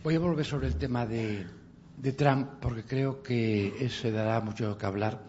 [0.03, 1.45] Voy a volver sobre el tema de,
[1.95, 5.21] de Trump porque creo que eso dará mucho que hablar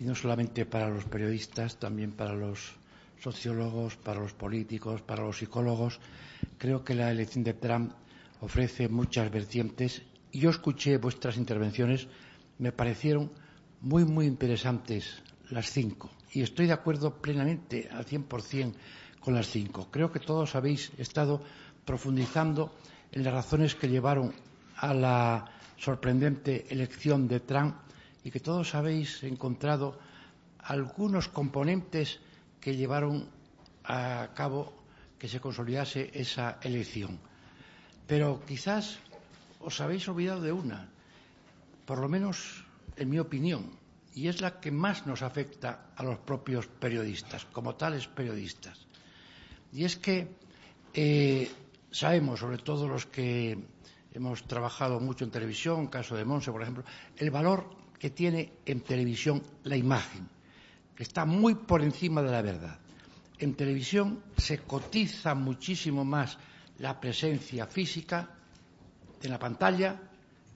[0.00, 2.74] y no solamente para los periodistas, también para los
[3.20, 6.00] sociólogos, para los políticos, para los psicólogos.
[6.58, 7.92] Creo que la elección de Trump
[8.40, 10.02] ofrece muchas vertientes
[10.38, 12.08] yo escuché vuestras intervenciones,
[12.58, 13.30] me parecieron
[13.80, 18.74] muy, muy interesantes las cinco y estoy de acuerdo plenamente al 100%
[19.20, 19.88] con las cinco.
[19.90, 21.42] Creo que todos habéis estado
[21.84, 22.74] profundizando
[23.12, 24.32] en las razones que llevaron
[24.76, 25.44] a la
[25.78, 27.74] sorprendente elección de Trump
[28.22, 29.98] y que todos habéis encontrado
[30.58, 32.20] algunos componentes
[32.60, 33.28] que llevaron
[33.84, 34.72] a cabo
[35.18, 37.18] que se consolidase esa elección.
[38.06, 38.98] Pero quizás
[39.60, 40.88] os habéis olvidado de una,
[41.84, 42.64] por lo menos
[42.96, 43.70] en mi opinión,
[44.14, 48.86] y es la que más nos afecta a los propios periodistas, como tales periodistas.
[49.72, 50.28] Y es que
[50.94, 51.50] eh,
[51.90, 53.58] sabemos, sobre todo los que
[54.12, 56.84] hemos trabajado mucho en televisión, caso de Monse, por ejemplo,
[57.18, 57.68] el valor
[57.98, 60.28] que tiene en televisión la imagen,
[60.94, 62.78] que está muy por encima de la verdad.
[63.38, 66.38] En televisión se cotiza muchísimo más
[66.78, 68.28] la presencia física
[69.22, 70.00] en la pantalla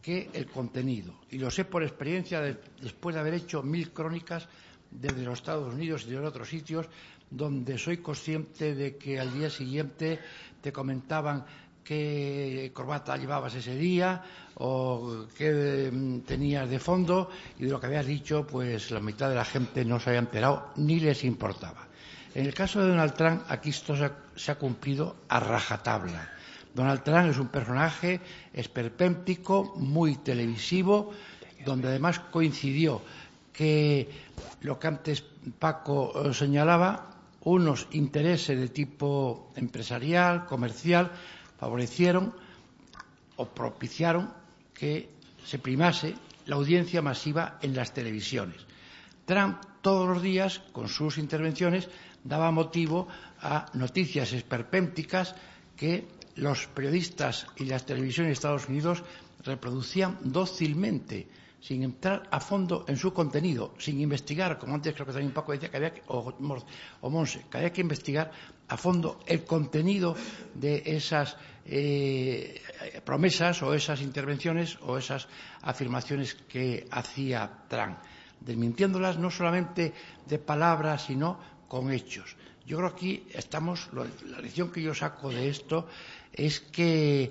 [0.03, 1.15] que el contenido.
[1.31, 4.49] Y lo sé por experiencia después de haber hecho mil crónicas
[4.91, 6.87] desde los Estados Unidos y de otros sitios
[7.31, 10.19] donde soy consciente de que al día siguiente
[10.61, 11.45] te comentaban
[11.85, 14.23] qué corbata llevabas ese día
[14.57, 19.29] o qué mm, tenías de fondo y de lo que habías dicho pues la mitad
[19.29, 21.90] de la gente no se había enterado ni les importaba.
[22.35, 26.31] En el caso de Donald Trump, aquí esto se ha, cumplido a rajatabla.
[26.75, 28.21] Donald Trump es un personaje
[28.53, 31.13] esperpéntico, muy televisivo,
[31.65, 33.03] donde además coincidió
[33.53, 34.09] que
[34.61, 35.25] lo que antes
[35.59, 37.11] Paco eh, señalaba,
[37.43, 41.11] unos intereses de tipo empresarial, comercial,
[41.59, 42.35] favorecieron
[43.37, 44.31] o propiciaron
[44.75, 45.09] que
[45.45, 46.15] se primase
[46.47, 48.57] la audiencia masiva en las televisiones.
[49.25, 51.89] Trump todos los días, con sus intervenciones,
[52.25, 53.09] daba motivo
[53.41, 55.35] a noticias esperpénticas
[55.77, 56.07] que
[56.37, 59.03] los periodistas y las televisiones de Estados Unidos
[59.45, 61.29] reproducían dócilmente,
[61.61, 65.53] sin entrar a fondo en su contenido, sin investigar, como antes creo que también Paco
[65.53, 66.33] decía, que había que, o,
[67.11, 68.31] Monse, que había que investigar
[68.69, 70.17] a fondo el contenido
[70.55, 71.37] de esas
[71.67, 72.61] eh,
[73.05, 75.29] promesas o esas intervenciones o esas
[75.63, 77.99] afirmaciones que hacía Trump,
[78.41, 79.93] desmintiéndolas no solamente
[80.27, 81.39] de palabras, sino
[81.71, 82.35] con hechos.
[82.67, 85.87] Yo creo que aquí estamos, la lección que yo saco de esto
[86.33, 87.31] es que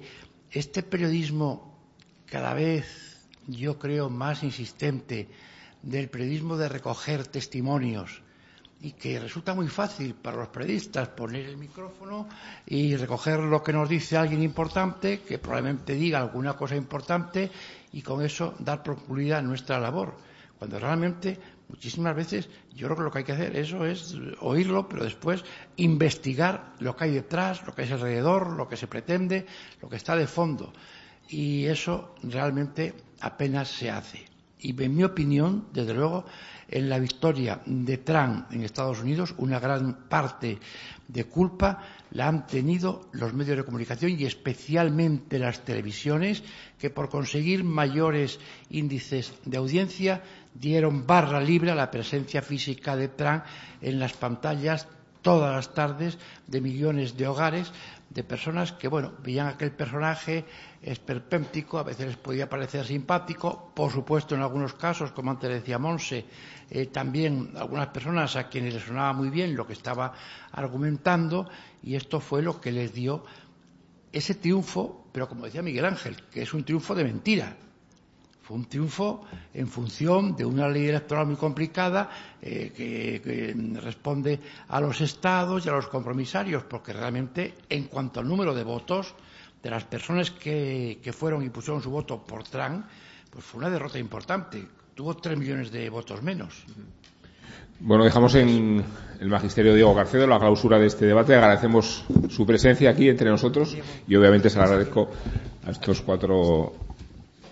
[0.50, 1.78] este periodismo
[2.26, 5.28] cada vez, yo creo, más insistente
[5.84, 8.22] del periodismo de recoger testimonios
[8.82, 12.30] y que resulta muy fácil para los periodistas poner el micrófono
[12.66, 17.52] y recoger lo que nos dice alguien importante, que probablemente diga alguna cosa importante
[17.92, 20.16] y con eso dar profundidad a nuestra labor.
[20.58, 21.38] Cuando realmente
[21.70, 25.46] muchísimas veces yo creo que lo que hay que hacer eso es oírlo, pero después
[25.78, 29.46] investigar lo que hay detrás, lo que hay alrededor, lo que se pretende,
[29.82, 30.74] lo que está de fondo.
[31.30, 34.26] Y eso realmente apenas se hace.
[34.62, 36.26] Y en mi opinión, desde luego,
[36.68, 40.60] en la victoria de Trump en Estados Unidos, una gran parte
[41.08, 41.82] de culpa
[42.12, 46.44] la han tenido los medios de comunicación y especialmente las televisiones,
[46.78, 48.40] que por conseguir mayores
[48.70, 50.24] índices de audiencia
[50.54, 53.44] dieron barra libre a la presencia física de Trump
[53.82, 54.88] en las pantallas
[55.22, 56.18] todas las tardes
[56.48, 57.72] de millones de hogares
[58.10, 60.46] de personas que, bueno, veían aquel personaje
[60.82, 65.78] esperpéntico, a veces les podía parecer simpático, por supuesto en algunos casos, como antes decía
[65.78, 66.26] Monse,
[66.70, 70.14] eh, también algunas personas a quienes les sonaba muy bien lo que estaba
[70.52, 71.48] argumentando
[71.84, 73.24] y esto fue lo que les dio
[74.12, 77.56] ese triunfo, pero como decía Miguel Ángel, que es un triunfo de mentira,
[78.50, 79.22] fue un triunfo
[79.54, 82.10] en función de una ley electoral muy complicada
[82.42, 84.40] eh, que, responde
[84.70, 89.14] a los estados y a los compromisarios, porque realmente, en cuanto al número de votos
[89.62, 92.88] de las personas que, fueron y pusieron su voto por Trump,
[93.30, 94.66] pues fue una derrota importante.
[94.96, 96.66] Tuvo tres millones de votos menos.
[97.80, 98.84] Bueno, dejamos en
[99.20, 101.36] el magisterio Diego Garcedo la clausura de este debate.
[101.36, 103.78] Agradecemos su presencia aquí entre nosotros
[104.08, 105.08] y obviamente se le agradezco
[105.68, 106.89] a estos cuatro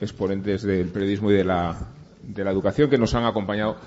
[0.02, 1.76] exponentes del periodismo y de la,
[2.24, 3.78] de la educación que nos han acompañado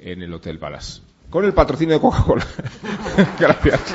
[0.00, 1.02] en el Hotel Palace.
[1.30, 2.46] Con el patrocinio de Coca-Cola.
[3.38, 3.94] Gracias.